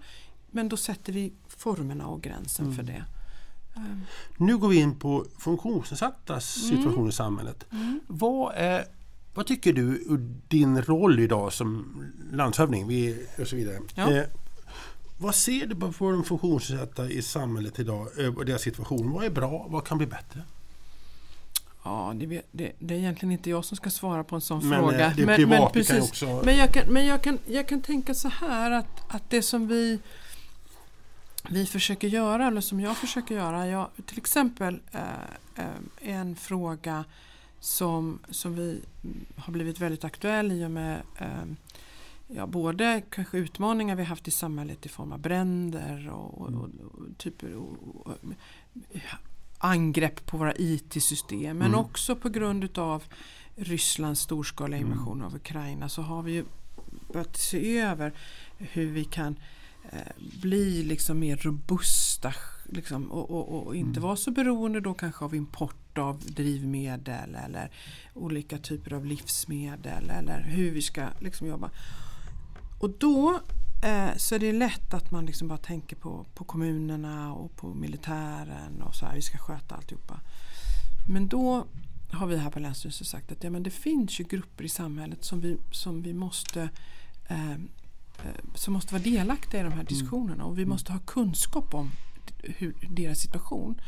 men 0.54 0.68
då 0.68 0.76
sätter 0.76 1.12
vi 1.12 1.32
formerna 1.48 2.06
och 2.06 2.22
gränsen 2.22 2.64
mm. 2.64 2.76
för 2.76 2.82
det. 2.82 3.04
Ehm. 3.76 4.00
Nu 4.36 4.56
går 4.58 4.68
vi 4.68 4.80
in 4.80 4.98
på 4.98 5.26
funktionsnedsattas 5.38 6.64
mm. 6.64 6.76
situation 6.76 7.08
i 7.08 7.12
samhället. 7.12 7.64
Mm. 7.72 8.00
Vad, 8.06 8.52
är, 8.56 8.84
vad 9.34 9.46
tycker 9.46 9.72
du 9.72 9.82
ur 9.82 10.34
din 10.48 10.82
roll 10.82 11.20
idag 11.20 11.52
som 11.52 11.86
landshövding 12.32 13.14
och 13.38 13.48
så 13.48 13.56
vidare? 13.56 13.78
Ja. 13.94 14.12
Eh, 14.12 14.24
vad 15.18 15.34
ser 15.34 15.66
du 15.66 15.74
på 15.74 16.10
de 16.10 16.24
funktionsnedsatta 16.24 17.10
i 17.10 17.22
samhället 17.22 17.78
idag 17.78 18.08
eh, 18.18 18.36
och 18.36 18.44
deras 18.44 18.62
situation? 18.62 19.12
Vad 19.12 19.24
är 19.24 19.30
bra? 19.30 19.66
Vad 19.68 19.86
kan 19.86 19.98
bli 19.98 20.06
bättre? 20.06 20.42
Ja, 21.84 22.12
det, 22.16 22.42
det, 22.50 22.72
det, 22.78 22.94
är 22.94 22.98
egentligen 22.98 23.32
inte 23.32 23.50
jag 23.50 23.64
som 23.64 23.76
ska 23.76 23.90
svara 23.90 24.24
på 24.24 24.34
en 24.34 24.40
sån 24.40 24.68
men, 24.68 24.80
fråga. 24.80 25.06
Eh, 25.06 25.16
det 25.16 25.22
är 25.22 25.36
privat, 25.36 25.60
men, 25.60 25.72
precis, 25.72 25.88
kan 25.88 26.02
också... 26.02 26.42
men, 26.44 26.56
jag 26.56 26.72
kan, 26.72 26.92
men 26.92 27.06
jag, 27.06 27.22
kan, 27.22 27.38
jag 27.46 27.68
kan 27.68 27.82
tänka 27.82 28.14
så 28.14 28.28
här 28.28 28.70
att, 28.70 29.14
att 29.14 29.30
det 29.30 29.42
som 29.42 29.68
vi, 29.68 29.98
vi 31.50 31.66
försöker 31.66 32.08
göra, 32.08 32.46
eller 32.46 32.60
som 32.60 32.80
jag 32.80 32.96
försöker 32.96 33.34
göra, 33.34 33.66
jag, 33.66 33.88
till 34.06 34.18
exempel 34.18 34.80
eh, 34.92 35.00
eh, 35.64 36.10
en 36.14 36.36
fråga 36.36 37.04
som, 37.60 38.18
som 38.30 38.54
vi 38.54 38.80
har 39.36 39.52
blivit 39.52 39.80
väldigt 39.80 40.04
aktuell 40.04 40.52
i 40.52 40.64
och 40.64 40.70
med 40.70 41.02
eh, 41.18 41.44
ja, 42.26 42.46
både 42.46 43.02
kanske 43.10 43.38
utmaningar 43.38 43.96
vi 43.96 44.04
haft 44.04 44.28
i 44.28 44.30
samhället 44.30 44.86
i 44.86 44.88
form 44.88 45.12
av 45.12 45.18
bränder 45.18 46.10
och, 46.10 46.40
och, 46.40 46.48
och, 46.48 46.62
och 46.62 47.18
typer 47.18 47.54
och, 47.56 48.12
angrepp 49.58 50.26
på 50.26 50.36
våra 50.36 50.54
IT-system. 50.56 51.58
Men 51.58 51.66
mm. 51.66 51.80
också 51.80 52.16
på 52.16 52.28
grund 52.28 52.78
av 52.78 53.02
Rysslands 53.56 54.20
storskaliga 54.20 54.78
mm. 54.78 54.92
invasion 54.92 55.16
mm. 55.16 55.26
av 55.26 55.36
Ukraina 55.36 55.88
så 55.88 56.02
har 56.02 56.22
vi 56.22 56.32
ju 56.32 56.44
börjat 57.12 57.36
se 57.36 57.78
över 57.78 58.12
hur 58.58 58.86
vi 58.86 59.04
kan 59.04 59.36
bli 60.42 60.82
liksom 60.82 61.18
mer 61.18 61.36
robusta 61.36 62.34
liksom, 62.64 63.12
och, 63.12 63.30
och, 63.30 63.66
och, 63.66 63.76
inte 63.76 63.98
mm. 63.98 64.02
vara 64.02 64.16
så 64.16 64.30
beroende 64.30 64.80
då 64.80 64.94
kanske 64.94 65.24
av 65.24 65.34
import 65.34 65.98
av 65.98 66.20
drivmedel 66.20 67.34
eller 67.34 67.70
olika 68.14 68.58
typer 68.58 68.92
av 68.92 69.06
livsmedel 69.06 70.10
eller 70.10 70.40
hur 70.40 70.70
vi 70.70 70.82
ska 70.82 71.06
liksom 71.20 71.46
jobba. 71.46 71.70
Och 72.80 72.90
då 72.98 73.40
Eh, 73.84 74.16
så 74.16 74.38
det 74.38 74.48
är 74.48 74.52
lätt 74.52 74.94
att 74.94 75.10
man 75.10 75.26
liksom 75.26 75.48
bara 75.48 75.58
tänker 75.58 75.96
på, 75.96 76.26
på 76.34 76.44
kommunerna 76.44 77.34
och 77.34 77.56
på 77.56 77.74
militären 77.74 78.82
och 78.82 78.94
så 78.94 79.06
här, 79.06 79.14
vi 79.14 79.22
ska 79.22 79.38
sköta 79.38 79.74
alltihopa. 79.74 80.20
Men 81.08 81.28
då 81.28 81.66
har 82.10 82.26
vi 82.26 82.36
här 82.36 82.50
på 82.50 82.58
Länsstyrelsen 82.58 83.06
sagt 83.06 83.32
att 83.32 83.44
ja, 83.44 83.50
men 83.50 83.62
det 83.62 83.70
finns 83.70 84.20
ju 84.20 84.24
grupper 84.24 84.64
i 84.64 84.68
samhället 84.68 85.24
som 85.24 85.40
vi, 85.40 85.56
som 85.70 86.02
vi 86.02 86.14
måste 86.14 86.68
eh, 87.28 87.50
eh 87.50 87.58
som 88.54 88.72
måste 88.72 88.94
vara 88.94 89.02
delaktiga 89.02 89.60
i 89.60 89.62
de 89.62 89.68
här 89.68 89.74
mm. 89.74 89.86
diskussionerna 89.86 90.44
och 90.44 90.58
vi 90.58 90.62
mm. 90.62 90.70
måste 90.70 90.92
ha 90.92 90.98
kunskap 90.98 91.74
om 91.74 91.90
hur, 92.42 92.74
deras 92.90 93.18
situation. 93.18 93.80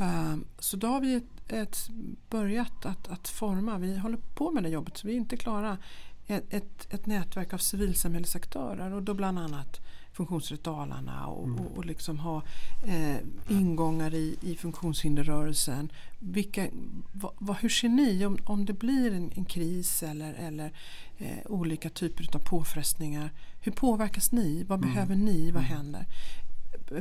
Uh, 0.00 0.36
så 0.58 0.76
då 0.76 0.86
har 0.86 1.00
vi 1.00 1.14
ett, 1.14 1.52
ett 1.52 1.88
börjat 2.30 2.86
att, 2.86 3.08
att 3.08 3.28
forma, 3.28 3.78
vi 3.78 3.98
håller 3.98 4.18
på 4.34 4.50
med 4.50 4.62
det 4.62 4.68
jobbet 4.68 4.96
så 4.96 5.06
vi 5.06 5.12
är 5.12 5.16
inte 5.16 5.36
klara 5.36 5.78
ett, 6.26 6.44
ett, 6.50 6.86
ett 6.90 7.06
nätverk 7.06 7.52
av 7.52 7.58
civilsamhällesaktörer 7.58 8.92
och 8.92 9.02
då 9.02 9.14
bland 9.14 9.38
annat 9.38 9.80
Funktionsrätt 10.18 10.64
Dalarna 10.64 11.26
och, 11.26 11.46
mm. 11.46 11.60
och, 11.60 11.76
och 11.76 11.86
liksom 11.86 12.18
ha 12.18 12.42
eh, 12.86 13.16
ingångar 13.48 14.14
i, 14.14 14.36
i 14.40 14.56
funktionshinderrörelsen. 14.56 15.92
Vilka, 16.18 16.66
va, 17.12 17.32
va, 17.38 17.56
hur 17.60 17.68
ser 17.68 17.88
ni 17.88 18.26
om, 18.26 18.38
om 18.44 18.64
det 18.64 18.72
blir 18.72 19.14
en, 19.14 19.32
en 19.34 19.44
kris 19.44 20.02
eller, 20.02 20.34
eller 20.34 20.72
eh, 21.18 21.38
olika 21.46 21.90
typer 21.90 22.36
av 22.36 22.38
påfrestningar? 22.38 23.30
Hur 23.60 23.72
påverkas 23.72 24.32
ni? 24.32 24.64
Vad 24.64 24.78
mm. 24.78 24.90
behöver 24.90 25.16
ni? 25.16 25.50
Vad 25.50 25.62
mm. 25.62 25.76
händer? 25.76 26.06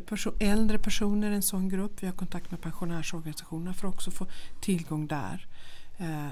Perso 0.06 0.34
äldre 0.40 0.78
personer 0.80 1.32
är 1.32 1.36
en 1.36 1.42
sån 1.42 1.70
grupp. 1.70 2.04
Vi 2.04 2.08
har 2.08 2.14
kontakt 2.14 2.52
med 2.52 2.62
pensionärsorganisationerna 2.62 3.74
för 3.74 3.88
att 3.88 3.94
också 3.94 4.12
få 4.12 4.28
tillgång 4.62 5.08
där. 5.08 5.48
Eh, 5.98 6.32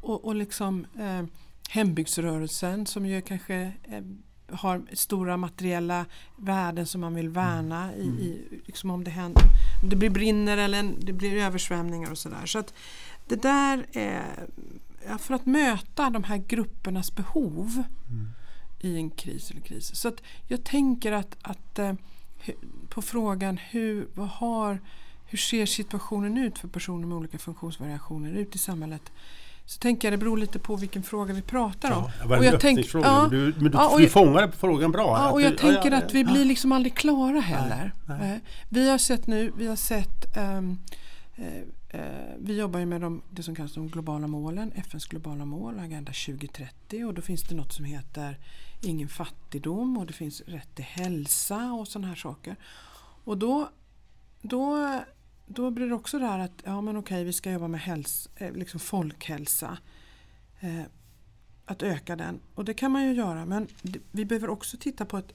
och, 0.00 0.24
och 0.24 0.34
liksom 0.34 0.86
eh, 0.98 1.24
hembygdsrörelsen 1.70 2.86
som 2.86 3.06
ju 3.06 3.20
kanske 3.20 3.72
eh, 3.82 4.02
har 4.52 4.82
stora 4.92 5.36
materiella 5.36 6.06
värden 6.36 6.86
som 6.86 7.00
man 7.00 7.14
vill 7.14 7.28
värna 7.28 7.92
mm. 7.92 8.18
i, 8.18 8.24
i 8.24 8.62
liksom 8.66 8.90
om 8.90 9.04
det, 9.04 9.10
händer, 9.10 9.42
om 9.82 9.88
det 9.88 9.96
blir 9.96 10.10
brinner 10.10 10.56
eller 10.56 10.78
en, 10.78 10.96
det 11.00 11.12
blir 11.12 11.36
översvämningar 11.36 12.10
och 12.10 12.18
sådär. 12.18 12.46
Så 12.46 12.58
att 12.58 12.74
det 13.28 13.42
där 13.42 13.86
är 13.92 14.46
för 15.18 15.34
att 15.34 15.46
möta 15.46 16.10
de 16.10 16.24
här 16.24 16.36
gruppernas 16.36 17.14
behov 17.14 17.82
mm. 18.10 18.28
i 18.80 18.96
en 18.96 19.10
kris 19.10 19.50
eller 19.50 19.60
kris. 19.60 19.96
Så 19.96 20.08
att 20.08 20.22
jag 20.48 20.64
tänker 20.64 21.12
att, 21.12 21.36
att 21.42 21.78
eh, 21.78 21.94
på 22.88 23.02
frågan 23.02 23.56
hur, 23.56 24.08
vad 24.14 24.28
har, 24.28 24.80
hur 25.26 25.38
ser 25.38 25.66
situationen 25.66 26.38
ut 26.38 26.58
för 26.58 26.68
personer 26.68 27.06
med 27.06 27.16
olika 27.18 27.38
funktionsvariationer 27.38 28.32
ut 28.32 28.54
i 28.54 28.58
samhället 28.58 29.12
så 29.66 29.78
tänker 29.78 30.08
jag 30.08 30.12
det 30.12 30.18
beror 30.18 30.36
lite 30.36 30.58
på 30.58 30.76
vilken 30.76 31.02
fråga 31.02 31.34
vi 31.34 31.42
pratar 31.42 31.90
om. 31.92 32.10
Ja, 32.28 32.36
och 32.38 32.44
jag 32.44 32.60
tänk, 32.60 32.94
ja, 32.94 33.20
men 33.22 33.30
du, 33.30 33.54
men 33.56 33.70
du, 33.72 33.78
ja, 33.78 33.96
du 33.98 34.08
fångade 34.08 34.52
frågan 34.52 34.92
bra. 34.92 35.18
Ja, 35.18 35.30
och 35.30 35.42
jag 35.42 35.52
du- 35.52 35.56
tänker 35.56 35.90
ja, 35.90 35.96
att 35.98 36.14
vi 36.14 36.24
blir 36.24 36.44
liksom 36.44 36.72
aldrig 36.72 36.94
klara 36.94 37.40
heller. 37.40 37.92
nej. 38.06 38.32
Eh, 38.32 38.38
Vi 38.68 38.90
har 38.90 38.98
sett 38.98 39.26
nu, 39.26 39.52
vi 39.56 39.66
har 39.66 39.76
sett 39.76 40.36
eh, 40.36 40.60
vi 42.38 42.56
jobbar 42.58 42.80
ju 42.80 42.86
med 42.86 43.00
de, 43.00 43.22
det 43.30 43.42
som 43.42 43.54
kallas 43.54 43.72
de 43.74 43.88
globala 43.88 44.26
målen, 44.26 44.72
FNs 44.74 45.06
globala 45.06 45.44
mål, 45.44 45.78
Agenda 45.78 46.12
2030 46.12 47.04
och 47.04 47.14
då 47.14 47.22
finns 47.22 47.42
det 47.42 47.54
något 47.54 47.72
som 47.72 47.84
heter 47.84 48.38
ingen 48.80 49.08
fattigdom 49.08 49.96
och 49.98 50.06
det 50.06 50.12
finns 50.12 50.40
rätt 50.46 50.74
till 50.74 50.84
hälsa 50.84 51.72
och 51.72 51.88
sådana 51.88 52.08
här 52.08 52.14
saker. 52.14 52.56
Och 53.24 53.38
då, 53.38 53.68
då, 54.42 54.76
då 55.46 55.70
blir 55.70 55.88
det 55.88 55.94
också 55.94 56.18
det 56.18 56.26
här 56.26 56.38
att 56.38 56.62
ja 56.64 56.80
men 56.80 56.96
okej 56.96 57.24
vi 57.24 57.32
ska 57.32 57.52
jobba 57.52 57.68
med 57.68 57.80
häls, 57.80 58.28
eh, 58.36 58.52
liksom 58.52 58.80
folkhälsa. 58.80 59.78
Eh, 60.60 60.82
att 61.66 61.82
öka 61.82 62.16
den. 62.16 62.40
Och 62.54 62.64
det 62.64 62.74
kan 62.74 62.92
man 62.92 63.04
ju 63.04 63.12
göra 63.12 63.46
men 63.46 63.66
vi 64.10 64.24
behöver 64.24 64.50
också 64.50 64.76
titta 64.76 65.04
på 65.04 65.16
att 65.16 65.32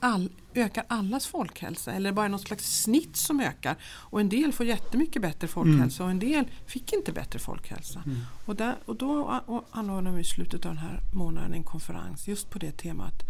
all, 0.00 0.30
ökar 0.54 0.84
allas 0.88 1.26
folkhälsa 1.26 1.92
eller 1.92 2.12
bara 2.12 2.28
något 2.28 2.40
slags 2.40 2.82
snitt 2.82 3.16
som 3.16 3.40
ökar. 3.40 3.76
Och 3.84 4.20
en 4.20 4.28
del 4.28 4.52
får 4.52 4.66
jättemycket 4.66 5.22
bättre 5.22 5.48
folkhälsa 5.48 6.04
och 6.04 6.10
en 6.10 6.18
del 6.18 6.44
fick 6.66 6.92
inte 6.92 7.12
bättre 7.12 7.38
folkhälsa. 7.38 8.02
Mm. 8.06 8.18
Och, 8.46 8.56
där, 8.56 8.76
och 8.84 8.96
då 8.96 9.40
och 9.46 9.64
anordnar 9.70 10.12
vi 10.12 10.20
i 10.20 10.24
slutet 10.24 10.66
av 10.66 10.74
den 10.74 10.82
här 10.82 11.00
månaden 11.14 11.54
en 11.54 11.64
konferens 11.64 12.28
just 12.28 12.50
på 12.50 12.58
det 12.58 12.72
temat 12.72 13.22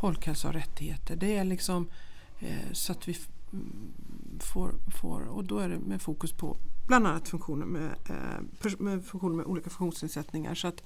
folkhälsa 0.00 0.48
och 0.48 0.54
rättigheter. 0.54 1.16
Det 1.16 1.36
är 1.36 1.44
liksom 1.44 1.88
eh, 2.40 2.72
så 2.72 2.92
att 2.92 3.08
vi 3.08 3.16
mm, 3.52 3.92
får, 4.40 4.74
får, 5.00 5.20
och 5.20 5.44
då 5.44 5.58
är 5.58 5.68
det 5.68 5.78
med 5.78 6.02
fokus 6.02 6.32
på 6.32 6.56
bland 6.86 7.06
annat 7.06 7.28
funktioner 7.28 7.66
med, 7.66 7.90
eh, 8.08 8.78
med 8.78 9.04
funktioner 9.04 9.36
med 9.36 9.46
olika 9.46 9.70
funktionsnedsättningar. 9.70 10.54
Så 10.54 10.68
att 10.68 10.82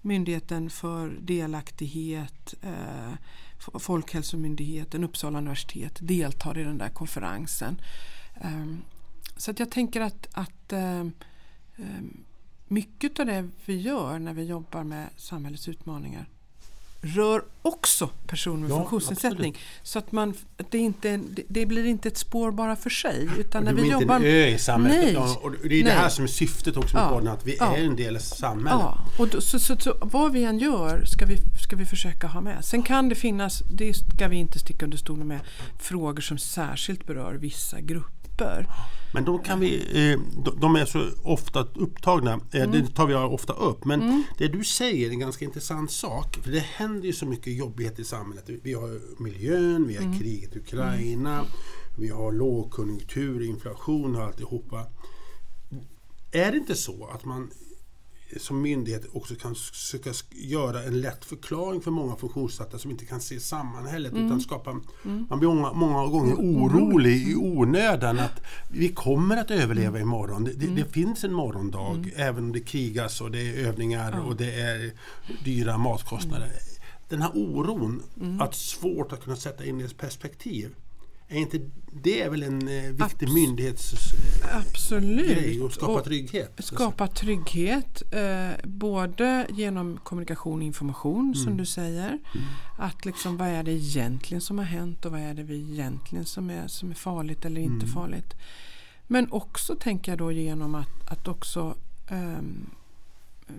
Myndigheten 0.00 0.70
för 0.70 1.08
delaktighet, 1.20 2.54
eh, 2.62 3.12
Folkhälsomyndigheten, 3.58 5.04
Uppsala 5.04 5.38
universitet 5.38 5.98
deltar 6.00 6.58
i 6.58 6.64
den 6.64 6.78
där 6.78 6.88
konferensen. 6.88 7.80
Ehm, 8.40 8.82
så 9.36 9.50
att 9.50 9.58
jag 9.58 9.70
tänker 9.70 10.00
att, 10.00 10.28
att 10.32 10.72
eh, 10.72 11.04
mycket 12.68 13.20
av 13.20 13.26
det 13.26 13.48
vi 13.64 13.80
gör 13.80 14.18
när 14.18 14.34
vi 14.34 14.44
jobbar 14.44 14.84
med 14.84 15.08
samhällets 15.16 15.68
utmaningar 15.68 16.28
rör 17.02 17.42
också 17.62 18.06
personer 18.26 18.60
med 18.60 18.70
Ja, 18.70 18.76
funktionsnedsättning. 18.76 19.58
Så 19.82 19.98
att 19.98 20.12
man, 20.12 20.34
det, 20.70 20.78
inte, 20.78 21.16
det, 21.16 21.42
det 21.48 21.66
blir 21.66 21.84
inte 21.86 22.08
ett 22.08 22.16
spår 22.18 22.50
bara 22.50 22.76
för 22.76 22.90
sig. 22.90 23.28
Utan 23.38 23.64
när 23.64 23.72
vi 23.72 23.82
inte 23.82 23.92
jobbar 23.92 24.16
en 24.16 24.24
ö 24.24 24.46
i 24.46 24.58
samhället. 24.58 25.14
Nej. 25.14 25.36
Och 25.42 25.50
det 25.52 25.58
är 25.66 25.68
det 25.68 25.84
Nej. 25.84 25.92
här 25.92 26.08
som 26.08 26.24
är 26.24 26.28
syftet 26.28 26.76
också 26.76 26.96
med 26.96 27.04
Ja. 27.04 27.08
podden, 27.08 27.28
att 27.28 27.46
vi 27.46 27.56
Ja. 27.60 27.76
är 27.76 27.84
en 27.84 27.96
del 27.96 28.16
av 28.16 28.20
samhället. 28.20 28.80
Ja, 28.82 28.98
och 29.18 29.28
då, 29.28 29.40
så, 29.40 29.58
så, 29.58 29.76
så 29.76 29.96
vad 30.00 30.32
vi 30.32 30.44
än 30.44 30.58
gör 30.58 31.04
ska 31.04 31.26
vi, 31.26 31.36
ska 31.66 31.76
vi 31.76 31.84
försöka 31.84 32.26
ha 32.26 32.40
med. 32.40 32.64
Sen 32.64 32.82
kan 32.82 33.08
det 33.08 33.14
finnas, 33.14 33.62
det 33.72 33.94
ska 33.94 34.28
vi 34.28 34.36
inte 34.36 34.58
sticka 34.58 34.84
under 34.84 34.98
stolen 34.98 35.26
med, 35.28 35.40
frågor 35.80 36.20
som 36.22 36.38
särskilt 36.38 37.06
berör 37.06 37.34
vissa 37.34 37.80
grupper. 37.80 38.21
Men 39.14 39.24
de, 39.24 39.38
kan 39.42 39.60
vi, 39.60 39.76
eh, 40.12 40.20
de- 40.60 40.76
är 40.76 40.84
så 40.84 41.04
ofta 41.22 41.66
upptagna, 41.74 42.32
eh, 42.52 42.62
Mm. 42.62 42.70
det 42.72 42.94
tar 42.94 43.06
vi 43.06 43.14
ofta 43.14 43.52
upp. 43.52 43.84
Men 43.84 44.24
det 44.38 44.48
du 44.48 44.64
säger 44.64 45.06
är 45.06 45.10
en 45.10 45.18
ganska 45.18 45.44
intressant 45.44 45.90
sak. 45.92 46.38
För 46.42 46.50
det 46.52 46.60
händer 46.60 47.06
ju 47.06 47.12
så 47.12 47.26
mycket 47.26 47.56
jobbighet 47.56 47.98
i 47.98 48.04
samhället. 48.04 48.44
Vi 48.62 48.72
har 48.74 49.22
miljön, 49.22 49.86
vi 49.88 49.96
har 49.96 50.02
Mm. 50.04 50.18
kriget 50.18 50.56
i 50.56 50.58
Ukraina, 50.58 51.44
vi 51.98 52.08
har 52.08 52.32
lågkonjunktur, 52.32 53.42
inflation 53.42 54.16
och 54.16 54.22
alltihopa. 54.22 54.86
Är 56.32 56.50
det 56.52 56.58
inte 56.58 56.74
så 56.74 57.06
att 57.14 57.24
man 57.24 57.50
som 58.40 58.62
myndighet 58.62 59.06
också 59.12 59.34
kan 59.34 59.54
försöka 59.54 60.10
göra 60.30 60.82
en 60.82 61.00
lätt 61.00 61.24
förklaring 61.24 61.80
för 61.80 61.90
många 61.90 62.16
funktionsnedsatta 62.16 62.78
som 62.78 62.90
inte 62.90 63.04
kan 63.04 63.20
se 63.20 63.40
sammanhanget 63.40 64.12
Mm. 64.12 64.26
utan 64.26 64.40
skapa... 64.40 64.80
Man 65.02 65.38
blir 65.38 65.48
många, 65.48 65.72
många 65.72 66.06
gånger 66.06 66.34
orolig 66.34 67.28
i 67.28 67.34
onödan 67.34 68.18
att 68.18 68.42
vi 68.70 68.88
kommer 68.88 69.36
att 69.36 69.50
överleva 69.50 70.00
imorgon. 70.00 70.44
Det, 70.44 70.52
det, 70.52 70.66
det 70.66 70.84
finns 70.84 71.24
en 71.24 71.32
morgondag 71.32 72.10
även 72.16 72.44
om 72.44 72.52
det 72.52 72.60
krigas 72.60 73.20
och 73.20 73.30
det 73.30 73.40
är 73.40 73.66
övningar 73.66 74.20
och 74.26 74.36
det 74.36 74.60
är 74.60 74.92
dyra 75.44 75.78
matkostnader. 75.78 76.48
Den 77.08 77.22
här 77.22 77.30
oron, 77.34 78.02
att 78.40 78.54
svårt 78.54 79.12
att 79.12 79.24
kunna 79.24 79.36
sätta 79.36 79.64
in 79.64 79.80
i 79.80 79.84
ett 79.84 79.96
perspektiv. 79.96 80.74
Är 81.32 81.38
inte 81.38 81.60
det 82.02 82.22
är 82.22 82.30
väl 82.30 82.42
en 82.42 82.68
eh, 82.68 82.82
viktig 82.92 83.26
Abs- 83.28 83.34
myndighetsgrej 83.34 84.50
Absolut. 84.52 85.62
att 85.62 85.72
skapa 85.72 85.92
Och 85.92 86.04
trygghet? 86.04 86.52
skapa 86.58 87.06
trygghet, 87.08 88.02
eh, 88.12 88.50
både 88.64 89.46
genom 89.50 89.98
kommunikation 90.02 90.58
och 90.58 90.62
information 90.64 91.20
Mm. 91.24 91.34
som 91.34 91.56
du 91.56 91.66
säger. 91.66 92.18
Att 92.78 93.04
liksom, 93.04 93.36
vad 93.36 93.48
är 93.48 93.62
det 93.62 93.72
egentligen 93.72 94.40
som 94.40 94.58
har 94.58 94.64
hänt 94.64 95.04
och 95.04 95.12
vad 95.12 95.20
är 95.20 95.34
det 95.34 95.42
vi 95.42 95.72
egentligen 95.72 96.24
som 96.24 96.50
är, 96.50 96.66
som 96.68 96.90
är 96.90 96.94
farligt 96.94 97.44
eller 97.44 97.60
inte 97.60 97.84
Mm. 97.86 97.94
farligt. 97.94 98.34
Men 99.06 99.32
också 99.32 99.74
tänker 99.76 100.12
jag 100.12 100.18
då 100.18 100.32
genom 100.32 100.74
att, 100.74 101.10
att 101.10 101.28
också 101.28 101.74
ehm, 102.08 102.70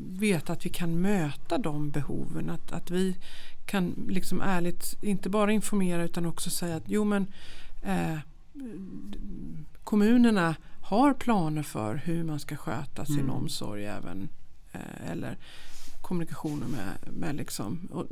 veta 0.09 0.53
att 0.53 0.65
vi 0.65 0.69
kan 0.69 1.01
möta 1.01 1.57
de 1.57 1.89
behoven. 1.89 2.49
Att, 2.49 2.71
att 2.71 2.91
vi 2.91 3.15
kan 3.65 4.05
liksom 4.09 4.41
ärligt 4.41 4.97
inte 5.01 5.30
bara 5.30 5.51
informera 5.51 6.03
utan 6.03 6.26
också 6.26 6.49
säga 6.49 6.76
att 6.76 6.84
jo 6.88 7.03
men 7.03 7.28
eh, 7.84 8.17
kommunerna 9.84 10.55
har 10.81 11.13
planer 11.13 11.63
för 11.63 11.95
hur 11.95 12.23
man 12.23 12.39
ska 12.39 12.55
sköta 12.55 13.05
sin 13.05 13.19
Mm. 13.19 13.29
omsorg 13.29 13.86
även 13.86 14.29
eh, 14.71 15.11
eller 15.11 15.38
kommunikationen 16.01 16.69
med, 16.69 17.13
med 17.13 17.36
liksom 17.36 17.79
och 17.91 18.05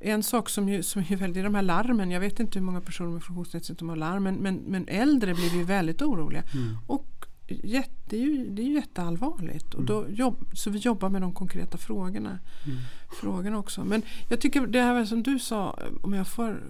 en 0.00 0.22
sak 0.22 0.48
som 0.48 0.68
ju, 0.68 0.82
som 0.82 1.02
är 1.08 1.16
väldigt, 1.16 1.44
de 1.44 1.54
här 1.54 1.62
larmen, 1.62 2.10
jag 2.10 2.20
vet 2.20 2.40
inte 2.40 2.58
hur 2.58 2.66
många 2.66 2.80
personer 2.80 3.10
med 3.10 3.22
funktionsnedsättning 3.22 3.78
som 3.78 3.88
har 3.88 3.96
larm 3.96 4.22
men, 4.22 4.34
men, 4.34 4.54
men 4.56 4.88
äldre 4.88 5.34
blir 5.34 5.54
ju 5.54 5.64
väldigt 5.64 6.02
oroliga. 6.02 6.42
Mm. 6.54 6.76
Och 6.86 7.26
jätte, 7.48 7.92
det, 8.08 8.16
är 8.16 8.20
ju, 8.20 8.48
det 8.50 8.62
är 8.62 8.66
ju 8.66 8.74
jätteallvarligt. 8.74 9.74
Och 9.74 9.84
då 9.84 10.06
jobb, 10.08 10.50
så 10.54 10.70
vi 10.70 10.78
jobbar 10.78 11.08
med 11.08 11.22
de 11.22 11.32
konkreta 11.32 11.78
frågorna, 11.78 12.38
Mm. 12.66 12.78
frågorna 13.20 13.58
också. 13.58 13.84
Men 13.84 14.02
jag 14.28 14.40
tycker 14.40 14.66
det 14.66 14.80
här 14.82 15.04
som 15.04 15.22
du 15.22 15.38
sa, 15.38 15.78
om 16.02 16.12
jag 16.12 16.26
får 16.28 16.62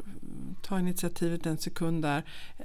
ta 0.62 0.78
initiativet 0.78 1.46
en 1.46 1.58
sekund 1.58 2.02
där. 2.02 2.22
eh, 2.58 2.64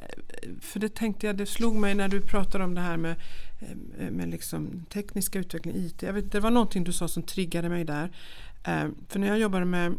För 0.62 0.80
det 0.80 0.96
tänkte 0.96 1.28
jag, 1.28 1.38
det 1.38 1.46
slog 1.46 1.76
mig 1.76 1.96
när 1.96 2.08
du 2.08 2.22
pratade 2.22 2.64
om 2.64 2.76
det 2.76 2.82
här 2.82 2.98
med, 2.98 3.16
eh, 4.00 4.12
med 4.12 4.30
liksom 4.30 4.86
tekniska 4.90 5.40
utveckling, 5.40 5.76
IT. 5.76 6.02
Jag 6.02 6.14
vet, 6.14 6.32
det 6.32 6.40
var 6.40 6.52
någonting 6.52 6.84
du 6.84 6.94
sa 6.94 7.08
som 7.08 7.24
triggade 7.24 7.70
mig 7.70 7.84
där. 7.86 8.12
Eh, 8.64 8.88
För 9.10 9.20
när 9.20 9.28
jag 9.28 9.40
jobbade 9.40 9.66
med 9.66 9.94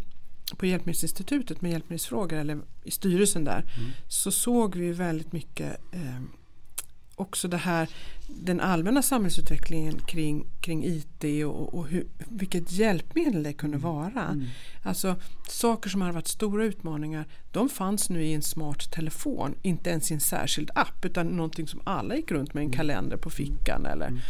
på 0.57 0.67
Hjälpmedelsinstitutet 0.67 1.61
med 1.63 1.71
hjälpmedelsfrågor 1.71 2.37
eller 2.39 2.61
i 2.83 2.91
styrelsen 2.91 3.45
där 3.45 3.65
så 4.09 4.31
såg 4.31 4.77
vi 4.77 4.93
väldigt 4.93 5.33
mycket 5.33 5.77
eh, 5.93 6.21
också 7.17 7.49
det 7.49 7.57
här 7.57 7.89
den 8.27 8.61
allmänna 8.61 9.03
samhällsutvecklingen 9.03 9.99
kring, 9.99 10.47
kring 10.61 10.85
IT 10.85 11.45
och, 11.47 11.75
och 11.75 11.89
hur, 11.89 12.07
vilket 12.19 12.73
hjälpmedel 12.73 13.43
det 13.43 13.53
kunde 13.53 13.79
vara. 13.79 14.37
Alltså 14.83 15.17
saker 15.49 15.91
som 15.91 16.01
hade 16.01 16.13
varit 16.13 16.29
stora 16.29 16.65
utmaningar 16.65 17.25
de 17.51 17.69
fanns 17.69 18.11
nu 18.11 18.25
i 18.25 18.35
en 18.35 18.43
smart 18.43 18.91
telefon, 18.91 19.55
inte 19.63 19.91
ens 19.91 20.11
i 20.11 20.15
en 20.15 20.21
särskild 20.21 20.71
app 20.75 21.05
utan 21.05 21.27
någonting 21.27 21.69
som 21.69 21.81
alla 21.85 22.17
gick 22.17 22.31
runt 22.31 22.55
med 22.55 22.63
en 22.65 22.73
kalender 22.73 23.17
på 23.17 23.31
fickan 23.31 23.87
eller 23.87 24.23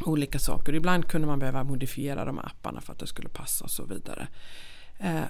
olika 0.00 0.38
saker. 0.38 0.74
Ibland 0.74 1.08
kunde 1.08 1.26
man 1.26 1.38
behöva 1.38 1.64
modifiera 1.64 2.24
de 2.24 2.38
apparna 2.38 2.80
för 2.80 2.92
att 2.92 2.98
det 2.98 3.06
skulle 3.06 3.28
passa 3.28 3.64
och 3.64 3.70
så 3.70 3.84
vidare. 3.84 4.28
Eh, 4.98 5.22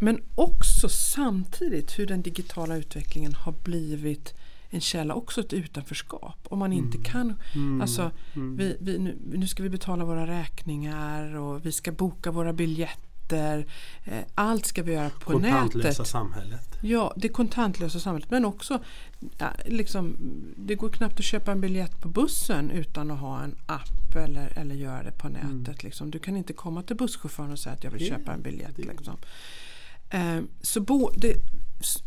men 0.00 0.22
också 0.34 0.88
samtidigt 0.88 1.98
hur 1.98 2.06
den 2.06 2.22
digitala 2.22 2.76
utvecklingen 2.76 3.34
har 3.34 3.52
blivit 3.52 4.34
en 4.74 4.80
källa 4.80 5.14
också 5.14 5.42
till 5.42 5.58
utanförskap. 5.58 6.38
Om 6.44 6.58
man 6.58 6.72
inte 6.72 6.98
kan, 6.98 7.34
alltså 7.82 8.10
vi, 8.56 8.76
vi, 8.80 8.98
nu, 8.98 9.18
nu 9.32 9.46
ska 9.46 9.62
vi 9.62 9.68
betala 9.68 10.04
våra 10.04 10.26
räkningar 10.26 11.34
och 11.36 11.66
vi 11.66 11.72
ska 11.72 11.92
boka 11.92 12.30
våra 12.30 12.52
biljetter. 12.52 13.66
Eh, 14.04 14.18
allt 14.34 14.66
ska 14.66 14.82
vi 14.82 14.92
göra 14.92 15.10
på 15.10 15.32
Kontantlösa 15.32 15.88
nätet. 15.88 16.06
samhället. 16.06 16.78
Ja, 16.82 17.12
det 17.16 17.28
kontantlösa 17.28 18.00
samhället. 18.00 18.30
Men 18.30 18.44
också, 18.44 18.82
ja, 19.38 19.48
liksom, 19.66 20.16
det 20.56 20.74
går 20.74 20.88
knappt 20.88 21.18
att 21.18 21.24
köpa 21.24 21.52
en 21.52 21.60
biljett 21.60 22.00
på 22.00 22.08
bussen 22.08 22.70
utan 22.70 23.10
att 23.10 23.18
ha 23.18 23.42
en 23.42 23.56
app 23.66 24.16
eller, 24.16 24.58
eller 24.58 24.74
göra 24.74 25.02
det 25.02 25.12
på 25.12 25.28
nätet. 25.28 25.82
Liksom. 25.84 26.10
Du 26.10 26.18
kan 26.18 26.36
inte 26.36 26.52
komma 26.52 26.82
till 26.82 26.96
busschauffören 26.96 27.52
och 27.52 27.58
säga 27.58 27.72
att 27.74 27.84
jag 27.84 27.90
vill 27.90 28.00
Det- 28.00 28.06
köpa 28.08 28.32
en 28.32 28.42
biljett. 28.42 28.76
det- 28.76 28.82
Liksom. 28.82 29.16
Eh, 30.10 30.40
så 30.60 30.80
bo, 30.80 31.10
det, 31.16 31.34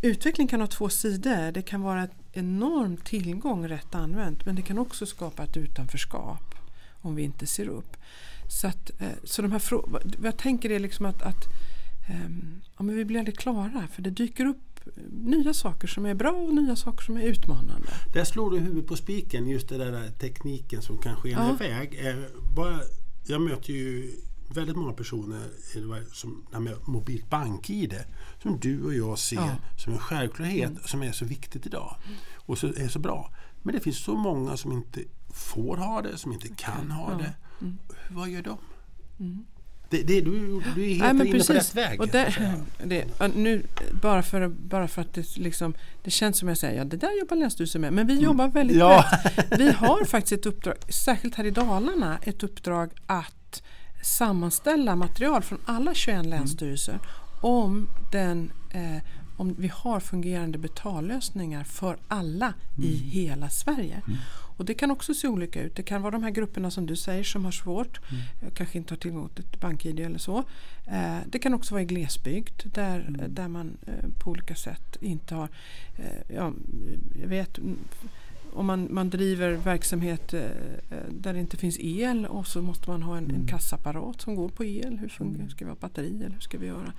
utveckling 0.01 0.47
kan 0.47 0.59
ha 0.61 0.67
två 0.67 0.89
sidor. 0.89 1.51
Det 1.51 1.61
kan 1.61 1.81
vara 1.81 2.01
en 2.01 2.09
enorm 2.37 2.97
tillgång 2.97 3.67
rätt 3.67 3.95
använt 3.95 4.45
men 4.45 4.55
det 4.55 4.61
kan 4.61 4.77
också 4.77 5.05
skapa 5.05 5.43
ett 5.43 5.57
utanförskap 5.57 6.55
om 7.01 7.15
vi 7.15 7.23
inte 7.23 7.45
ser 7.47 7.67
upp. 7.67 7.97
Så, 8.49 8.67
att, 8.67 9.01
eh, 9.01 9.07
så 9.23 9.41
de 9.41 9.51
här 9.51 9.59
frå- 9.59 9.91
vad 10.17 10.25
jag 10.27 10.37
tänker 10.37 10.69
är 10.69 10.79
liksom 10.79 11.05
att, 11.05 11.21
att 11.21 11.43
ehm, 12.09 12.61
ja, 12.77 12.83
men 12.83 12.95
vi 12.95 13.05
blir 13.05 13.19
aldrig 13.19 13.37
klara 13.37 13.87
för 13.93 14.01
det 14.01 14.09
dyker 14.09 14.45
upp 14.45 14.57
nya 15.11 15.53
saker 15.53 15.87
som 15.87 16.05
är 16.05 16.13
bra 16.15 16.31
och 16.31 16.53
nya 16.55 16.75
saker 16.75 17.03
som 17.03 17.17
är 17.17 17.21
utmanande. 17.21 17.87
Där 18.13 18.23
slår 18.23 18.51
du 18.51 18.57
huvudet 18.59 18.87
på 18.87 18.95
spiken, 18.95 19.47
just 19.47 19.69
det 19.69 19.77
där 19.77 20.09
tekniken 20.19 20.81
som 20.81 20.97
kan 20.97 21.15
skena 21.15 21.55
Ja. 21.59 21.65
iväg. 21.65 21.99
Eh, 22.07 22.15
bara, 22.55 22.79
jag 23.27 23.41
möter 23.41 23.73
ju 23.73 24.11
väldigt 24.49 24.75
många 24.75 24.93
personer 24.93 25.41
vad- 25.75 26.07
som 26.13 26.45
med 26.51 26.75
mobilt 26.87 27.29
bank-id 27.29 27.95
som 28.43 28.59
du 28.59 28.83
och 28.83 28.93
jag 28.93 29.19
ser 29.19 29.35
Ja. 29.35 29.43
Mm. 29.43 29.55
som 29.77 29.93
en 29.93 29.99
självklarhet 29.99 30.71
som 30.85 31.03
är 31.03 31.11
så 31.11 31.25
viktigt 31.25 31.65
idag 31.65 31.95
och 32.35 32.57
så, 32.57 32.67
är 32.67 32.87
så 32.87 32.99
bra. 32.99 33.31
Men 33.63 33.75
det 33.75 33.81
finns 33.81 34.03
så 34.03 34.15
många 34.15 34.57
som 34.57 34.71
inte 34.71 34.99
får 35.33 35.77
ha 35.77 36.01
det, 36.01 36.17
som 36.17 36.33
inte 36.33 36.47
kan 36.47 36.91
ha 36.91 37.11
Ja. 37.11 37.19
Mm. 37.19 37.77
det. 37.89 37.95
Vad 38.13 38.29
gör 38.29 38.41
de? 38.41 38.57
Det, 39.89 40.01
det, 40.03 40.21
du, 40.21 40.61
du 40.75 40.91
är 40.91 40.95
helt 40.95 41.15
Nej, 41.17 41.27
inne 41.27 41.31
precis. 41.31 41.47
på 41.47 41.53
rätt 41.53 41.75
väg. 41.75 41.99
Och 42.01 42.05
att 42.05 42.11
det, 42.83 43.05
nu, 43.35 43.63
bara, 44.01 44.23
för, 44.23 44.47
bara 44.47 44.87
för 44.87 45.01
att 45.01 45.13
det, 45.13 45.37
liksom, 45.37 45.73
det 46.03 46.11
känns 46.11 46.37
som 46.37 46.47
jag 46.47 46.57
säger, 46.57 46.77
ja, 46.77 46.83
det 46.85 46.97
där 46.97 47.19
jobbar 47.19 47.35
Länsstyrelsen 47.37 47.81
med. 47.81 47.93
Men 47.93 48.07
vi 48.07 48.19
jobbar 48.19 48.47
väldigt 48.47 48.77
Ja. 48.77 49.05
Vi 49.57 49.71
har 49.77 50.05
faktiskt 50.05 50.33
ett 50.33 50.45
uppdrag, 50.45 50.75
särskilt 50.89 51.35
här 51.35 51.43
i 51.43 51.51
Dalarna, 51.51 52.17
ett 52.21 52.43
uppdrag 52.43 52.89
att 53.05 53.33
sammanställa 54.01 54.95
material 54.95 55.43
från 55.43 55.59
alla 55.65 55.93
21 55.93 56.25
länsstyrelser 56.25 56.99
om, 57.41 57.89
den, 58.11 58.51
eh, 58.71 59.03
om 59.37 59.55
vi 59.57 59.71
har 59.73 59.99
fungerande 59.99 60.57
betallösningar 60.57 61.63
för 61.63 61.97
alla 62.07 62.53
i 62.77 62.95
hela 62.95 63.49
Sverige. 63.49 64.01
Och 64.57 64.65
det 64.65 64.73
kan 64.73 64.91
också 64.91 65.13
se 65.13 65.27
olika 65.27 65.61
ut. 65.61 65.75
Det 65.75 65.83
kan 65.83 66.01
vara 66.01 66.11
de 66.11 66.23
här 66.23 66.31
grupperna 66.31 66.71
som 66.71 66.85
du 66.85 66.95
säger 66.95 67.23
som 67.23 67.45
har 67.45 67.51
svårt, 67.51 67.99
eh, 68.41 68.49
kanske 68.53 68.77
inte 68.77 68.93
har 68.93 68.97
tillgång 68.97 69.29
till 69.29 69.45
ett 69.45 69.59
bank-id 69.59 69.99
eller 69.99 70.19
så. 70.19 70.43
Eh, 70.85 71.17
det 71.25 71.39
kan 71.39 71.53
också 71.53 71.73
vara 71.73 71.81
i 71.81 71.85
glesbygd 71.85 72.73
där, 72.73 73.27
där 73.27 73.47
man 73.47 73.77
eh, 73.87 74.09
på 74.19 74.31
olika 74.31 74.55
sätt 74.55 74.97
inte 75.01 75.35
har, 75.35 75.49
eh, 75.95 76.35
ja, 76.35 76.53
jag 77.21 77.27
vet 77.27 77.57
mm, 77.57 77.77
om 78.57 78.65
man, 78.65 78.87
man 78.91 79.09
driver 79.09 79.51
verksamhet 79.51 80.33
eh, 80.33 80.41
eh, 80.41 81.07
där 81.09 81.33
det 81.33 81.39
inte 81.39 81.57
finns 81.57 81.77
el 81.79 82.25
och 82.25 82.47
så 82.47 82.61
måste 82.61 82.89
man 82.89 83.03
ha 83.03 83.17
en, 83.17 83.31
en 83.31 83.47
kassaapparat 83.47 84.21
som 84.21 84.35
går 84.35 84.49
på 84.49 84.65
el. 84.65 84.97
Hur 84.97 85.09
fungerar, 85.09 85.47
ska 85.47 85.65
vi 85.65 85.71
ha 85.71 85.77
batteri 85.79 86.15
eller 86.15 86.33
hur 86.33 86.39
ska 86.39 86.57
vi 86.57 86.67
göra? 86.67 86.93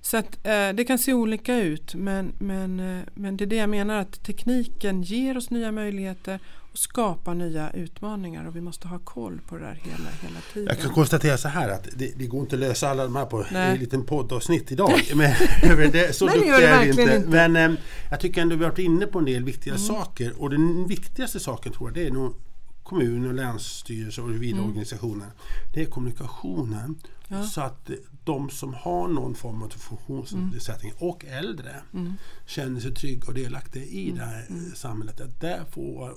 Så 0.00 0.16
att, 0.16 0.46
eh, 0.46 0.68
det 0.74 0.84
kan 0.84 0.98
se 0.98 1.12
olika 1.12 1.56
ut 1.56 1.94
men, 1.94 2.32
men, 2.38 3.02
men 3.14 3.36
det 3.36 3.44
är 3.44 3.46
det 3.46 3.56
jag 3.56 3.70
menar 3.70 3.96
att 3.96 4.24
tekniken 4.24 5.02
ger 5.02 5.36
oss 5.36 5.50
nya 5.50 5.72
möjligheter 5.72 6.40
skapar 6.78 7.34
nya 7.34 7.70
utmaningar 7.70 8.44
och 8.46 8.56
vi 8.56 8.60
måste 8.60 8.88
ha 8.88 8.98
koll 8.98 9.40
på 9.48 9.56
det 9.56 9.64
där 9.64 9.80
hela, 9.82 10.10
hela 10.22 10.40
tiden. 10.52 10.68
Jag 10.68 10.80
kan 10.80 10.90
konstatera 10.94 11.38
så 11.38 11.48
här 11.48 11.68
att 11.68 11.88
det, 11.96 12.12
det 12.18 12.26
går 12.26 12.40
inte 12.40 12.56
att 12.56 12.60
lösa 12.60 12.88
alla 12.88 13.02
de 13.04 13.16
här 13.16 13.26
på 13.26 13.44
Nej. 13.52 13.72
en 13.72 13.78
liten 13.78 14.04
poddavsnitt 14.04 14.72
idag. 14.72 15.00
Men, 15.14 15.90
det, 15.90 16.16
så 16.16 16.26
Nej, 16.26 16.34
duktiga 16.34 16.58
är 16.58 16.84
vi 16.84 16.90
inte. 16.90 17.02
inte. 17.02 17.28
Men 17.28 17.56
eh, 17.56 17.78
jag 18.10 18.20
tycker 18.20 18.42
ändå 18.42 18.56
vi 18.56 18.64
har 18.64 18.70
varit 18.70 18.78
inne 18.78 19.06
på 19.06 19.18
en 19.18 19.24
del 19.24 19.44
viktiga 19.44 19.74
Mm. 19.74 19.86
saker. 19.86 20.42
Och 20.42 20.50
den 20.50 20.86
viktigaste 20.86 21.40
saken 21.40 21.72
tror 21.72 21.88
jag 21.88 21.94
det 21.94 22.06
är 22.06 22.10
nog 22.10 22.34
kommun 22.82 23.26
och 23.26 23.34
länsstyrelse 23.34 24.20
och 24.20 24.30
vidare 24.30 24.58
Mm. 24.58 24.70
organisationer. 24.70 25.26
Det 25.74 25.80
är 25.82 25.86
kommunikationen. 25.86 26.98
Ja. 27.28 27.42
Så 27.42 27.60
att 27.60 27.90
de 28.24 28.50
som 28.50 28.74
har 28.74 29.08
någon 29.08 29.34
form 29.34 29.62
av 29.62 29.68
funktionsnedsättning 29.68 30.92
och 30.98 31.24
äldre 31.24 31.74
Mm. 31.94 32.12
känner 32.46 32.80
sig 32.80 32.94
trygga 32.94 33.28
och 33.28 33.34
delaktiga 33.34 33.82
i 33.84 34.10
det 34.10 34.22
här 34.24 34.46
eh, 34.50 34.74
samhället. 34.74 35.20
Att 35.20 35.40
där 35.40 35.64
får 35.70 36.16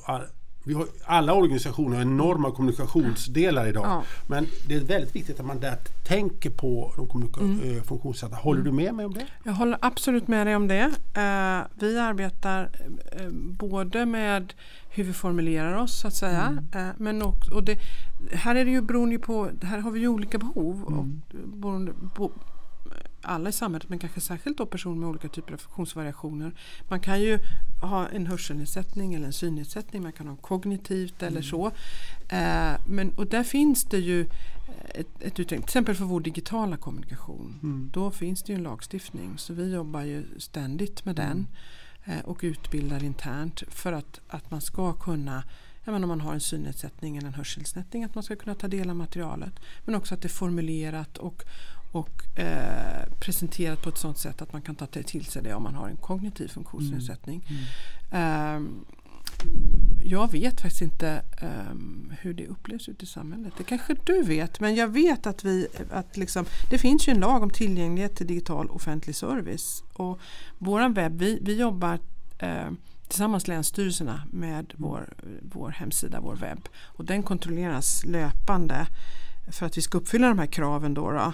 vi 0.64 0.74
har, 0.74 0.86
alla 1.06 1.34
organisationer 1.34 1.96
har 1.96 2.02
enorma 2.02 2.52
kommunikationsdelar 2.52 3.68
idag. 3.68 3.86
Ja. 3.86 4.04
Men 4.28 4.48
det 4.68 4.76
är 4.76 4.80
väldigt 4.80 5.16
viktigt 5.16 5.40
att 5.40 5.46
man 5.46 5.60
där 5.60 5.76
tänker 6.08 6.50
på 6.50 6.94
de 6.96 7.08
kommunika- 7.08 7.42
Mm. 7.42 7.78
eh, 7.78 7.84
funktionsnedsatta. 7.84 8.36
Håller 8.44 8.62
du 8.64 8.72
med 8.72 8.94
mig 8.94 9.06
om 9.06 9.14
det? 9.14 9.26
Jag 9.44 9.54
håller 9.54 9.78
absolut 9.82 10.28
med 10.28 10.48
dig 10.48 10.56
om 10.56 10.68
det. 10.68 10.82
Eh, 11.14 11.68
vi 11.80 12.00
arbetar 12.00 12.70
eh, 13.12 13.30
både 13.60 14.06
med 14.06 14.54
hur 14.90 15.04
vi 15.04 15.14
formulerar 15.14 15.78
oss 15.78 16.00
så 16.00 16.08
att 16.08 16.16
säga. 16.16 16.58
Eh, 16.76 16.88
men 16.98 17.22
också, 17.22 17.54
och 17.54 17.64
det, 17.64 17.78
här 18.32 18.56
är 18.56 18.66
det 18.66 18.72
ju 18.72 18.82
beroende 18.82 19.20
på, 19.20 19.50
här 19.64 19.78
har 19.80 19.92
vi 19.92 20.00
ju 20.00 20.08
olika 20.08 20.38
behov. 20.38 20.84
Och 20.84 21.06
beroende, 21.58 21.92
bo, 22.16 22.32
alla 23.22 23.50
i 23.50 23.52
samhället 23.52 23.90
men 23.90 24.00
kanske 24.00 24.22
särskilt 24.22 24.58
då 24.58 24.66
personer 24.66 24.98
med 24.98 25.10
olika 25.10 25.28
typer 25.28 25.54
av 25.54 25.58
funktionsvariationer. 25.58 26.52
Man 26.90 27.00
kan 27.00 27.22
ju 27.22 27.40
ha 27.82 28.08
en 28.08 28.28
hörselnedsättning 28.28 29.14
eller 29.14 29.26
en 29.26 29.34
synnedsättning, 29.34 30.04
man 30.04 30.12
kan 30.12 30.28
ha 30.28 30.36
kognitivt 30.36 31.24
eller 31.24 31.42
så. 31.42 31.68
Eh, 32.30 32.74
men, 32.88 33.14
och 33.18 33.28
där 33.28 33.44
finns 33.44 33.84
det 33.84 34.00
ju 34.00 34.22
ett, 34.94 35.08
ett 35.20 35.40
utveckling, 35.40 35.62
till 35.62 35.64
exempel 35.64 35.96
för 35.96 36.06
vår 36.06 36.20
digitala 36.20 36.78
kommunikation. 36.78 37.90
Då 37.94 38.12
finns 38.12 38.44
det 38.44 38.52
ju 38.52 38.56
en 38.56 38.64
lagstiftning 38.64 39.38
så 39.38 39.54
vi 39.54 39.74
jobbar 39.74 40.02
ju 40.02 40.40
ständigt 40.40 41.06
med 41.06 41.16
den 41.16 41.48
eh, 42.06 42.20
och 42.24 42.40
utbildar 42.42 43.04
internt 43.04 43.64
för 43.68 43.94
att, 43.94 44.20
att 44.28 44.52
man 44.52 44.62
ska 44.62 44.94
kunna 44.94 45.44
men 45.86 46.04
om 46.04 46.08
man 46.08 46.22
har 46.22 46.34
en 46.34 46.40
synnedsättning 46.40 47.18
eller 47.18 47.28
en 47.28 47.34
hörselnedsättning 47.34 48.04
att 48.04 48.16
man 48.16 48.24
ska 48.24 48.36
kunna 48.36 48.56
ta 48.56 48.68
del 48.68 48.90
av 48.90 48.96
materialet. 48.96 49.54
Men 49.86 49.96
också 49.96 50.14
att 50.14 50.22
det 50.22 50.28
är 50.28 50.30
formulerat 50.30 51.18
och, 51.18 51.44
och 51.92 52.40
eh, 52.40 53.14
presenterat 53.20 53.82
på 53.82 53.90
ett 53.90 53.98
sådant 53.98 54.18
sätt 54.18 54.42
att 54.42 54.54
man 54.54 54.62
kan 54.62 54.76
ta 54.76 54.86
till 54.86 55.26
sig 55.26 55.44
det 55.44 55.54
om 55.54 55.64
man 55.64 55.76
har 55.76 55.90
en 55.90 55.98
kognitiv 55.98 56.48
funktionsnedsättning. 56.48 57.46
Ehm, 58.12 58.86
jag 60.04 60.32
vet 60.32 60.62
faktiskt 60.62 60.82
inte 60.82 61.24
ehm, 61.38 62.14
hur 62.20 62.34
det 62.34 62.48
upplevs 62.48 62.90
ute 62.90 63.04
i 63.04 63.08
samhället. 63.08 63.54
Det 63.58 63.64
kanske 63.64 63.96
du 64.04 64.22
vet, 64.24 64.60
men 64.60 64.76
jag 64.76 64.88
vet 64.88 65.28
att, 65.28 65.44
vi, 65.44 65.68
att 65.92 66.18
liksom, 66.18 66.46
det 66.70 66.78
finns 66.78 67.08
ju 67.08 67.12
en 67.12 67.20
lag 67.20 67.44
om 67.44 67.50
tillgänglighet 67.50 68.16
till 68.16 68.28
digital 68.28 68.70
offentlig 68.70 69.16
service. 69.16 69.84
Och 69.94 70.20
våran 70.58 70.94
webb, 70.94 71.20
vi, 71.20 71.40
vi 71.42 71.60
jobbar 71.60 72.00
eh, 72.40 72.72
tillsammans 73.08 73.48
länsstyrelserna 73.48 74.24
med 74.32 74.74
vår, 74.78 75.14
vår 75.42 75.70
hemsida, 75.70 76.20
vår 76.22 76.36
webb. 76.36 76.70
Och 76.84 77.06
den 77.06 77.24
kontrolleras 77.24 78.06
löpande 78.06 78.88
för 79.52 79.66
att 79.66 79.78
vi 79.78 79.82
ska 79.82 79.98
uppfylla 79.98 80.28
de 80.28 80.40
här 80.40 80.46
kraven. 80.46 80.94
Då, 80.94 81.12
då. 81.12 81.34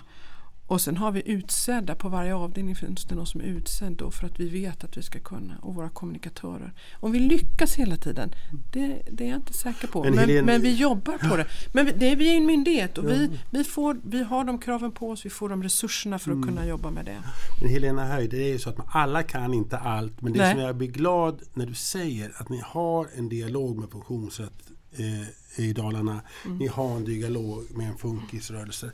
Och 0.70 0.82
sen 0.82 0.98
har 0.98 1.12
vi 1.12 1.22
utsedda, 1.32 1.96
på 1.96 2.10
varje 2.10 2.36
avdelning 2.36 2.76
finns 2.76 3.06
det 3.06 3.16
någon 3.16 3.28
som 3.28 3.42
är 3.42 3.46
utsedd 3.46 4.02
för 4.12 4.26
att 4.26 4.40
vi 4.40 4.50
vet 4.50 4.84
att 4.84 4.98
vi 4.98 5.02
ska 5.04 5.20
kunna 5.20 5.58
och 5.62 5.76
våra 5.76 5.90
kommunikatörer. 5.90 6.74
Om 6.94 7.12
vi 7.12 7.20
lyckas 7.20 7.76
hela 7.76 7.98
tiden, 7.98 8.32
det, 8.74 9.02
det 9.12 9.24
är 9.26 9.30
jag 9.30 9.38
inte 9.38 9.54
säker 9.54 9.88
på. 9.88 10.04
Men 10.04 10.16
Men, 10.16 10.30
Helene- 10.30 10.46
men 10.46 10.62
vi 10.62 10.76
jobbar 10.76 11.18
på 11.30 11.38
det. 11.38 11.48
Men 11.74 11.86
vi- 11.86 11.92
det 11.92 12.12
är, 12.12 12.16
vi 12.16 12.34
är 12.34 12.38
en 12.38 12.46
myndighet 12.46 12.98
och 12.98 13.10
vi, 13.10 13.30
vi, 13.50 13.64
får, 13.64 13.98
vi 14.04 14.24
har 14.24 14.44
de 14.46 14.60
kraven 14.60 14.92
på 14.92 15.10
oss, 15.10 15.26
vi 15.26 15.30
får 15.30 15.50
de 15.50 15.64
resurserna 15.64 16.20
för 16.20 16.32
att 16.32 16.36
Mm. 16.38 16.50
kunna 16.50 16.66
jobba 16.68 16.92
med 16.92 17.06
det. 17.06 17.18
Men 17.62 17.70
Helena 17.70 18.06
Höjd, 18.06 18.30
det 18.30 18.44
är 18.44 18.48
ju 18.52 18.60
så 18.60 18.70
att 18.70 18.78
man, 18.78 18.88
alla 18.92 19.24
kan 19.24 19.54
inte 19.54 19.78
allt. 19.78 20.22
Men 20.22 20.34
det 20.34 20.40
Nej. 20.40 20.54
som 20.54 20.62
jag 20.64 20.76
blir 20.76 20.88
glad 20.88 21.42
när 21.54 21.66
du 21.66 21.74
säger 21.74 22.32
att 22.38 22.50
ni 22.50 22.62
har 22.66 23.08
en 23.16 23.30
dialog 23.30 23.78
med 23.78 23.90
funktionsrätt 23.90 24.72
eh, 24.98 25.66
i 25.66 25.74
Dalarna. 25.74 26.22
Mm. 26.46 26.58
Ni 26.58 26.68
har 26.68 26.96
en 26.96 27.06
dialog 27.06 27.64
med 27.70 27.88
en 27.90 27.98
funkisrörelse. 27.98 28.92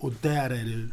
Och 0.00 0.12
där 0.22 0.50
är 0.50 0.64
det 0.64 0.88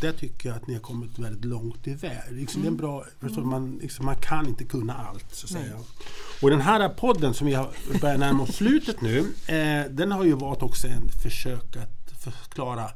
där 0.00 0.12
tycker 0.12 0.48
jag 0.48 0.56
att 0.56 0.66
ni 0.66 0.74
har 0.74 0.80
kommit 0.80 1.18
väldigt 1.18 1.44
långt 1.44 1.86
iväg. 1.86 2.22
Liksom 2.30 2.62
Det 2.62 2.66
är 2.66 2.70
en 2.70 2.76
bra, 2.76 3.04
förstår 3.20 3.42
du, 3.42 3.48
man, 3.48 3.78
liksom, 3.82 4.04
man 4.06 4.16
kan 4.16 4.46
inte 4.48 4.64
kunna 4.64 4.94
allt. 4.94 5.34
Så 5.34 5.46
att 5.46 5.50
Mm. 5.50 5.62
Nej. 5.62 5.70
säga. 5.70 5.84
Och 6.42 6.50
den 6.50 6.60
här 6.60 6.88
podden 6.88 7.34
som 7.34 7.46
vi 7.46 7.54
har 7.54 7.70
börjat 8.00 8.18
närma 8.20 8.42
oss 8.42 8.54
slutet 8.56 9.00
nu. 9.00 9.18
Eh, 9.46 9.90
den 9.90 10.12
har 10.12 10.24
ju 10.24 10.32
varit 10.32 10.62
också 10.62 10.86
en 10.88 11.08
försök 11.22 11.76
att 11.76 12.12
förklara 12.22 12.90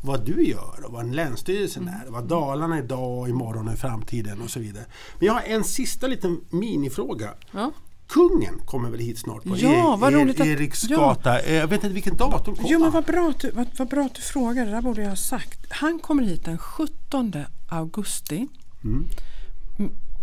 vad 0.00 0.24
du 0.26 0.44
gör 0.48 0.84
och 0.84 0.92
vad 0.92 1.14
Länsstyrelsen 1.14 1.88
är. 1.88 2.04
Vad 2.08 2.24
Dalarna 2.24 2.76
är 2.78 2.82
idag, 2.82 3.28
imorgon 3.28 3.68
och 3.68 3.74
i 3.74 3.76
framtiden 3.76 4.42
och 4.42 4.50
så 4.50 4.60
vidare. 4.60 4.84
Men 5.18 5.26
jag 5.26 5.32
har 5.34 5.40
en 5.42 5.64
sista 5.64 6.06
liten 6.06 6.40
minifråga. 6.50 7.34
Ja. 7.52 7.72
Kungen 8.08 8.58
kommer 8.64 8.90
väl 8.90 9.00
hit 9.00 9.18
snart 9.18 9.44
på 9.44 9.56
Ja, 9.56 9.96
vad 10.00 10.12
roligt 10.14 10.40
att- 10.40 10.46
Eriksgata. 10.46 11.40
Eh, 11.40 11.54
Jag 11.54 11.66
vet 11.66 11.84
inte 11.84 11.94
vilken 11.94 12.16
datum 12.16 12.54
kommer 12.56 12.68
Jo 12.70 12.78
men 12.80 12.90
vad 12.90 13.04
bra, 13.04 13.28
att 13.30 13.40
du, 13.40 13.50
vad, 13.50 13.66
vad 13.78 13.88
bra 13.88 14.04
att 14.06 14.14
du 14.14 14.20
frågar, 14.22 14.64
det 14.66 14.70
där 14.70 14.82
borde 14.82 15.02
jag 15.02 15.08
ha 15.08 15.16
sagt. 15.16 15.66
Han 15.72 15.98
kommer 15.98 16.22
hit 16.22 16.44
den 16.44 16.58
17 16.58 17.32
augusti. 17.68 18.46
Mm. 18.84 19.06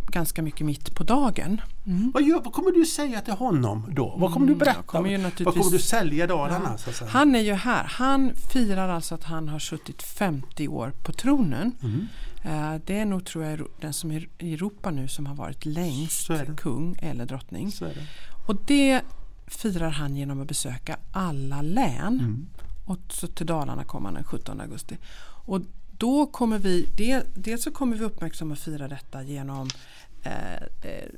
Ganska 0.07 0.41
mycket 0.41 0.65
mitt 0.65 0.95
på 0.95 1.03
dagen. 1.03 1.61
Vad, 2.13 2.23
gör, 2.23 2.41
vad 2.41 2.53
kommer 2.53 2.71
du 2.71 2.85
säga 2.85 3.21
till 3.21 3.33
honom 3.33 3.85
då? 3.95 4.15
Vad 4.17 4.33
kommer 4.33 4.47
du 4.47 4.55
berätta? 4.55 4.77
jag 4.77 4.85
kommer 4.85 5.09
ju 5.09 5.15
vad 5.17 5.23
naturligtvis- 5.23 5.63
kommer 5.63 5.77
du 5.77 5.83
sälja 5.83 6.27
att 6.89 6.95
säga? 6.95 7.09
Han 7.11 7.35
är 7.35 7.39
ju 7.39 7.53
här. 7.53 7.83
Han 7.83 8.31
firar 8.53 8.89
alltså 8.89 9.15
att 9.15 9.23
han 9.23 9.49
har 9.49 9.59
suttit 9.59 10.03
50 10.03 10.67
år 10.67 10.93
på 11.03 11.13
tronen. 11.13 11.71
Mm. 11.83 12.07
Eh, 12.43 12.75
Det 12.85 12.99
är 12.99 13.05
nog 13.05 13.25
tror 13.25 13.45
jag 13.45 13.67
den 13.81 13.93
som 13.93 14.11
är 14.11 14.29
i 14.37 14.53
Europa 14.53 14.91
nu 14.91 15.07
som 15.07 15.25
har 15.25 15.35
varit 15.35 15.65
längst 15.65 16.29
kung 16.57 16.95
eller 17.01 17.25
drottning. 17.25 17.71
Det. 17.79 17.93
Och 18.47 18.55
det 18.65 19.01
firar 19.47 19.89
han 19.89 20.15
genom 20.15 20.41
att 20.41 20.47
besöka 20.47 20.97
alla 21.11 21.61
län. 21.61 22.19
Mm. 22.19 22.47
Och 22.85 22.99
så 23.09 23.27
till 23.27 23.45
Dalarna 23.45 23.83
kommer 23.83 24.07
han 24.07 24.13
den 24.13 24.23
17 24.23 24.61
augusti. 24.61 24.97
Och 25.45 25.61
då 25.97 26.25
kommer 26.25 26.59
vi, 26.59 26.87
dels 27.33 27.63
så 27.63 27.71
kommer 27.71 27.97
vi 27.97 28.03
uppmärksamma 28.05 28.51
och 28.51 28.57
fira 28.59 28.87
detta 28.87 29.23
genom 29.23 29.69
eh, 30.23 30.53
eh, 30.53 31.09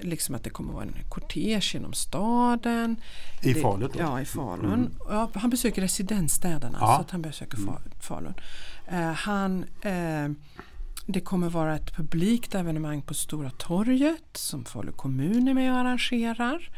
liksom 0.00 0.34
att 0.34 0.44
det 0.44 0.50
kommer 0.50 0.72
vara 0.72 0.82
en 0.84 0.94
kortege 1.08 1.70
genom 1.74 1.92
staden. 1.92 2.96
I 3.42 3.52
Det- 3.52 3.60
Falun 3.60 3.90
då? 3.94 3.98
Ja, 4.00 4.20
i 4.20 4.24
Falun. 4.24 4.94
Ja, 5.08 5.30
han 5.34 5.50
besöker 5.50 5.82
residensstäderna 5.82 6.78
Ja. 6.80 6.86
så 6.96 7.00
att 7.00 7.10
han 7.10 7.22
besöker 7.22 7.58
Fa- 7.58 7.80
Falun. 8.00 8.34
Eh, 8.86 9.12
han, 9.12 9.64
eh, 9.82 10.28
Det 11.06 11.20
kommer 11.20 11.48
vara 11.50 11.76
ett 11.76 11.96
publikt 11.96 12.54
evenemang 12.54 13.02
på 13.02 13.14
Stora 13.14 13.50
torget 13.50 14.24
som 14.36 14.64
Falu 14.64 14.92
kommun 14.92 15.48
är 15.48 15.54
med 15.54 15.72
och 15.72 15.78
arrangerar. 15.78 16.70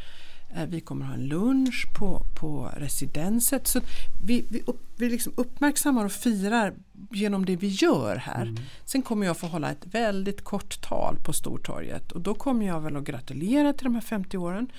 Eh, 0.57 0.65
Vi 0.67 0.81
kommer 0.81 1.07
ha 1.07 1.15
en 1.15 1.27
lunch 1.27 1.87
på, 1.99 2.23
på 2.41 2.71
residenset. 2.77 3.67
Så 3.67 3.81
vi, 4.25 4.45
vi, 4.51 4.63
upp, 4.67 4.81
vi 4.97 5.09
liksom 5.11 5.33
uppmärksammar 5.37 6.05
och 6.05 6.13
firar 6.13 6.75
genom 7.11 7.45
det 7.45 7.57
vi 7.57 7.69
gör 7.69 8.17
här. 8.17 8.55
Sen 8.85 9.03
kommer 9.03 9.27
jag 9.27 9.37
få 9.39 9.47
hålla 9.47 9.71
ett 9.71 9.87
väldigt 9.87 10.45
kort 10.45 10.81
tal 10.83 11.17
på 11.25 11.33
Stortorget 11.33 12.13
och 12.13 12.21
då 12.21 12.35
kommer 12.35 12.67
jag 12.67 12.81
väl 12.81 12.97
att 12.97 13.05
gratulera 13.05 13.73
till 13.73 13.85
de 13.85 13.95
här 13.95 14.03
50 14.03 14.37
åren. 14.39 14.73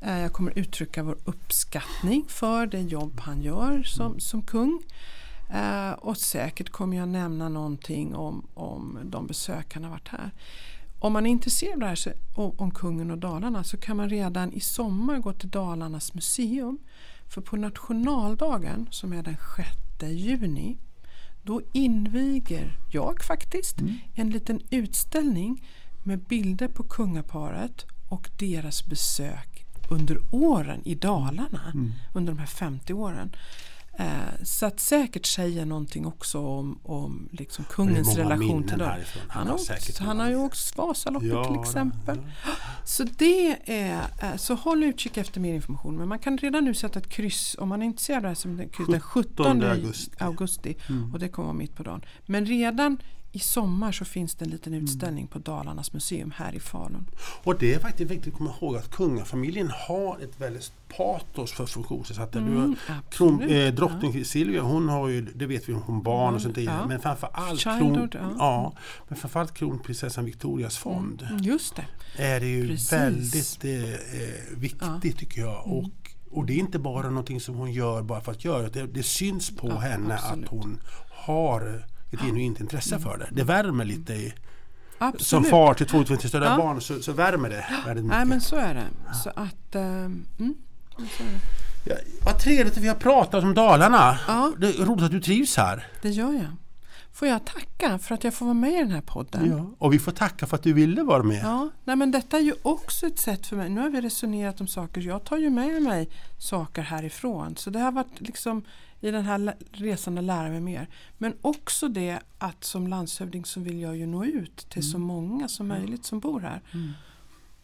Eh, 0.00 0.18
Jag 0.20 0.32
kommer 0.32 0.58
uttrycka 0.58 1.02
vår 1.02 1.18
uppskattning 1.24 2.24
för 2.28 2.66
det 2.66 2.80
jobb 2.80 3.20
han 3.20 3.42
gör 3.42 3.82
som, 3.82 4.20
som 4.20 4.42
kung. 4.42 4.82
Eh, 5.48 5.92
och 5.92 6.16
säkert 6.16 6.70
kommer 6.70 6.96
jag 6.96 7.08
nämna 7.08 7.48
någonting 7.48 8.14
om, 8.14 8.46
om 8.54 8.98
de 9.04 9.26
besök 9.26 9.74
han 9.74 9.84
har 9.84 9.90
varit 9.90 10.08
här. 10.08 10.30
Om 10.98 11.12
man 11.12 11.26
är 11.26 11.30
intresserad 11.30 11.72
av 11.72 11.80
det 11.80 11.86
här 11.86 11.94
så, 11.94 12.10
om, 12.34 12.70
kungen 12.70 13.10
och 13.10 13.18
Dalarna 13.18 13.64
så 13.64 13.76
kan 13.76 13.96
man 13.96 14.08
redan 14.08 14.52
i 14.52 14.60
sommar 14.60 15.18
gå 15.18 15.32
till 15.32 15.50
Dalarnas 15.50 16.14
museum. 16.14 16.78
För 17.28 17.40
på 17.40 17.56
nationaldagen 17.56 18.88
som 18.90 19.12
är 19.12 19.22
den 19.22 19.36
6 20.00 20.12
juni 20.12 20.78
då 21.42 21.60
inviger 21.72 22.78
jag 22.90 23.22
faktiskt 23.22 23.76
en 24.14 24.30
liten 24.30 24.60
utställning 24.70 25.64
med 26.02 26.18
bilder 26.18 26.68
på 26.68 26.82
kungaparet 26.82 27.86
och 28.08 28.30
deras 28.38 28.86
besök 28.86 29.66
under 29.90 30.18
åren 30.30 30.82
i 30.84 30.94
Dalarna 30.94 31.72
under 32.14 32.32
de 32.32 32.38
här 32.38 32.46
50 32.46 32.92
åren. 32.92 33.30
Eh, 34.00 34.06
så 34.42 34.66
att 34.66 34.80
säkert 34.80 35.26
säga 35.26 35.64
någonting 35.64 36.06
också 36.06 36.38
om, 36.38 36.78
om 36.82 37.28
liksom 37.32 37.64
kungens 37.64 38.16
relation 38.16 38.62
till 38.68 38.80
härifrån. 38.82 39.22
Han 39.28 39.46
har 39.46 39.54
åkt, 39.54 39.98
han 39.98 40.20
har 40.20 40.28
ju 40.28 40.36
åkt 40.36 40.76
Vasaloppet 40.76 41.28
Ja, 41.28 41.44
till 41.44 41.54
det- 41.54 41.60
exempel. 41.60 42.18
Så 42.84 43.04
det 43.04 43.56
är, 43.80 44.00
eh, 44.22 44.36
så 44.36 44.54
håll 44.54 44.82
utkik 44.84 45.16
efter 45.16 45.40
mer 45.40 45.54
information. 45.54 45.96
Men 45.96 46.08
man 46.08 46.18
kan 46.18 46.38
redan 46.38 46.64
nu 46.64 46.74
sätta 46.74 46.98
ett 46.98 47.08
kryss 47.08 47.56
om 47.58 47.68
man 47.68 47.82
är 47.82 47.86
intresserad 47.86 48.16
av 48.16 48.22
det 48.22 48.28
här 48.28 48.34
som 48.34 48.56
den, 48.56 48.68
den 48.88 49.00
17 49.00 49.62
augusti. 49.62 50.10
augusti. 50.18 50.76
Och 51.12 51.18
det 51.18 51.28
kommer 51.28 51.46
vara 51.46 51.56
mitt 51.58 51.76
på 51.76 51.82
dagen. 51.82 52.00
Men 52.26 52.46
redan 52.46 52.98
i 53.32 53.38
sommar 53.38 53.92
så 53.92 54.04
finns 54.04 54.34
det 54.34 54.44
en 54.44 54.50
liten 54.50 54.74
utställning 54.74 55.26
på 55.26 55.38
Dalarnas 55.38 55.92
museum 55.92 56.32
här 56.36 56.54
i 56.54 56.60
Falun. 56.60 57.10
Och 57.44 57.58
det 57.58 57.74
är 57.74 57.78
faktiskt 57.78 58.10
viktigt 58.10 58.32
att 58.32 58.38
komma 58.38 58.54
ihåg 58.60 58.76
att 58.76 58.90
kungafamiljen 58.90 59.70
har 59.88 60.18
ett 60.22 60.40
väldigt 60.40 60.72
patos 60.96 61.52
för 61.52 61.66
funktionsnedsatta. 61.66 62.38
Mm, 62.38 62.76
kron, 63.10 63.42
eh, 63.42 63.74
drottning 63.74 64.24
Silvia, 64.24 64.62
hon 64.62 64.88
har 64.88 65.08
ju, 65.08 65.20
det 65.20 65.46
vet 65.46 65.68
vi, 65.68 65.72
hon 65.72 66.02
barn 66.02 66.34
och 66.34 66.42
sånt 66.42 66.54
där. 66.54 66.62
Ja. 66.62 66.86
Men 66.86 67.00
framförallt, 67.00 67.60
kron, 67.60 67.78
Childhood, 67.78 68.14
ja. 68.14 68.34
ja. 68.38 68.72
men 69.08 69.18
framförallt 69.18 69.54
kronprinsessan 69.54 70.24
Victorias 70.24 70.76
fond 70.78 71.22
Mm, 71.30 71.42
Just 71.42 71.76
det. 71.76 71.84
är 72.22 72.40
det 72.40 72.46
ju 72.46 72.68
Precis. 72.68 72.92
väldigt 72.92 73.64
eh, 73.64 73.92
eh, 73.92 74.56
viktigt 74.56 75.18
tycker 75.18 75.40
jag. 75.40 75.66
Mm. 75.66 75.78
Och, 75.78 75.90
och 76.30 76.46
det 76.46 76.52
är 76.52 76.58
inte 76.58 76.78
bara 76.78 77.08
någonting 77.10 77.40
som 77.40 77.54
hon 77.54 77.72
gör 77.72 78.02
bara 78.02 78.20
för 78.20 78.32
att 78.32 78.44
göra 78.44 78.68
det. 78.68 78.86
Det 78.86 79.02
syns 79.02 79.56
på 79.56 79.68
Ja, 79.68 79.78
henne 79.78 80.14
absolut. 80.14 80.44
att 80.44 80.50
hon 80.50 80.80
har 81.26 81.84
ett 82.12 82.20
genuint 82.20 82.60
intresse 82.60 82.98
för 82.98 83.18
det. 83.18 83.28
Det 83.30 83.44
värmer 83.44 83.84
lite 83.84 84.12
i, 84.12 84.32
som 84.98 85.08
Absolut. 85.08 85.50
far 85.50 85.74
till 85.74 85.86
två 85.86 86.00
utvecklingsstörda 86.00 86.46
Ja. 86.46 86.56
barn 86.56 86.80
så, 86.80 87.02
så 87.02 87.12
värmer 87.12 87.48
det 87.48 87.64
väldigt 87.86 88.04
mycket. 88.04 88.16
Nej 88.18 88.24
men 88.26 88.40
så 88.40 88.56
är 88.56 88.74
det. 88.74 88.86
Så 89.24 89.30
att, 89.30 89.74
ehm, 89.74 90.26
mm, 90.38 90.54
så 90.96 91.22
är 91.22 91.26
det. 91.26 91.40
Ja, 91.84 91.94
vad 92.24 92.38
trevligt 92.38 92.76
att 92.76 92.82
vi 92.82 92.88
har 92.88 92.94
pratat 92.94 93.44
om 93.44 93.54
Dalarna. 93.54 94.18
Ja. 94.28 94.52
Det 94.58 94.68
är 94.68 94.84
roligt 94.84 95.04
att 95.04 95.10
du 95.10 95.20
trivs 95.20 95.56
här. 95.56 95.86
det 96.02 96.08
gör 96.10 96.32
jag. 96.32 96.52
Får 97.12 97.28
jag 97.28 97.44
tacka 97.44 97.98
för 97.98 98.14
att 98.14 98.24
jag 98.24 98.34
får 98.34 98.46
vara 98.46 98.54
med 98.54 98.72
i 98.72 98.76
den 98.76 98.90
här 98.90 99.00
podden? 99.00 99.50
Ja. 99.50 99.74
Och 99.78 99.92
vi 99.92 99.98
får 99.98 100.12
tacka 100.12 100.46
för 100.46 100.56
att 100.56 100.62
du 100.62 100.72
ville 100.72 101.02
vara 101.02 101.22
med. 101.22 101.40
Ja, 101.44 101.68
nej 101.84 101.96
men 101.96 102.10
detta 102.10 102.36
är 102.36 102.40
ju 102.40 102.54
också 102.62 103.06
ett 103.06 103.18
sätt 103.18 103.46
för 103.46 103.56
mig. 103.56 103.70
Nu 103.70 103.80
har 103.80 103.88
vi 103.90 104.00
resonerat 104.00 104.60
om 104.60 104.66
saker. 104.66 105.00
Jag 105.00 105.24
tar 105.24 105.36
ju 105.36 105.50
med 105.50 105.82
mig 105.82 106.08
saker 106.38 106.82
härifrån. 106.82 107.56
Så 107.56 107.70
det 107.70 107.78
har 107.78 107.92
varit 107.92 108.20
liksom 108.20 108.62
i 109.00 109.10
den 109.10 109.24
här 109.24 109.54
resan 109.72 110.18
att 110.18 110.24
lära 110.24 110.48
mig 110.48 110.60
mer. 110.60 110.86
Men 111.18 111.34
också 111.40 111.88
det 111.88 112.18
att 112.38 112.64
som 112.64 112.86
landshövding 112.86 113.44
så 113.44 113.60
vill 113.60 113.80
jag 113.80 113.96
ju 113.96 114.06
nå 114.06 114.24
ut 114.24 114.56
till 114.70 114.90
så 114.90 114.98
många 114.98 115.48
som 115.48 115.68
möjligt 115.68 116.04
som 116.04 116.20
bor 116.20 116.40
här. 116.40 116.60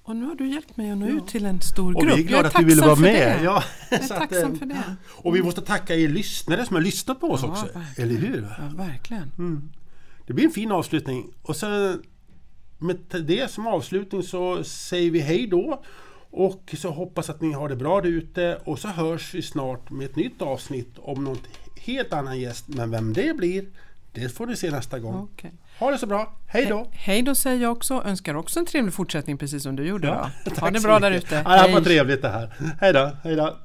Och 0.02 0.16
nu 0.16 0.24
har 0.26 0.34
du 0.34 0.48
hjälpt 0.48 0.76
mig 0.76 0.90
att 0.90 0.98
nå 0.98 1.06
ut 1.06 1.26
till 1.26 1.46
en 1.46 1.60
stor 1.60 1.94
Och 1.96 2.02
grupp. 2.02 2.16
vi 2.18 2.22
är 2.22 2.26
glada 2.28 2.48
att 2.48 2.54
du 2.54 2.64
ville 2.64 2.82
vara 2.86 2.96
med. 2.96 3.38
Det. 3.38 3.44
Ja, 3.44 3.62
Jag 3.90 4.00
är 4.00 4.04
att, 4.04 4.08
tacksam 4.08 4.52
eh, 4.52 4.58
för 4.58 4.66
det. 4.66 4.96
Och 5.08 5.36
vi 5.36 5.42
måste 5.42 5.60
tacka 5.60 5.94
er 5.96 6.08
lyssnare 6.08 6.66
som 6.66 6.76
har 6.76 6.82
lyssnat 6.82 7.20
på 7.20 7.26
oss 7.30 7.40
Ja, 7.42 7.48
också. 7.50 7.66
verkligen. 7.78 8.10
Eller 8.10 8.20
hur? 8.20 8.42
Ja, 8.58 8.84
verkligen. 8.84 9.30
Mm. 9.38 9.70
Det 10.26 10.32
blir 10.32 10.44
en 10.44 10.50
fin 10.50 10.72
avslutning. 10.72 11.32
Och 11.42 11.56
sen 11.56 12.02
med 12.78 12.96
det 13.24 13.50
som 13.50 13.66
avslutning 13.66 14.22
så 14.22 14.64
säger 14.64 15.10
vi 15.10 15.20
hej 15.20 15.46
då. 15.46 15.82
Och 16.36 16.74
så 16.78 16.90
hoppas 16.90 17.30
att 17.30 17.40
ni 17.40 17.52
har 17.52 17.68
det 17.68 17.76
bra 17.76 18.00
där 18.00 18.08
ute. 18.08 18.58
Och 18.64 18.78
så 18.78 18.88
hörs 18.88 19.34
vi 19.34 19.42
snart 19.42 19.90
med 19.90 20.04
ett 20.04 20.16
nytt 20.16 20.42
avsnitt 20.42 20.94
om 20.98 21.24
något 21.24 21.42
helt 21.80 22.12
annan 22.12 22.40
gäst. 22.40 22.64
Men 22.68 22.90
vem 22.90 23.12
det 23.12 23.36
blir, 23.36 23.64
det 24.12 24.28
får 24.28 24.46
ni 24.46 24.56
se 24.56 24.70
nästa 24.70 24.98
gång. 24.98 25.28
Okej. 25.32 25.52
Ha 25.78 25.90
det 25.90 25.98
så 25.98 26.06
bra. 26.06 26.32
Hej 26.46 26.66
då! 26.66 26.76
He- 26.78 26.86
Hej 26.92 27.22
då 27.22 27.34
säger 27.34 27.62
jag 27.62 27.72
också. 27.72 28.02
Önskar 28.06 28.34
också 28.34 28.58
en 28.58 28.66
trevlig 28.66 28.94
fortsättning 28.94 29.38
precis 29.38 29.62
som 29.62 29.76
du 29.76 29.86
gjorde. 29.86 30.06
Ja. 30.08 30.30
Ha 30.60 30.70
det 30.70 30.80
bra 30.80 30.98
där 30.98 31.10
ute. 31.10 31.42
Ja, 31.44 31.66
det 31.66 31.72
var 31.72 31.80
trevligt 31.80 32.22
det 32.22 32.28
här. 32.28 32.54
Hej 32.80 32.92
då! 32.92 33.10
Hej 33.24 33.36
då! 33.36 33.56